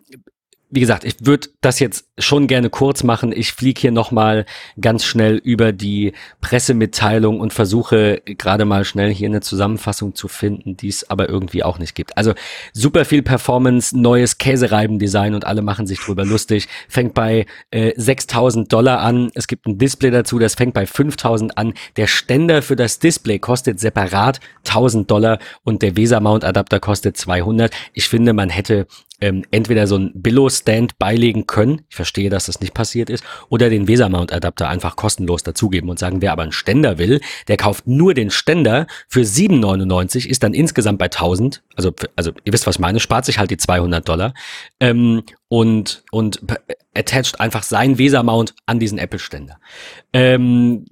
[0.71, 3.31] wie gesagt, ich würde das jetzt schon gerne kurz machen.
[3.31, 4.45] Ich fliege hier nochmal
[4.79, 10.77] ganz schnell über die Pressemitteilung und versuche gerade mal schnell hier eine Zusammenfassung zu finden,
[10.77, 12.17] die es aber irgendwie auch nicht gibt.
[12.17, 12.33] Also
[12.71, 16.67] super viel Performance, neues Käsereibendesign und alle machen sich drüber lustig.
[16.87, 19.31] Fängt bei äh, 6000 Dollar an.
[19.33, 21.73] Es gibt ein Display dazu, das fängt bei 5000 an.
[21.97, 27.17] Der Ständer für das Display kostet separat 1000 Dollar und der VESA Mount Adapter kostet
[27.17, 27.73] 200.
[27.93, 28.85] Ich finde, man hätte
[29.21, 33.69] ähm, entweder so ein Billo-Stand beilegen können, ich verstehe, dass das nicht passiert ist, oder
[33.69, 38.13] den Weser-Mount-Adapter einfach kostenlos dazugeben und sagen, wer aber einen Ständer will, der kauft nur
[38.13, 42.81] den Ständer für 7,99, ist dann insgesamt bei 1000, also, also ihr wisst, was ich
[42.81, 44.33] meine, spart sich halt die 200 Dollar
[44.79, 46.41] ähm, und, und
[46.93, 49.59] attached einfach sein Weser-Mount an diesen Apple-Ständer.
[50.13, 50.85] Ähm,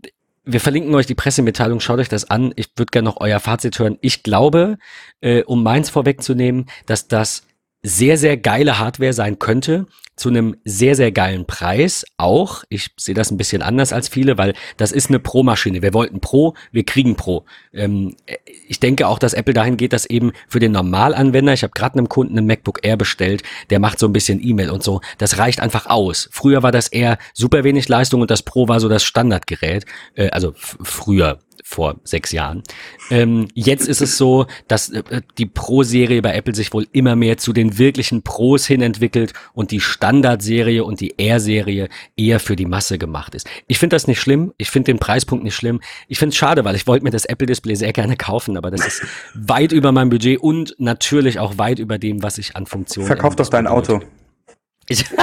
[0.47, 2.53] wir verlinken euch die Pressemitteilung, schaut euch das an.
[2.55, 3.97] Ich würde gerne noch euer Fazit hören.
[3.99, 4.77] Ich glaube,
[5.19, 7.46] äh, um meins vorwegzunehmen, dass das
[7.87, 9.85] sehr, sehr geile Hardware sein könnte,
[10.17, 12.63] zu einem sehr, sehr geilen Preis auch.
[12.69, 15.81] Ich sehe das ein bisschen anders als viele, weil das ist eine Pro-Maschine.
[15.81, 17.45] Wir wollten Pro, wir kriegen Pro.
[17.71, 18.15] Ähm,
[18.67, 21.97] ich denke auch, dass Apple dahin geht, dass eben für den Normalanwender, ich habe gerade
[21.97, 25.37] einem Kunden einen MacBook Air bestellt, der macht so ein bisschen E-Mail und so, das
[25.37, 26.27] reicht einfach aus.
[26.31, 29.85] Früher war das eher super wenig Leistung und das Pro war so das Standardgerät.
[30.15, 32.63] Äh, also früher, vor sechs Jahren.
[33.11, 37.37] Ähm, jetzt ist es so, dass äh, die Pro-Serie bei Apple sich wohl immer mehr
[37.37, 42.65] zu den wirklichen Pros hin entwickelt und die Standard-Serie und die Air-Serie eher für die
[42.65, 43.49] Masse gemacht ist.
[43.67, 44.53] Ich finde das nicht schlimm.
[44.57, 45.81] Ich finde den Preispunkt nicht schlimm.
[46.07, 48.87] Ich finde es schade, weil ich wollte mir das Apple-Display sehr gerne kaufen, aber das
[48.87, 53.07] ist weit über mein Budget und natürlich auch weit über dem, was ich an Funktionen.
[53.07, 53.99] Verkauf doch dein Auto.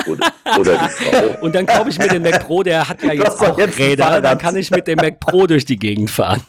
[0.06, 0.90] Oder, oder.
[1.40, 4.20] Und dann kaufe ich mir den Mac Pro, der hat ja jetzt auch jetzt Räder,
[4.20, 6.42] dann kann ich mit dem Mac Pro durch die Gegend fahren.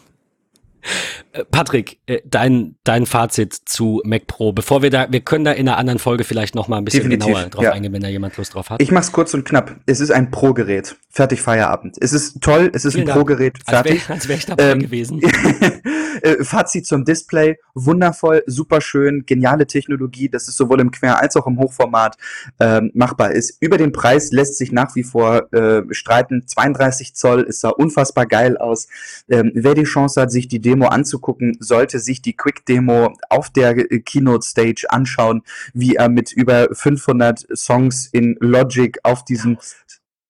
[1.32, 5.52] Äh, Patrick, äh, dein, dein Fazit zu Mac Pro, bevor wir da, wir können da
[5.52, 7.72] in einer anderen Folge vielleicht noch mal ein bisschen Definitiv, genauer drauf ja.
[7.72, 8.82] eingehen, wenn da jemand Lust drauf hat.
[8.82, 9.76] Ich mach's kurz und knapp.
[9.86, 10.96] Es ist ein Pro-Gerät.
[11.10, 11.98] Fertig Feierabend.
[12.02, 13.58] Es ist toll, es ist Vielen ein Pro-Gerät.
[13.66, 14.04] Fertig.
[14.10, 15.22] Als wäre wär ich dabei ähm, gewesen.
[16.22, 17.58] Äh, Fazit zum Display.
[17.74, 22.16] Wundervoll, super schön, geniale Technologie, dass es sowohl im Quer- als auch im Hochformat
[22.60, 23.58] ähm, machbar ist.
[23.60, 26.48] Über den Preis lässt sich nach wie vor äh, streiten.
[26.48, 28.88] 32 Zoll, es sah unfassbar geil aus.
[29.30, 33.78] Ähm, wer die Chance hat, sich die Demo anzugucken, sollte sich die Quick-Demo auf der
[33.78, 35.42] äh, Keynote-Stage anschauen,
[35.74, 39.58] wie er mit über 500 Songs in Logic auf diesem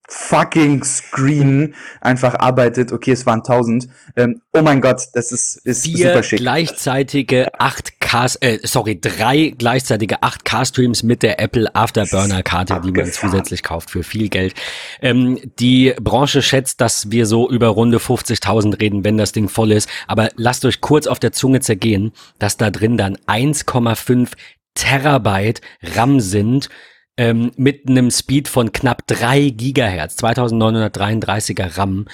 [0.07, 2.91] fucking Screen einfach arbeitet.
[2.91, 3.87] Okay, es waren 1000.
[4.15, 6.39] Ähm, oh mein Gott, das ist, ist Vier super schick.
[6.39, 13.89] gleichzeitige 8K, äh, sorry, drei gleichzeitige 8K-Streams mit der Apple Afterburner-Karte, die man zusätzlich kauft
[13.89, 14.53] für viel Geld.
[15.01, 19.71] Ähm, die Branche schätzt, dass wir so über runde 50.000 reden, wenn das Ding voll
[19.71, 19.89] ist.
[20.07, 24.31] Aber lasst euch kurz auf der Zunge zergehen, dass da drin dann 1,5
[24.75, 26.69] Terabyte RAM sind
[27.17, 32.05] ähm, mit einem Speed von knapp drei Gigahertz, 2933er RAM.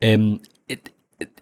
[0.00, 0.40] Ähm,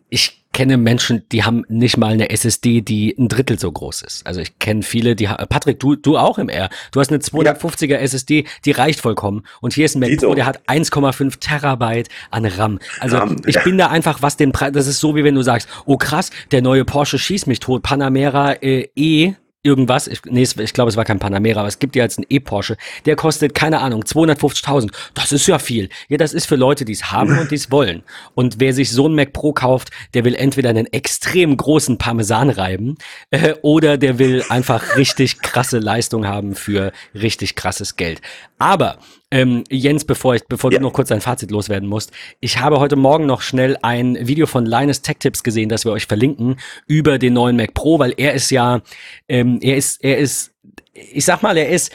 [0.09, 4.27] ich kenne Menschen, die haben nicht mal eine SSD, die ein Drittel so groß ist.
[4.27, 6.69] Also ich kenne viele, die Patrick, du du auch im R.
[6.91, 7.99] Du hast eine 250er ja.
[7.99, 9.45] SSD, die reicht vollkommen.
[9.61, 12.81] Und hier ist ein Mac Pro, der hat 1,5 Terabyte an RAM.
[12.99, 13.63] Also RAM, ich ja.
[13.63, 16.31] bin da einfach, was den Preis, das ist so wie wenn du sagst, oh krass,
[16.51, 20.97] der neue Porsche schießt mich tot, Panamera äh, E irgendwas, ich, nee, ich glaube, es
[20.97, 24.91] war kein Panamera, aber es gibt ja jetzt einen E-Porsche, der kostet, keine Ahnung, 250.000.
[25.15, 25.91] Das ist ja viel.
[26.09, 28.03] Ja, das ist für Leute, die es haben und die es wollen.
[28.35, 32.49] Und wer sich so ein Mac Pro kauft, der will entweder einen extrem großen Parmesan
[32.49, 32.97] reiben
[33.31, 38.23] äh, oder der will einfach richtig krasse Leistung haben für richtig krasses Geld.
[38.61, 38.99] Aber
[39.31, 40.79] ähm, Jens, bevor ich, bevor ja.
[40.79, 44.47] du noch kurz dein Fazit loswerden musst, ich habe heute Morgen noch schnell ein Video
[44.47, 46.57] von Linus Tech Tips gesehen, das wir euch verlinken
[46.87, 48.83] über den neuen Mac Pro, weil er ist ja,
[49.29, 50.53] ähm, er ist, er ist,
[50.93, 51.91] ich sag mal, er ist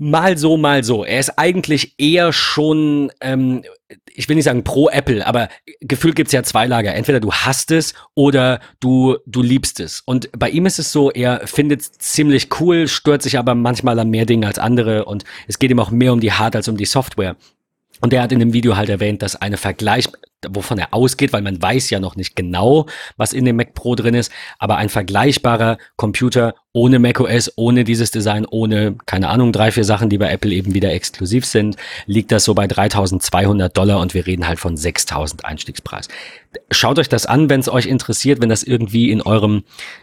[0.00, 1.04] mal so, mal so.
[1.04, 3.62] Er ist eigentlich eher schon, ähm,
[4.12, 5.48] ich will nicht sagen pro Apple, aber
[5.80, 6.94] gefühlt gibt's ja zwei Lager.
[6.94, 10.00] Entweder du hast es oder du, du liebst es.
[10.00, 14.08] Und bei ihm ist es so, er findet ziemlich cool, stört sich aber manchmal an
[14.08, 16.78] mehr Dinge als andere und es geht ihm auch mehr um die Hard als um
[16.78, 17.36] die Software.
[18.00, 20.08] Und er hat in dem Video halt erwähnt, dass eine Vergleich,
[20.48, 22.86] wovon er ausgeht, weil man weiß ja noch nicht genau,
[23.16, 28.10] was in dem Mac Pro drin ist, aber ein vergleichbarer Computer ohne macOS, ohne dieses
[28.10, 32.32] Design, ohne, keine Ahnung, drei, vier Sachen, die bei Apple eben wieder exklusiv sind, liegt
[32.32, 36.08] das so bei 3200 Dollar und wir reden halt von 6000 Einstiegspreis.
[36.72, 39.62] Schaut euch das an, wenn es euch interessiert, wenn das irgendwie in eurem,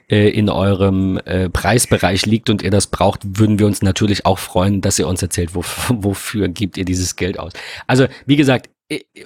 [0.09, 4.39] äh, in eurem äh, Preisbereich liegt und ihr das braucht, würden wir uns natürlich auch
[4.39, 7.51] freuen, dass ihr uns erzählt, wofür, wofür gebt ihr dieses Geld aus.
[7.85, 8.69] Also, wie gesagt,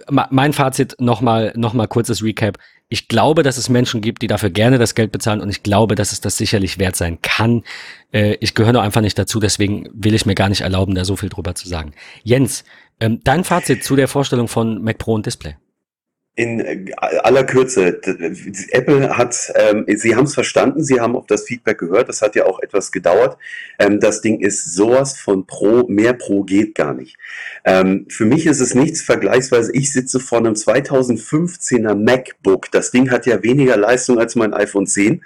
[0.10, 2.57] mein Fazit nochmal, nochmal kurzes Recap.
[2.89, 5.95] Ich glaube, dass es Menschen gibt, die dafür gerne das Geld bezahlen und ich glaube,
[5.95, 7.64] dass es das sicherlich wert sein kann.
[8.11, 11.06] Äh, ich gehöre nur einfach nicht dazu, deswegen will ich mir gar nicht erlauben, da
[11.06, 11.93] so viel drüber zu sagen.
[12.23, 12.64] Jens,
[12.99, 15.56] ähm, dein Fazit zu der Vorstellung von Mac Pro und Display?
[16.41, 18.01] In aller Kürze,
[18.72, 22.35] Apple hat, ähm, sie haben es verstanden, sie haben auf das Feedback gehört, das hat
[22.35, 23.38] ja auch etwas gedauert.
[23.77, 27.18] Ähm, das Ding ist sowas von Pro, mehr Pro geht gar nicht.
[27.63, 33.11] Ähm, für mich ist es nichts vergleichsweise, ich sitze vor einem 2015er MacBook, das Ding
[33.11, 35.23] hat ja weniger Leistung als mein iPhone 10.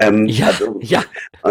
[0.00, 1.02] Ähm, ja, also, ja.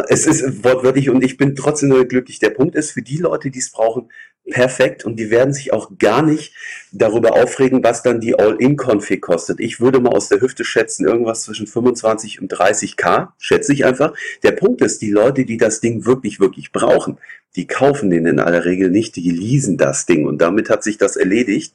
[0.09, 2.37] Es ist wortwörtlich und ich bin trotzdem nur glücklich.
[2.39, 4.09] Der Punkt ist, für die Leute, die es brauchen,
[4.49, 6.53] perfekt und die werden sich auch gar nicht
[6.91, 9.59] darüber aufregen, was dann die All-In-Config kostet.
[9.59, 14.13] Ich würde mal aus der Hüfte schätzen, irgendwas zwischen 25 und 30k, schätze ich einfach.
[14.43, 17.17] Der Punkt ist, die Leute, die das Ding wirklich, wirklich brauchen,
[17.55, 20.97] die kaufen den in aller Regel nicht, die leasen das Ding und damit hat sich
[20.97, 21.73] das erledigt.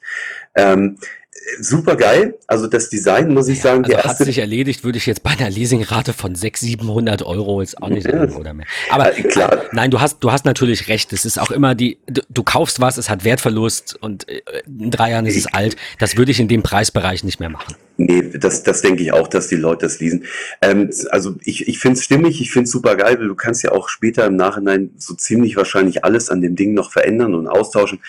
[0.55, 0.97] Ähm,
[1.59, 2.35] super geil.
[2.47, 5.31] Also das Design, muss ich sagen, also der hat sich erledigt, würde ich jetzt bei
[5.31, 8.65] einer Leasingrate von 600, 700 Euro jetzt auch nicht sagen oder mehr.
[8.89, 9.63] Aber ja, klar.
[9.71, 11.13] nein, du hast, du hast natürlich recht.
[11.13, 14.91] Es ist auch immer die, du, du kaufst was, es hat Wertverlust und äh, in
[14.91, 15.75] drei Jahren ist ich, es alt.
[15.99, 17.75] Das würde ich in dem Preisbereich nicht mehr machen.
[17.97, 20.25] Nee, das, das denke ich auch, dass die Leute das lesen.
[20.61, 23.63] Ähm, also ich, ich finde es stimmig, ich finde es super geil, weil du kannst
[23.63, 27.47] ja auch später im Nachhinein so ziemlich wahrscheinlich alles an dem Ding noch verändern und
[27.47, 27.99] austauschen.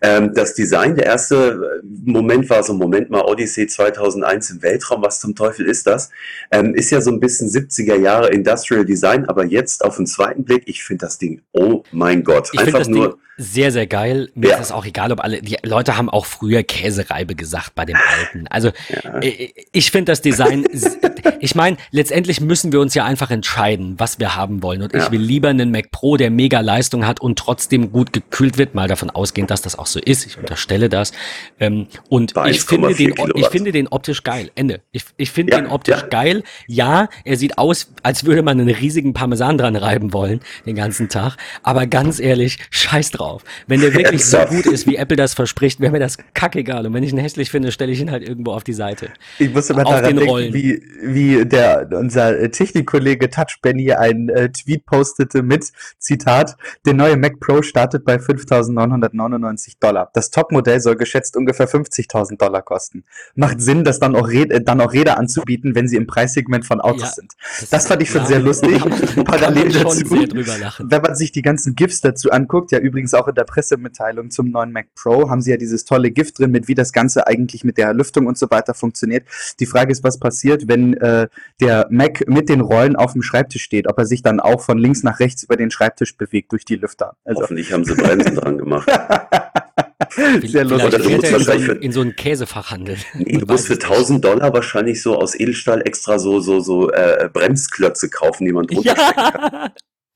[0.00, 5.20] Ähm, das Design, der erste Moment war so, Moment mal, Odyssey 2001 im Weltraum, was
[5.20, 6.10] zum Teufel ist das?
[6.50, 10.44] Ähm, ist ja so ein bisschen 70er Jahre Industrial Design, aber jetzt auf den zweiten
[10.44, 13.10] Blick, ich finde das Ding, oh mein Gott, ich einfach nur...
[13.10, 14.30] Ding sehr, sehr geil.
[14.34, 14.56] Mir ja.
[14.56, 17.96] ist es auch egal, ob alle, die Leute haben auch früher Käsereibe gesagt bei dem
[17.96, 18.48] alten.
[18.48, 19.20] Also ja.
[19.22, 20.66] ich, ich finde das Design,
[21.40, 24.82] ich meine, letztendlich müssen wir uns ja einfach entscheiden, was wir haben wollen.
[24.82, 25.04] Und ja.
[25.04, 28.74] ich will lieber einen Mac Pro, der mega Leistung hat und trotzdem gut gekühlt wird,
[28.74, 30.26] mal davon ausgehend, dass das auch so ist.
[30.26, 31.12] Ich unterstelle das.
[31.60, 34.50] Ähm, und ich finde, den, ich finde den optisch geil.
[34.54, 34.80] Ende.
[34.92, 36.42] Ich, ich finde den optisch geil.
[36.66, 41.08] Ja, er sieht aus, als würde man einen riesigen Parmesan dran reiben wollen, den ganzen
[41.08, 41.36] Tag.
[41.62, 43.42] Aber ganz ehrlich, scheiß drauf.
[43.66, 46.86] Wenn der wirklich so gut ist, wie Apple das verspricht, wäre mir das kackegal.
[46.86, 49.10] Und wenn ich ihn hässlich finde, stelle ich ihn halt irgendwo auf die Seite.
[49.38, 54.84] Ich muss immer daran denken, wie, wie der, unser Technikkollege Touch Benny einen äh, Tweet
[54.86, 56.56] postete mit, Zitat,
[56.86, 60.10] der neue Mac Pro startet bei 5.999 Dollar.
[60.14, 63.04] Das Topmodell soll geschätzt ungefähr 50.000 Dollar kosten.
[63.34, 66.80] Macht Sinn, das dann auch, Räder, dann auch Räder anzubieten, wenn sie im Preissegment von
[66.80, 67.32] Autos ja, sind.
[67.60, 68.82] Das, das fand ich schon ja, sehr lustig.
[69.24, 73.44] Parallel dazu, wenn man sich die ganzen GIFs dazu anguckt, ja übrigens auch in der
[73.44, 76.92] Pressemitteilung zum neuen Mac Pro haben sie ja dieses tolle Gift drin mit, wie das
[76.92, 79.26] Ganze eigentlich mit der Lüftung und so weiter funktioniert.
[79.60, 81.28] Die Frage ist, was passiert, wenn äh,
[81.60, 84.78] der Mac mit den Rollen auf dem Schreibtisch steht, ob er sich dann auch von
[84.78, 87.16] links nach rechts über den Schreibtisch bewegt durch die Lüfter.
[87.24, 87.42] Also.
[87.42, 88.88] Hoffentlich haben sie Bremsen dran gemacht.
[90.10, 91.10] Sehr lustig.
[91.10, 92.96] In, so ein, in so einen Käsefachhandel.
[93.14, 97.28] Nee, du musst für 1000 Dollar wahrscheinlich so aus Edelstahl extra so, so, so äh,
[97.32, 99.12] Bremsklötze kaufen, die man drunter ja.
[99.12, 99.70] kann.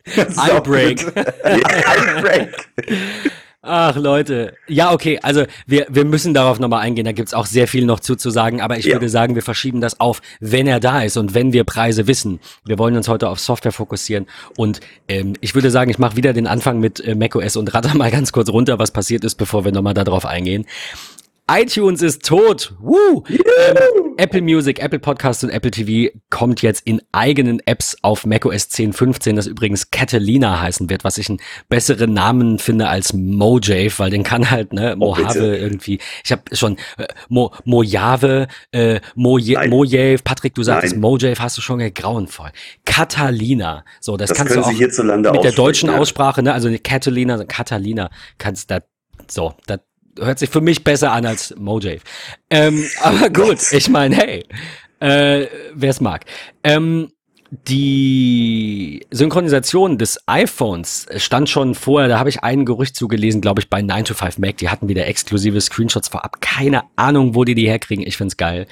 [0.37, 1.13] Eyebreak.
[1.45, 2.67] Eyebreak.
[3.65, 7.69] Ach Leute, ja okay, also wir, wir müssen darauf nochmal eingehen, da gibt's auch sehr
[7.69, 8.95] viel noch zuzusagen, aber ich ja.
[8.95, 12.41] würde sagen, wir verschieben das auf, wenn er da ist und wenn wir Preise wissen.
[12.65, 14.27] Wir wollen uns heute auf Software fokussieren.
[14.57, 17.95] Und ähm, ich würde sagen, ich mache wieder den Anfang mit äh, macOS und ratter
[17.95, 20.67] mal ganz kurz runter, was passiert ist, bevor wir nochmal darauf eingehen
[21.53, 22.73] iTunes ist tot.
[22.81, 23.25] Woo!
[23.29, 28.71] Ähm, Apple Music, Apple Podcast und Apple TV kommt jetzt in eigenen Apps auf macOS
[28.71, 34.11] 10.15, das übrigens Catalina heißen wird, was ich einen besseren Namen finde als Mojave, weil
[34.11, 35.99] den kann halt, ne, oh, Mojave oh, irgendwie.
[36.25, 41.63] Ich habe schon äh, Mo, Mojave, äh, Moje, Mojave, Patrick, du sagst Mojave, hast du
[41.63, 42.51] schon grauenvoll.
[42.87, 45.99] Catalina, so, das, das kannst du auch mit der deutschen ja.
[45.99, 48.79] Aussprache, ne, also Catalina, Catalina, kannst da
[49.29, 49.81] so, das
[50.19, 52.01] hört sich für mich besser an als Mojave.
[52.51, 54.45] Ähm, aber gut, ich meine, hey,
[55.01, 56.25] äh, wer es mag.
[56.65, 57.13] Ähm,
[57.69, 63.69] die Synchronisation des iPhones stand schon vorher, da habe ich ein Gerücht zugelesen, glaube ich,
[63.69, 64.57] bei 9 to 5 Mac.
[64.57, 66.41] Die hatten wieder exklusive Screenshots vorab.
[66.41, 68.07] Keine Ahnung, wo die die herkriegen.
[68.07, 68.67] Ich find's geil.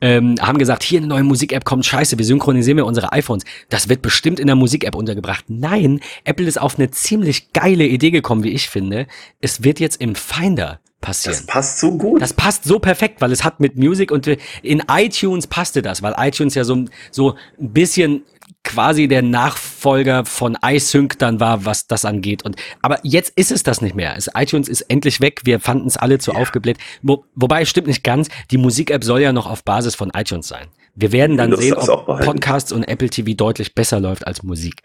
[0.00, 3.44] Ähm, haben gesagt, hier eine neue Musik-App kommt, scheiße, wir synchronisieren wir unsere iPhones.
[3.68, 5.46] Das wird bestimmt in der Musik-App untergebracht.
[5.48, 9.08] Nein, Apple ist auf eine ziemlich geile Idee gekommen, wie ich finde.
[9.40, 11.36] Es wird jetzt im Finder passieren.
[11.36, 12.20] Das passt so gut.
[12.20, 14.26] Das passt so perfekt, weil es hat mit Music und
[14.62, 18.24] in iTunes passte das, weil iTunes ja so, so ein bisschen
[18.62, 22.44] quasi der Nachfolger von iSync dann war, was das angeht.
[22.44, 24.14] Und aber jetzt ist es das nicht mehr.
[24.16, 25.40] Es, iTunes ist endlich weg.
[25.44, 26.38] Wir fanden es alle zu ja.
[26.38, 26.78] aufgebläht.
[27.02, 28.28] Wo, wobei stimmt nicht ganz.
[28.50, 30.66] Die Musik-App soll ja noch auf Basis von iTunes sein.
[30.94, 34.82] Wir werden dann sehen, ob Podcasts und Apple TV deutlich besser läuft als Musik.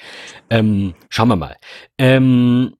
[0.49, 1.57] Ähm, schauen wir mal.
[1.97, 2.75] Ähm,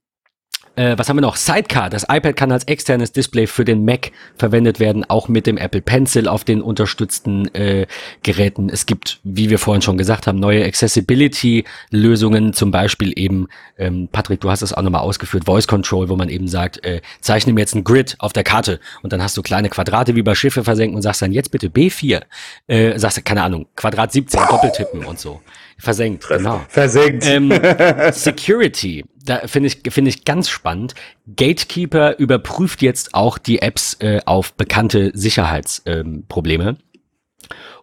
[0.76, 1.36] Äh, was haben wir noch?
[1.36, 1.88] Sidecar.
[1.88, 5.80] Das iPad kann als externes Display für den Mac verwendet werden, auch mit dem Apple
[5.80, 7.86] Pencil auf den unterstützten äh,
[8.22, 8.68] Geräten.
[8.68, 13.48] Es gibt, wie wir vorhin schon gesagt haben, neue Accessibility-Lösungen, zum Beispiel eben,
[13.78, 17.00] ähm, Patrick, du hast es auch nochmal ausgeführt, Voice Control, wo man eben sagt, äh,
[17.22, 20.22] zeichne mir jetzt ein Grid auf der Karte und dann hast du kleine Quadrate wie
[20.22, 22.22] bei Schiffe versenken und sagst dann jetzt bitte B4.
[22.66, 25.40] Äh, sagst du, keine Ahnung, Quadrat 17, doppeltippen und so.
[25.78, 26.38] Versenkt, Treffer.
[26.38, 26.60] genau.
[26.68, 27.26] Versenkt.
[27.26, 27.52] Ähm,
[28.12, 30.94] Security, da finde ich, finde ich ganz spannend.
[31.26, 36.68] Gatekeeper überprüft jetzt auch die Apps äh, auf bekannte Sicherheitsprobleme.
[36.68, 36.76] Ähm,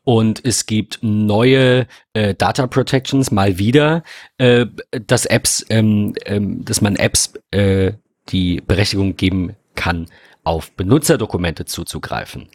[0.03, 4.03] und es gibt neue äh, Data Protections mal wieder,
[4.37, 4.65] äh,
[5.07, 7.93] dass Apps, ähm, ähm, dass man Apps äh,
[8.29, 10.07] die Berechtigung geben kann,
[10.43, 12.49] auf Benutzerdokumente zuzugreifen.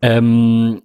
[0.00, 0.82] Ähm,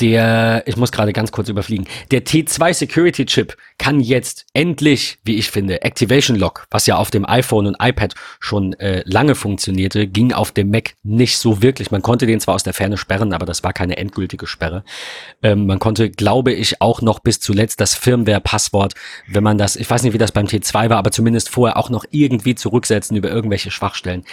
[0.00, 5.36] der, ich muss gerade ganz kurz überfliegen, der T2 Security Chip kann jetzt endlich, wie
[5.36, 10.06] ich finde, Activation Lock, was ja auf dem iPhone und iPad schon äh, lange funktionierte,
[10.06, 11.90] ging auf dem Mac nicht so wirklich.
[11.90, 14.84] Man konnte den zwar aus der Ferne sperren, aber das war keine endgültige Sperre.
[15.42, 18.94] Ähm, man konnte, glaube ich, auch noch bis zuletzt das Firmware-Passwort,
[19.28, 21.90] wenn man das, ich weiß nicht, wie das beim T2 war, aber zumindest vorher auch
[21.90, 24.24] noch irgendwie zurücksetzen über irgendwelche Schwachstellen.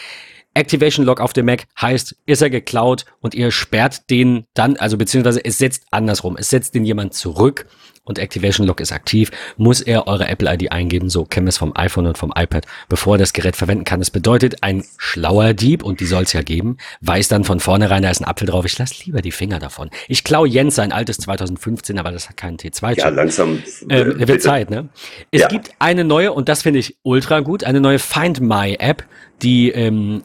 [0.53, 4.97] Activation Lock auf dem Mac heißt, ist er geklaut und ihr sperrt den dann, also
[4.97, 7.65] beziehungsweise es setzt andersrum, es setzt den jemand zurück
[8.05, 11.57] und Activation Lock ist aktiv, muss er eure Apple ID eingeben, so kennen wir es
[11.57, 14.01] vom iPhone und vom iPad, bevor er das Gerät verwenden kann.
[14.01, 18.03] Das bedeutet, ein schlauer Dieb, und die soll es ja geben, weiß dann von vornherein,
[18.03, 19.89] da ist ein Apfel drauf, ich lasse lieber die Finger davon.
[20.07, 22.97] Ich klaue Jens sein altes 2015, aber das hat keinen T2.
[22.97, 23.63] Ja, langsam.
[23.89, 24.89] Ähm, wird Zeit, ne?
[25.31, 25.47] Es ja.
[25.47, 29.05] gibt eine neue, und das finde ich ultra gut, eine neue Find My App,
[29.41, 30.23] die ähm,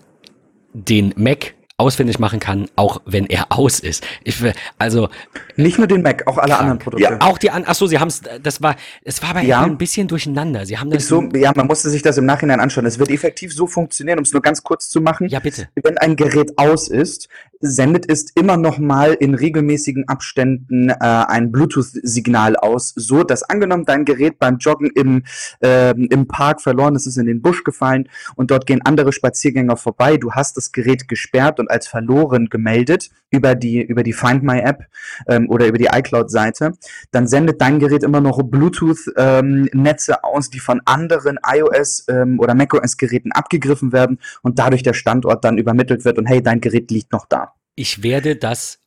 [0.78, 4.04] den Mac auswendig machen kann, auch wenn er aus ist.
[4.24, 5.08] Ich will, also
[5.56, 6.60] nicht nur den Mac, auch alle krank.
[6.60, 7.04] anderen Produkte.
[7.04, 7.20] Ja.
[7.20, 8.74] Auch die an, ach so, sie haben es, das war,
[9.04, 9.62] es war bei ja.
[9.62, 10.66] ein bisschen durcheinander.
[10.66, 12.84] Sie haben das so, ja, man musste sich das im Nachhinein anschauen.
[12.84, 15.28] Es wird effektiv so funktionieren, um es nur ganz kurz zu machen.
[15.28, 15.68] Ja, bitte.
[15.76, 17.28] Wenn ein Gerät aus ist,
[17.60, 23.84] sendet es immer noch mal in regelmäßigen Abständen äh, ein Bluetooth-Signal aus, so dass angenommen
[23.84, 25.24] dein Gerät beim Joggen im,
[25.62, 29.76] äh, im Park verloren ist, ist in den Busch gefallen und dort gehen andere Spaziergänger
[29.76, 34.42] vorbei, du hast das Gerät gesperrt und als verloren gemeldet über die, über die Find
[34.42, 34.84] My App
[35.26, 36.72] ähm, oder über die iCloud-Seite,
[37.10, 42.54] dann sendet dein Gerät immer noch Bluetooth-Netze ähm, aus, die von anderen iOS ähm, oder
[42.54, 47.12] macOS-Geräten abgegriffen werden und dadurch der Standort dann übermittelt wird und hey, dein Gerät liegt
[47.12, 47.52] noch da.
[47.74, 48.80] Ich werde das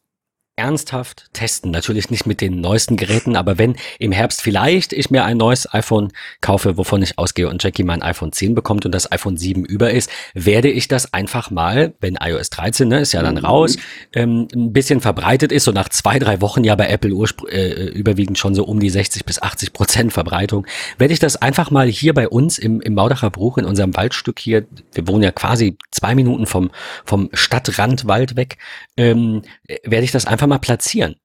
[0.62, 1.72] ernsthaft testen.
[1.72, 5.72] Natürlich nicht mit den neuesten Geräten, aber wenn im Herbst vielleicht ich mir ein neues
[5.74, 9.66] iPhone kaufe, wovon ich ausgehe und Jackie mein iPhone 10 bekommt und das iPhone 7
[9.66, 13.78] über ist, werde ich das einfach mal, wenn iOS 13 ne, ist ja dann raus,
[14.14, 17.12] ähm, ein bisschen verbreitet ist, so nach zwei, drei Wochen ja bei Apple
[17.50, 20.68] äh, überwiegend schon so um die 60 bis 80 Prozent Verbreitung,
[21.00, 24.38] werde ich das einfach mal hier bei uns im, im Maudacher Bruch in unserem Waldstück
[24.38, 26.70] hier, wir wohnen ja quasi zwei Minuten vom,
[27.04, 28.58] vom Stadtrandwald weg,
[28.96, 29.42] ähm,
[29.84, 31.16] werde ich das einfach mal platzieren.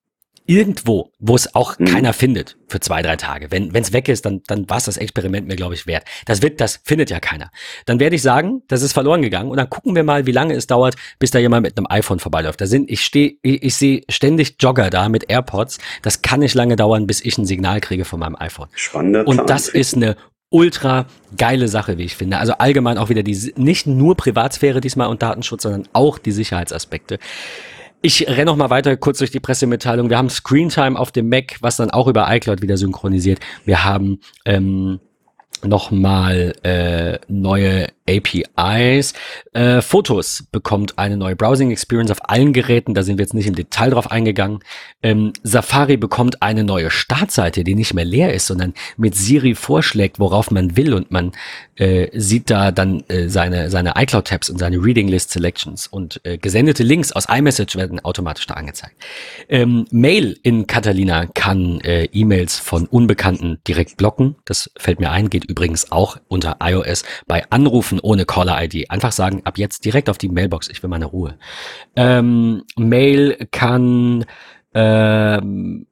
[0.49, 1.85] Irgendwo, wo es auch mhm.
[1.85, 3.51] keiner findet für zwei, drei Tage.
[3.51, 6.05] Wenn es weg ist, dann, dann war es das Experiment mir, glaube ich, wert.
[6.25, 7.51] Das wird, das findet ja keiner.
[7.85, 10.53] Dann werde ich sagen, das ist verloren gegangen und dann gucken wir mal, wie lange
[10.53, 12.61] es dauert, bis da jemand mit einem iPhone vorbeiläuft.
[12.61, 15.79] Da sind, ich stehe, ich, ich sehe ständig Jogger da mit AirPods.
[16.01, 18.69] Das kann nicht lange dauern, bis ich ein Signal kriege von meinem iPhone.
[18.73, 20.15] Spannender Und das ist eine
[20.49, 22.37] ultra geile Sache, wie ich finde.
[22.37, 27.19] Also allgemein auch wieder die, nicht nur Privatsphäre diesmal und Datenschutz, sondern auch die Sicherheitsaspekte.
[28.07, 30.09] Ich renne noch mal weiter kurz durch die Pressemitteilung.
[30.09, 33.41] Wir haben Screentime auf dem Mac, was dann auch über iCloud wieder synchronisiert.
[33.65, 35.01] Wir haben ähm,
[35.61, 39.13] nochmal äh, neue APIs.
[39.53, 43.47] Äh, Fotos bekommt eine neue Browsing Experience auf allen Geräten, da sind wir jetzt nicht
[43.47, 44.59] im Detail drauf eingegangen.
[45.03, 50.19] Ähm, Safari bekommt eine neue Startseite, die nicht mehr leer ist, sondern mit Siri vorschlägt,
[50.19, 51.33] worauf man will und man
[51.75, 56.37] äh, sieht da dann äh, seine, seine iCloud-Tabs und seine Reading List Selections und äh,
[56.37, 58.95] gesendete Links aus iMessage werden automatisch da angezeigt.
[59.49, 64.35] Ähm, Mail in Catalina kann äh, E-Mails von Unbekannten direkt blocken.
[64.45, 68.89] Das fällt mir ein, geht übrigens auch unter iOS bei Anrufen ohne Caller-ID.
[68.89, 71.37] Einfach sagen, ab jetzt direkt auf die Mailbox, ich will meine Ruhe.
[71.95, 74.25] Ähm, Mail kann
[74.73, 75.87] ähm,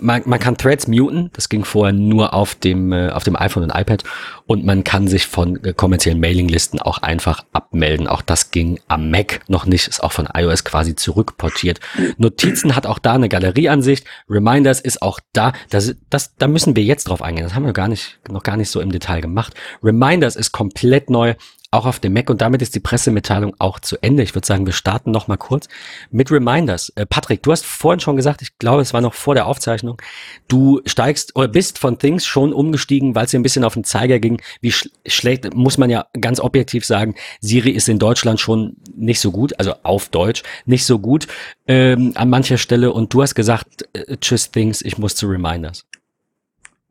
[0.00, 3.64] man, man kann Threads muten, das ging vorher nur auf dem, äh, auf dem iPhone
[3.64, 4.04] und iPad
[4.46, 8.06] und man kann sich von äh, kommerziellen Mailinglisten auch einfach abmelden.
[8.06, 11.80] Auch das ging am Mac noch nicht, ist auch von iOS quasi zurückportiert.
[12.18, 16.84] Notizen hat auch da eine Galerieansicht, Reminders ist auch da, das, das, da müssen wir
[16.84, 19.54] jetzt drauf eingehen, das haben wir gar nicht, noch gar nicht so im Detail gemacht.
[19.82, 21.34] Reminders ist komplett neu,
[21.70, 24.22] auch auf dem Mac und damit ist die Pressemitteilung auch zu Ende.
[24.22, 25.68] Ich würde sagen, wir starten noch mal kurz
[26.10, 26.92] mit Reminders.
[26.96, 30.02] Äh, Patrick, du hast vorhin schon gesagt, ich glaube, es war noch vor der Aufzeichnung,
[30.48, 33.84] du steigst oder bist von Things schon umgestiegen, weil es dir ein bisschen auf den
[33.84, 34.42] Zeiger ging.
[34.60, 39.20] Wie sch schlecht, muss man ja ganz objektiv sagen, Siri ist in Deutschland schon nicht
[39.20, 41.28] so gut, also auf Deutsch nicht so gut
[41.68, 45.84] ähm, an mancher Stelle und du hast gesagt, äh, tschüss Things, ich muss zu Reminders.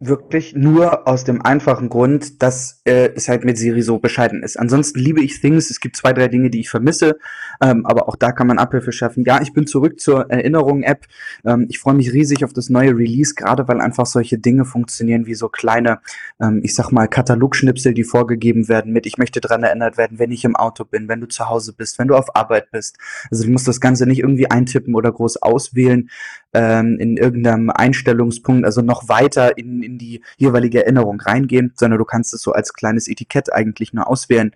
[0.02, 4.58] Wirklich nur aus dem einfachen Grund, dass äh, es halt mit Siri so bescheiden ist.
[4.58, 5.70] Ansonsten liebe ich Things.
[5.70, 7.18] Es gibt zwei, drei Dinge, die ich vermisse,
[7.62, 9.26] ähm, aber auch da kann man Abhilfe schaffen.
[9.26, 11.06] Ja, ich bin zurück zur Erinnerung-App.
[11.46, 15.26] Ähm, ich freue mich riesig auf das neue Release, gerade weil einfach solche Dinge funktionieren
[15.26, 16.00] wie so kleine,
[16.40, 20.32] ähm, ich sag mal, Katalogschnipsel, die vorgegeben werden mit, ich möchte dran erinnert werden, wenn
[20.32, 22.98] ich im Auto bin, wenn du zu Hause bist, wenn du auf Arbeit bist.
[23.32, 26.10] Also du musst das Ganze nicht irgendwie eintippen oder groß auswählen
[26.54, 32.06] ähm, in irgendeinem Einstellungspunkt, also noch weiter in in die jeweilige Erinnerung reingehen, sondern du
[32.06, 34.52] kannst es so als kleines Etikett eigentlich nur auswählen.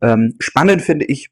[0.00, 1.30] Ähm, spannend finde ich,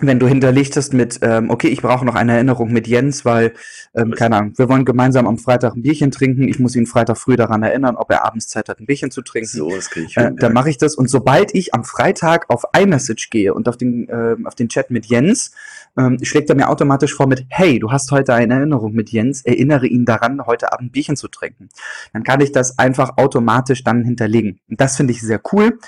[0.00, 3.54] wenn du hinterlegt hast mit, ähm, okay, ich brauche noch eine Erinnerung mit Jens, weil,
[3.94, 6.48] ähm, keine Ahnung, wir wollen gemeinsam am Freitag ein Bierchen trinken.
[6.48, 9.22] Ich muss ihn Freitag früh daran erinnern, ob er abends Zeit hat, ein Bierchen zu
[9.22, 9.48] trinken.
[9.48, 10.96] So, das kriege ich äh, hin, äh, Dann mache ich das.
[10.96, 14.90] Und sobald ich am Freitag auf iMessage gehe und auf den, äh, auf den Chat
[14.90, 15.52] mit Jens,
[15.96, 19.44] ähm, schlägt er mir automatisch vor mit, hey, du hast heute eine Erinnerung mit Jens,
[19.44, 21.68] erinnere ihn daran, heute Abend Bierchen zu trinken.
[22.12, 24.58] Dann kann ich das einfach automatisch dann hinterlegen.
[24.68, 25.78] Und das finde ich sehr cool.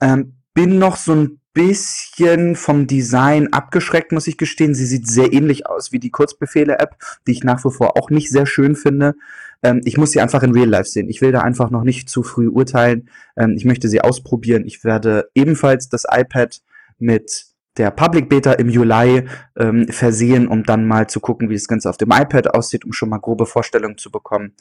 [0.00, 4.74] Ähm, bin noch so ein bisschen vom Design abgeschreckt, muss ich gestehen.
[4.74, 6.96] Sie sieht sehr ähnlich aus wie die Kurzbefehle-App,
[7.26, 9.14] die ich nach wie vor auch nicht sehr schön finde.
[9.62, 11.08] Ähm, ich muss sie einfach in Real Life sehen.
[11.08, 13.10] Ich will da einfach noch nicht zu früh urteilen.
[13.36, 14.64] Ähm, ich möchte sie ausprobieren.
[14.66, 16.60] Ich werde ebenfalls das iPad
[16.98, 19.26] mit der Public Beta im Juli
[19.56, 22.92] ähm, versehen, um dann mal zu gucken, wie das Ganze auf dem iPad aussieht, um
[22.92, 24.52] schon mal grobe Vorstellungen zu bekommen.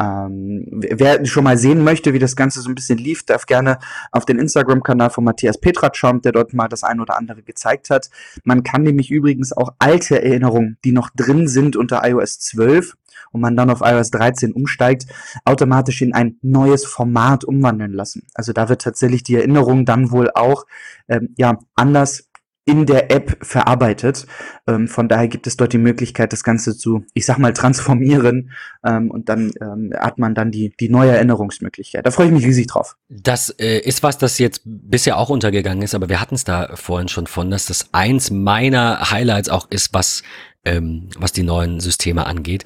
[0.00, 3.78] Ähm, wer schon mal sehen möchte, wie das Ganze so ein bisschen lief, darf gerne
[4.10, 7.90] auf den Instagram-Kanal von Matthias Petrat schauen, der dort mal das ein oder andere gezeigt
[7.90, 8.10] hat.
[8.44, 12.94] Man kann nämlich übrigens auch alte Erinnerungen, die noch drin sind unter iOS 12
[13.32, 15.06] und man dann auf iOS 13 umsteigt,
[15.44, 18.26] automatisch in ein neues Format umwandeln lassen.
[18.34, 20.66] Also da wird tatsächlich die Erinnerung dann wohl auch
[21.08, 22.27] ähm, ja anders
[22.68, 24.26] in der App verarbeitet.
[24.66, 28.50] Ähm, von daher gibt es dort die Möglichkeit, das Ganze zu, ich sag mal, transformieren
[28.84, 32.04] ähm, und dann ähm, hat man dann die, die neue Erinnerungsmöglichkeit.
[32.04, 32.96] Da freue ich mich riesig drauf.
[33.08, 36.70] Das äh, ist was, das jetzt bisher auch untergegangen ist, aber wir hatten es da
[36.74, 40.22] vorhin schon von, dass das eins meiner Highlights auch ist, was,
[40.64, 42.64] ähm, was die neuen Systeme angeht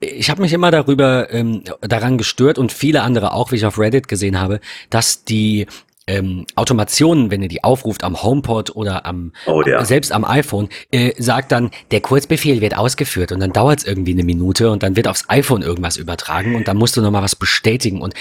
[0.00, 3.78] ich habe mich immer darüber ähm, daran gestört und viele andere auch, wie ich auf
[3.78, 4.60] Reddit gesehen habe,
[4.90, 5.66] dass die
[6.06, 9.84] ähm, Automationen, wenn ihr die aufruft am HomePod oder am oh, ja.
[9.84, 14.12] selbst am iPhone, äh, sagt dann, der Kurzbefehl wird ausgeführt und dann dauert es irgendwie
[14.12, 17.36] eine Minute und dann wird aufs iPhone irgendwas übertragen und dann musst du nochmal was
[17.36, 18.02] bestätigen.
[18.02, 18.14] Und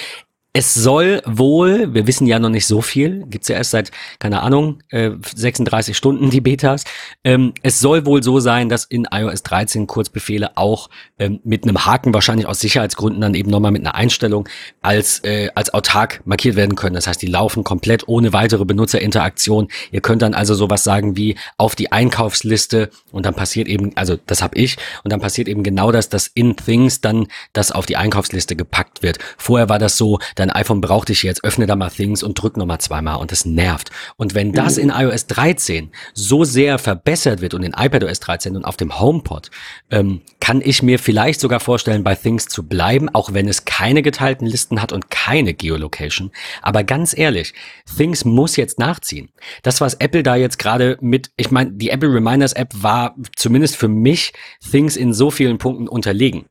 [0.56, 3.90] es soll wohl, wir wissen ja noch nicht so viel, gibt's ja erst seit,
[4.20, 6.84] keine Ahnung, äh, 36 Stunden die Betas.
[7.24, 11.88] Ähm, es soll wohl so sein, dass in iOS 13 Kurzbefehle auch ähm, mit einem
[11.88, 14.48] Haken, wahrscheinlich aus Sicherheitsgründen, dann eben nochmal mit einer Einstellung
[14.84, 16.94] als, äh, als autark markiert werden können.
[16.94, 19.70] Das heißt, die laufen komplett ohne weitere Benutzerinteraktion.
[19.92, 24.18] Ihr könnt dann also sowas sagen wie auf die Einkaufsliste und dann passiert eben, also
[24.28, 27.88] das habe ich, und dann passiert eben genau das, dass in Things dann das auf
[27.88, 29.18] die Einkaufsliste gepackt wird.
[29.40, 32.58] Vorher war das so, dein iPhone braucht dich jetzt, öffne da mal Things und drück
[32.58, 33.92] nochmal zweimal und das nervt.
[34.18, 38.66] Und wenn das in iOS 13 so sehr verbessert wird und in iPadOS 13 und
[38.66, 39.50] auf dem HomePod,
[39.90, 44.02] ähm, kann ich mir vielleicht sogar vorstellen, bei Things zu bleiben, auch wenn es keine
[44.02, 46.32] geteilten Listen hat und keine Geolocation.
[46.62, 47.54] Aber ganz ehrlich,
[47.98, 49.30] Things muss jetzt nachziehen.
[49.62, 53.78] Das, was Apple da jetzt gerade mit, ich meine, die Apple Reminders App war zumindest
[53.78, 54.34] für mich
[54.72, 56.46] Things in so vielen Punkten unterlegen.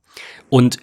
[0.48, 0.78] Und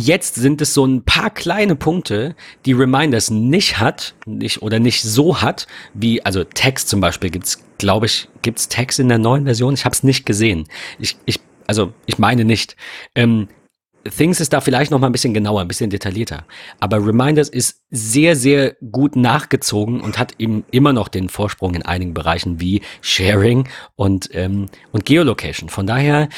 [0.00, 5.02] Jetzt sind es so ein paar kleine Punkte, die Reminders nicht hat, nicht oder nicht
[5.02, 9.44] so hat, wie also Text zum Beispiel gibt's, glaube ich, gibt's Text in der neuen
[9.44, 9.74] Version.
[9.74, 10.68] Ich habe es nicht gesehen.
[11.00, 12.76] Ich, ich, also ich meine nicht.
[13.16, 13.48] Ähm,
[14.04, 16.44] Things ist da vielleicht noch mal ein bisschen genauer, ein bisschen detaillierter.
[16.78, 21.82] Aber Reminders ist sehr, sehr gut nachgezogen und hat eben immer noch den Vorsprung in
[21.82, 25.68] einigen Bereichen wie Sharing und, ähm, und Geolocation.
[25.68, 26.28] Von daher,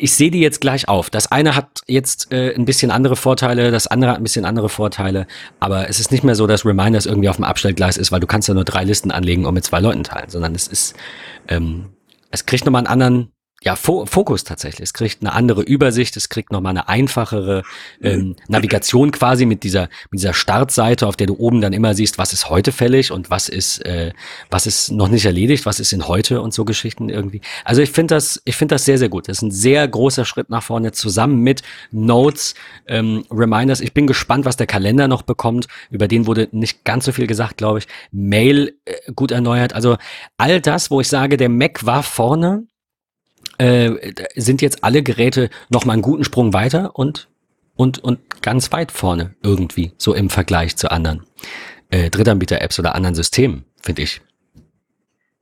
[0.00, 1.10] ich sehe die jetzt gleich auf.
[1.10, 4.68] Das eine hat jetzt äh, ein bisschen andere Vorteile, das andere hat ein bisschen andere
[4.68, 5.26] Vorteile,
[5.60, 8.26] aber es ist nicht mehr so, dass Reminders irgendwie auf dem Abstellgleis ist, weil du
[8.26, 10.94] kannst ja nur drei Listen anlegen und mit zwei Leuten teilen, sondern es ist,
[11.48, 11.90] ähm,
[12.30, 13.32] es kriegt nochmal einen anderen
[13.62, 14.84] ja, Fokus tatsächlich.
[14.84, 17.62] Es kriegt eine andere Übersicht, es kriegt nochmal eine einfachere
[18.00, 22.16] ähm, Navigation quasi mit dieser, mit dieser Startseite, auf der du oben dann immer siehst,
[22.16, 24.12] was ist heute fällig und was ist, äh,
[24.48, 27.42] was ist noch nicht erledigt, was ist in heute und so Geschichten irgendwie.
[27.66, 29.28] Also ich finde das, ich finde das sehr, sehr gut.
[29.28, 32.54] Das ist ein sehr großer Schritt nach vorne zusammen mit Notes,
[32.86, 33.82] ähm, Reminders.
[33.82, 35.66] Ich bin gespannt, was der Kalender noch bekommt.
[35.90, 37.88] Über den wurde nicht ganz so viel gesagt, glaube ich.
[38.10, 39.74] Mail äh, gut erneuert.
[39.74, 39.98] Also
[40.38, 42.64] all das, wo ich sage, der Mac war vorne,
[43.60, 47.28] äh, sind jetzt alle Geräte noch mal einen guten Sprung weiter und
[47.76, 51.22] und und ganz weit vorne irgendwie so im Vergleich zu anderen
[51.90, 54.22] äh, Drittanbieter-Apps oder anderen Systemen, finde ich.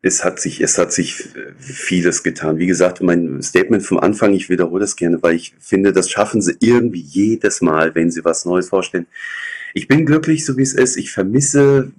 [0.00, 1.24] Es hat sich, es hat sich
[1.58, 2.58] vieles getan.
[2.58, 6.40] Wie gesagt, mein Statement vom Anfang, ich wiederhole das gerne, weil ich finde, das schaffen
[6.40, 9.06] sie irgendwie jedes Mal, wenn sie was Neues vorstellen.
[9.74, 10.96] Ich bin glücklich, so wie es ist.
[10.96, 11.90] Ich vermisse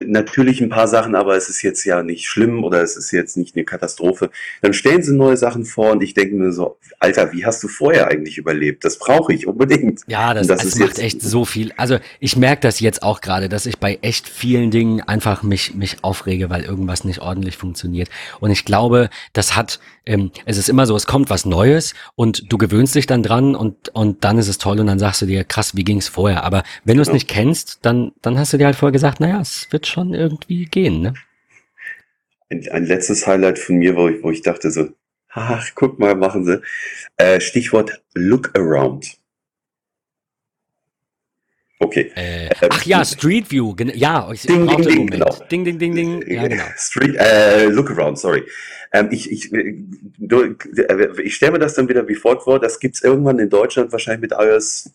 [0.00, 3.36] natürlich ein paar Sachen, aber es ist jetzt ja nicht schlimm oder es ist jetzt
[3.36, 4.30] nicht eine Katastrophe.
[4.62, 7.68] Dann stellen sie neue Sachen vor und ich denke mir so, Alter, wie hast du
[7.68, 8.84] vorher eigentlich überlebt?
[8.84, 10.00] Das brauche ich unbedingt.
[10.06, 11.72] Ja, das, das, das macht echt so viel.
[11.76, 15.74] Also ich merke das jetzt auch gerade, dass ich bei echt vielen Dingen einfach mich,
[15.74, 18.08] mich aufrege, weil irgendwas nicht ordentlich funktioniert.
[18.40, 22.50] Und ich glaube, das hat, ähm, es ist immer so, es kommt was Neues und
[22.52, 25.26] du gewöhnst dich dann dran und, und dann ist es toll und dann sagst du
[25.26, 26.44] dir, krass, wie ging es vorher?
[26.44, 27.14] Aber wenn du es genau.
[27.14, 30.64] nicht kennst, dann, dann hast du dir halt vorher gesagt, naja, es wird schon irgendwie
[30.64, 31.14] gehen, ne?
[32.50, 34.88] Ein, ein letztes Highlight von mir, wo ich, wo ich dachte so,
[35.28, 36.62] ach, guck mal, machen sie.
[37.16, 39.18] Äh, Stichwort Look Around.
[41.80, 42.10] Okay.
[42.16, 43.74] Äh, ähm, ach ja, Street View.
[43.94, 45.36] Ja, ich ding, ding, ding, genau.
[45.50, 46.24] ding, ding, ding, ding.
[46.26, 46.64] Ja, genau.
[46.76, 48.42] Street, äh, look around, sorry.
[48.92, 49.50] Ähm, ich ich,
[50.18, 50.56] du,
[51.22, 52.58] ich stelle mir das dann wieder wie folgt vor.
[52.58, 54.90] Das gibt's irgendwann in Deutschland wahrscheinlich mit iOS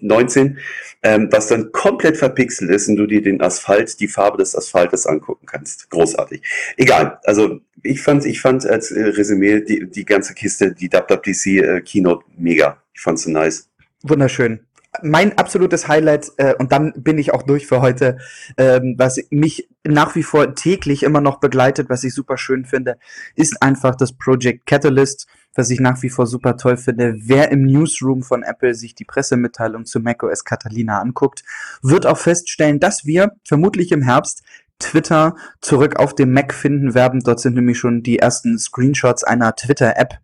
[0.00, 0.58] 19,
[1.02, 5.06] ähm, was dann komplett verpixelt ist und du dir den Asphalt, die Farbe des Asphaltes
[5.06, 5.90] angucken kannst.
[5.90, 6.42] Großartig.
[6.76, 7.18] Egal.
[7.24, 11.80] Also ich fand, ich fand als äh, Resümee die, die ganze Kiste, die WWDC äh,
[11.80, 12.82] Keynote mega.
[12.94, 13.68] Ich fand sie nice.
[14.02, 14.60] Wunderschön.
[15.02, 18.18] Mein absolutes Highlight, äh, und dann bin ich auch durch für heute,
[18.56, 22.98] ähm, was mich nach wie vor täglich immer noch begleitet, was ich super schön finde,
[23.36, 27.14] ist einfach das Project Catalyst was ich nach wie vor super toll finde.
[27.18, 31.42] Wer im Newsroom von Apple sich die Pressemitteilung zu macOS Catalina anguckt,
[31.82, 34.42] wird auch feststellen, dass wir vermutlich im Herbst
[34.78, 37.20] Twitter zurück auf dem Mac finden werden.
[37.20, 40.14] Dort sind nämlich schon die ersten Screenshots einer Twitter-App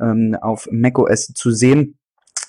[0.00, 1.98] ähm, auf macOS zu sehen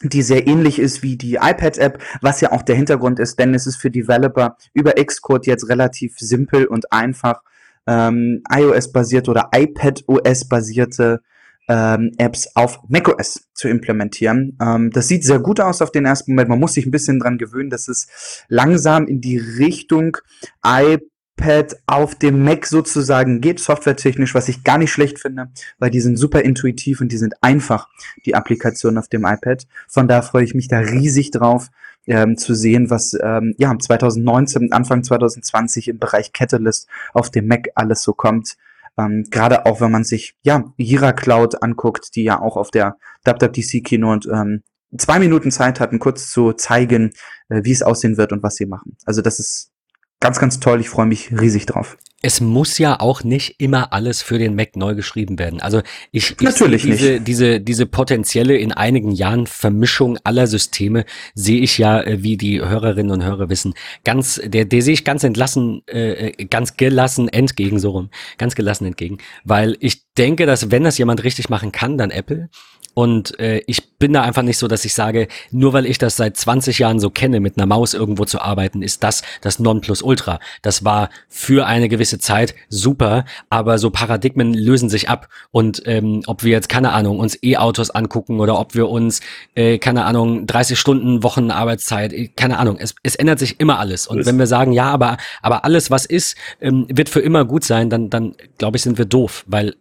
[0.01, 3.65] die sehr ähnlich ist wie die iPad-App, was ja auch der Hintergrund ist, denn es
[3.65, 7.41] ist für Developer über Xcode jetzt relativ simpel und einfach
[7.87, 11.21] ähm, iOS-basierte oder iPad-OS-basierte
[11.67, 14.57] ähm, Apps auf macOS zu implementieren.
[14.61, 16.49] Ähm, das sieht sehr gut aus auf den ersten Moment.
[16.49, 18.07] Man muss sich ein bisschen dran gewöhnen, dass es
[18.47, 20.17] langsam in die Richtung
[20.65, 26.01] iPad auf dem Mac sozusagen geht, softwaretechnisch, was ich gar nicht schlecht finde, weil die
[26.01, 27.89] sind super intuitiv und die sind einfach,
[28.25, 29.67] die Applikationen auf dem iPad.
[29.87, 31.69] Von da freue ich mich da riesig drauf,
[32.07, 37.67] ähm, zu sehen, was ähm, ja 2019, Anfang 2020 im Bereich Catalyst auf dem Mac
[37.75, 38.55] alles so kommt.
[38.97, 42.97] Ähm, Gerade auch, wenn man sich ja Jira Cloud anguckt, die ja auch auf der
[43.25, 44.63] WWDC Keynote ähm,
[44.97, 47.11] zwei Minuten Zeit hatten, kurz zu zeigen,
[47.49, 48.97] äh, wie es aussehen wird und was sie machen.
[49.05, 49.71] Also das ist
[50.19, 50.81] ganz, ganz toll.
[50.81, 54.75] Ich freue mich riesig drauf es muss ja auch nicht immer alles für den Mac
[54.75, 55.61] neu geschrieben werden.
[55.61, 55.81] Also
[56.11, 57.27] ich, ich Natürlich diese, nicht.
[57.27, 62.59] diese, diese potenzielle in einigen Jahren Vermischung aller Systeme sehe ich ja, äh, wie die
[62.59, 67.29] Hörerinnen und Hörer wissen, ganz, der, der sehe ich ganz entlassen, äh, äh, ganz gelassen
[67.29, 69.19] entgegen, so rum, ganz gelassen entgegen.
[69.43, 72.49] Weil ich denke, dass wenn das jemand richtig machen kann, dann Apple.
[72.97, 76.17] Und äh, ich bin da einfach nicht so, dass ich sage, nur weil ich das
[76.17, 80.39] seit 20 Jahren so kenne, mit einer Maus irgendwo zu arbeiten, ist das das Nonplusultra.
[80.63, 85.29] Das war für eine gewisse Zeit super, aber so Paradigmen lösen sich ab.
[85.51, 89.19] Und ähm, ob wir jetzt, keine Ahnung, uns E-Autos angucken oder ob wir uns,
[89.53, 93.77] äh, keine Ahnung, 30 Stunden Wochen Arbeitszeit, äh, keine Ahnung, es, es ändert sich immer
[93.77, 94.07] alles.
[94.07, 97.63] Und wenn wir sagen, ja, aber, aber alles, was ist, ähm, wird für immer gut
[97.63, 99.75] sein, dann, dann glaube ich, sind wir doof, weil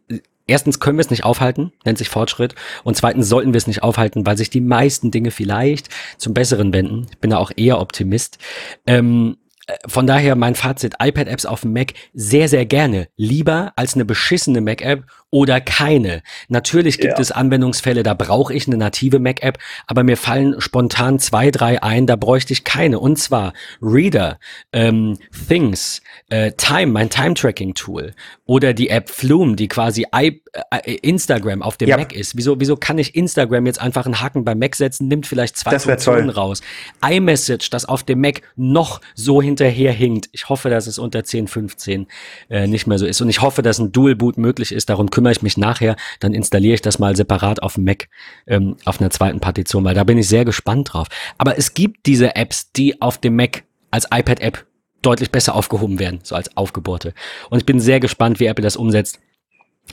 [0.46, 2.54] Erstens können wir es nicht aufhalten, nennt sich Fortschritt.
[2.84, 6.72] Und zweitens sollten wir es nicht aufhalten, weil sich die meisten Dinge vielleicht zum Besseren
[6.72, 7.06] wenden.
[7.10, 8.38] Ich bin da auch eher Optimist.
[8.86, 13.08] Ähm, äh, von daher mein Fazit, iPad-Apps auf dem Mac sehr, sehr gerne.
[13.16, 16.22] Lieber als eine beschissene Mac-App oder keine.
[16.48, 17.20] Natürlich gibt ja.
[17.20, 22.06] es Anwendungsfälle, da brauche ich eine native Mac-App, aber mir fallen spontan zwei, drei ein,
[22.06, 23.00] da bräuchte ich keine.
[23.00, 24.38] Und zwar Reader,
[24.72, 31.62] ähm, Things, äh, Time, mein Time-Tracking-Tool oder die App Flume, die quasi I äh, Instagram
[31.62, 31.96] auf dem ja.
[31.96, 32.36] Mac ist.
[32.36, 35.78] Wieso, wieso kann ich Instagram jetzt einfach einen Haken beim Mac setzen, nimmt vielleicht zwei
[35.78, 36.62] Funktionen raus.
[37.06, 40.28] iMessage, das auf dem Mac noch so hinterher hinkt.
[40.32, 42.06] Ich hoffe, dass es unter 10, 15
[42.48, 43.20] äh, nicht mehr so ist.
[43.20, 44.88] Und ich hoffe, dass ein Dual Boot möglich ist.
[44.88, 48.08] Darum kümmere kümmere ich mich nachher, dann installiere ich das mal separat auf dem Mac
[48.46, 51.08] ähm, auf einer zweiten Partition, weil da bin ich sehr gespannt drauf.
[51.36, 54.64] Aber es gibt diese Apps, die auf dem Mac als iPad-App
[55.02, 57.12] deutlich besser aufgehoben werden, so als Aufgebohrte.
[57.50, 59.18] Und ich bin sehr gespannt, wie Apple das umsetzt.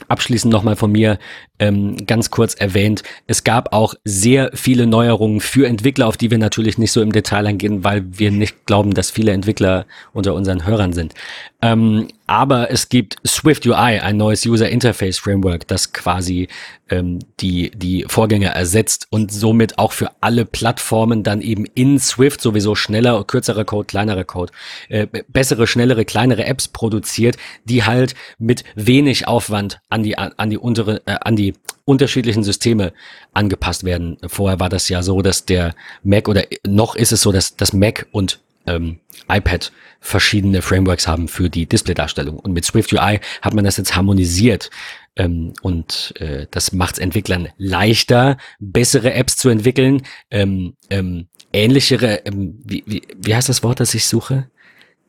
[0.08, 1.18] Abschließend nochmal von mir
[1.60, 6.38] ähm, ganz kurz erwähnt, es gab auch sehr viele Neuerungen für Entwickler, auf die wir
[6.38, 10.66] natürlich nicht so im Detail eingehen, weil wir nicht glauben, dass viele Entwickler unter unseren
[10.66, 11.14] Hörern sind.
[11.64, 16.48] Ähm, aber es gibt Swift UI, ein neues User Interface Framework, das quasi
[16.90, 22.42] ähm, die, die Vorgänger ersetzt und somit auch für alle Plattformen dann eben in Swift
[22.42, 24.52] sowieso schneller, kürzerer Code, kleinerer Code,
[24.90, 30.58] äh, bessere, schnellere, kleinere Apps produziert, die halt mit wenig Aufwand an die, an die
[30.58, 31.54] untere, äh, an die
[31.86, 32.92] unterschiedlichen Systeme
[33.32, 34.18] angepasst werden.
[34.26, 37.72] Vorher war das ja so, dass der Mac oder noch ist es so, dass das
[37.72, 42.38] Mac und ähm, iPad verschiedene Frameworks haben für die Displaydarstellung.
[42.38, 44.70] Und mit Swift UI hat man das jetzt harmonisiert.
[45.16, 52.26] Ähm, und äh, das macht es Entwicklern leichter, bessere Apps zu entwickeln, ähm, ähm, ähnlichere,
[52.26, 54.50] ähm, wie, wie, wie heißt das Wort, das ich suche?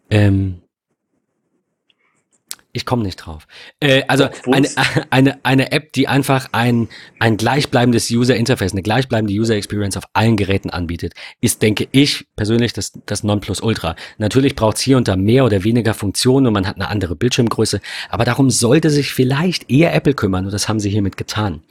[0.09, 0.61] Ähm,
[2.75, 3.47] ich komme nicht drauf.
[3.79, 4.67] Äh, also eine,
[5.09, 6.89] eine, eine App, die einfach ein,
[7.19, 12.25] ein gleichbleibendes User Interface, eine gleichbleibende User Experience auf allen Geräten anbietet, ist, denke ich
[12.35, 13.95] persönlich, das, das Nonplusultra.
[14.17, 17.15] Natürlich braucht es hier und da mehr oder weniger Funktionen und man hat eine andere
[17.15, 17.79] Bildschirmgröße,
[18.09, 21.61] aber darum sollte sich vielleicht eher Apple kümmern und das haben sie hiermit getan.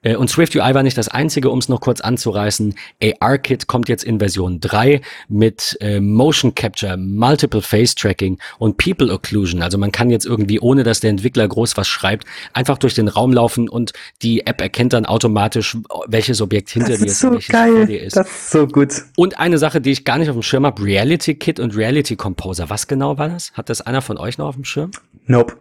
[0.00, 2.74] Äh, und Swift UI war nicht das einzige, um es noch kurz anzureißen.
[3.20, 9.12] ARKit kommt jetzt in Version 3 mit äh, Motion Capture, Multiple Face Tracking und People
[9.12, 9.60] Occlusion.
[9.60, 12.94] Also man kann jetzt irgendwie irgendwie, ohne dass der Entwickler groß was schreibt, einfach durch
[12.94, 13.92] den Raum laufen und
[14.22, 17.20] die App erkennt dann automatisch, welches Objekt hinter das dir ist.
[17.20, 17.90] So geil.
[17.90, 18.16] ist.
[18.16, 19.02] Das ist so gut.
[19.16, 22.16] Und eine Sache, die ich gar nicht auf dem Schirm habe, Reality Kit und Reality
[22.16, 22.70] Composer.
[22.70, 23.52] Was genau war das?
[23.52, 24.90] Hat das einer von euch noch auf dem Schirm?
[25.26, 25.56] Nope.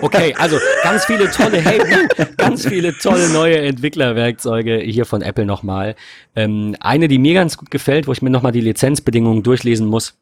[0.00, 1.78] Okay, also ganz viele tolle, hey,
[2.36, 5.94] ganz viele tolle neue Entwicklerwerkzeuge hier von Apple nochmal.
[6.34, 10.14] Ähm, eine, die mir ganz gut gefällt, wo ich mir nochmal die Lizenzbedingungen durchlesen muss,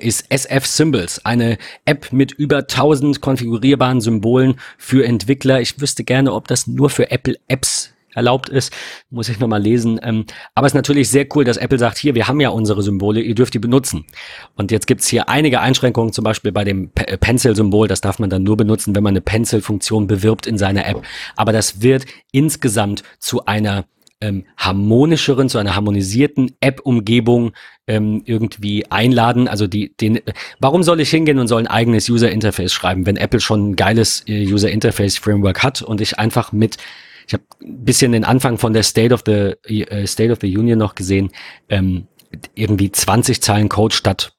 [0.00, 5.60] ist SF Symbols, eine App mit über 1000 konfigurierbaren Symbolen für Entwickler.
[5.60, 8.72] Ich wüsste gerne, ob das nur für Apple Apps erlaubt ist,
[9.10, 10.00] muss ich nochmal lesen.
[10.02, 10.24] Ähm,
[10.54, 13.20] aber es ist natürlich sehr cool, dass Apple sagt, hier, wir haben ja unsere Symbole,
[13.20, 14.06] ihr dürft die benutzen.
[14.54, 18.30] Und jetzt gibt's hier einige Einschränkungen, zum Beispiel bei dem äh, Pencil-Symbol, das darf man
[18.30, 21.02] dann nur benutzen, wenn man eine Pencil-Funktion bewirbt in seiner App.
[21.36, 23.84] Aber das wird insgesamt zu einer
[24.24, 27.52] ähm, harmonischeren, zu einer harmonisierten App-Umgebung
[27.86, 29.48] ähm, irgendwie einladen.
[29.48, 30.20] Also die, den,
[30.58, 33.76] warum soll ich hingehen und soll ein eigenes User Interface schreiben, wenn Apple schon ein
[33.76, 36.78] geiles äh, User Interface Framework hat und ich einfach mit
[37.26, 40.58] ich habe ein bisschen den Anfang von der State of the äh, State of the
[40.58, 41.30] Union noch gesehen,
[41.70, 42.06] ähm,
[42.54, 44.34] irgendwie 20 Zeilen Code statt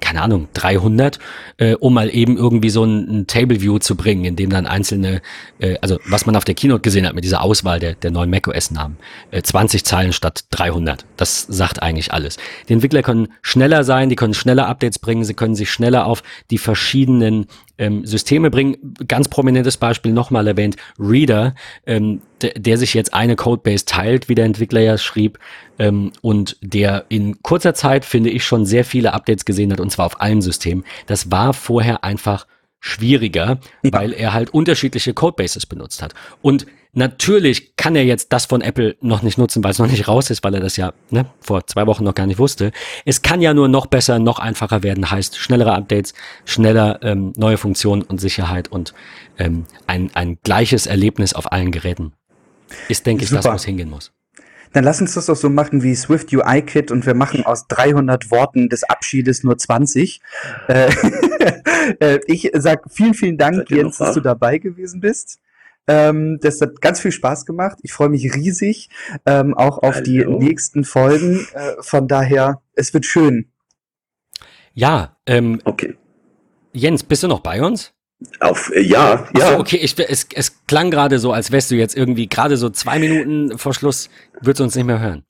[0.00, 1.18] keine Ahnung, 300,
[1.56, 4.66] äh, um mal eben irgendwie so ein, ein Table View zu bringen, in dem dann
[4.66, 5.22] einzelne,
[5.58, 8.30] äh, also was man auf der Keynote gesehen hat mit dieser Auswahl der, der neuen
[8.30, 8.96] macOS-Namen,
[9.30, 11.04] äh, 20 Zeilen statt 300.
[11.16, 12.36] Das sagt eigentlich alles.
[12.68, 16.22] Die Entwickler können schneller sein, die können schneller Updates bringen, sie können sich schneller auf
[16.50, 17.46] die verschiedenen
[17.82, 18.94] ähm, Systeme bringen.
[19.08, 21.54] Ganz prominentes Beispiel nochmal erwähnt, Reader,
[21.84, 25.38] ähm, der sich jetzt eine Codebase teilt, wie der Entwickler ja schrieb,
[25.78, 29.90] ähm, und der in kurzer Zeit, finde ich, schon sehr viele Updates gesehen hat, und
[29.90, 30.84] zwar auf allen Systemen.
[31.06, 32.46] Das war vorher einfach
[32.78, 33.92] schwieriger, ja.
[33.92, 36.14] weil er halt unterschiedliche Codebases benutzt hat.
[36.40, 40.08] Und natürlich kann er jetzt das von Apple noch nicht nutzen, weil es noch nicht
[40.08, 42.72] raus ist, weil er das ja ne, vor zwei Wochen noch gar nicht wusste.
[43.04, 46.14] Es kann ja nur noch besser, noch einfacher werden, heißt schnellere Updates,
[46.44, 48.94] schneller ähm, neue Funktionen und Sicherheit und
[49.38, 52.12] ähm, ein, ein gleiches Erlebnis auf allen Geräten.
[52.88, 54.12] Ist, denke ich, das, wo es hingehen muss.
[54.72, 57.66] Dann lass uns das doch so machen wie Swift UI Kit und wir machen aus
[57.68, 60.20] 300 Worten des Abschiedes nur 20.
[60.68, 60.90] Äh,
[62.00, 65.40] äh, ich sag vielen, vielen Dank, Jens, dass du dabei gewesen bist.
[65.86, 67.78] Ähm, das hat ganz viel Spaß gemacht.
[67.82, 68.88] Ich freue mich riesig
[69.26, 70.04] ähm, auch auf Hallo.
[70.04, 71.46] die nächsten Folgen.
[71.54, 73.50] Äh, von daher, es wird schön.
[74.74, 75.96] Ja, ähm, okay.
[76.72, 77.92] Jens, bist du noch bei uns?
[78.40, 79.52] Auf, äh, ja, ja.
[79.52, 82.70] So, okay, ich, es, es klang gerade so, als wärst du jetzt irgendwie gerade so
[82.70, 84.08] zwei Minuten vor Schluss,
[84.40, 85.24] würdest du uns nicht mehr hören.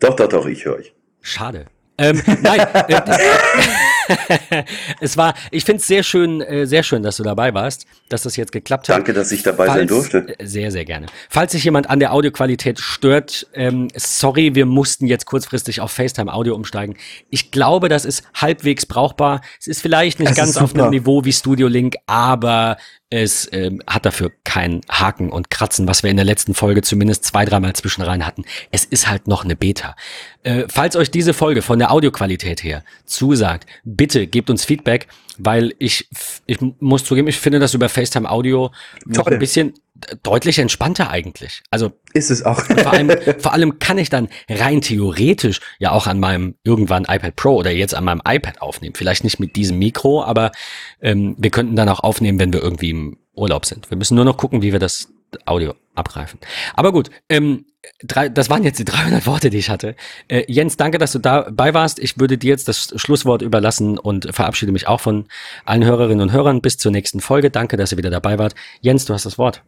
[0.00, 0.94] Doch, doch, doch, ich höre euch.
[1.22, 1.66] Schade.
[1.98, 3.00] Ähm, nein, äh,
[5.00, 8.22] es war, ich finde es sehr schön, äh, sehr schön, dass du dabei warst, dass
[8.22, 8.96] das jetzt geklappt hat.
[8.96, 10.26] Danke, dass ich dabei Falls, sein durfte.
[10.38, 11.06] Äh, sehr, sehr gerne.
[11.28, 16.32] Falls sich jemand an der Audioqualität stört, ähm, sorry, wir mussten jetzt kurzfristig auf FaceTime
[16.32, 16.96] Audio umsteigen.
[17.30, 19.40] Ich glaube, das ist halbwegs brauchbar.
[19.60, 22.76] Es ist vielleicht nicht es ganz auf einem Niveau wie Studio Link, aber
[23.08, 27.24] es ähm, hat dafür keinen Haken und Kratzen, was wir in der letzten Folge zumindest
[27.24, 28.44] zwei, dreimal zwischenrein hatten.
[28.72, 29.94] Es ist halt noch eine Beta.
[30.42, 35.06] Äh, falls euch diese Folge von der Audioqualität her zusagt, bitte gebt uns Feedback
[35.38, 36.08] weil ich,
[36.46, 38.70] ich muss zugeben, ich finde das über FaceTime Audio
[39.04, 39.34] noch Toll.
[39.34, 39.74] ein bisschen
[40.22, 41.62] deutlich entspannter eigentlich.
[41.70, 42.60] Also ist es auch.
[42.60, 47.36] vor, allem, vor allem kann ich dann rein theoretisch ja auch an meinem irgendwann iPad
[47.36, 48.94] Pro oder jetzt an meinem iPad aufnehmen.
[48.94, 50.52] Vielleicht nicht mit diesem Mikro, aber
[51.00, 53.90] ähm, wir könnten dann auch aufnehmen, wenn wir irgendwie im Urlaub sind.
[53.90, 55.08] Wir müssen nur noch gucken, wie wir das
[55.44, 56.40] Audio abgreifen.
[56.74, 57.66] Aber gut, ähm,
[58.02, 59.96] drei, das waren jetzt die 300 Worte, die ich hatte.
[60.28, 61.98] Äh, Jens, danke, dass du dabei warst.
[61.98, 65.26] Ich würde dir jetzt das Schlusswort überlassen und verabschiede mich auch von
[65.64, 66.60] allen Hörerinnen und Hörern.
[66.60, 67.50] Bis zur nächsten Folge.
[67.50, 68.54] Danke, dass ihr wieder dabei wart.
[68.80, 69.62] Jens, du hast das Wort.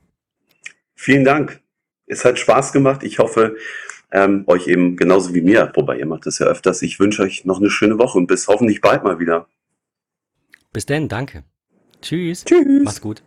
[0.95, 1.61] Vielen Dank.
[2.07, 3.03] Es hat Spaß gemacht.
[3.03, 3.57] Ich hoffe,
[4.11, 6.83] ähm, euch eben genauso wie mir, wobei ihr macht das ja öfters.
[6.83, 9.47] Ich wünsche euch noch eine schöne Woche und bis hoffentlich bald mal wieder.
[10.73, 11.45] Bis denn, danke.
[12.01, 12.45] Tschüss.
[12.45, 12.83] Tschüss.
[12.85, 13.23] Mach's gut.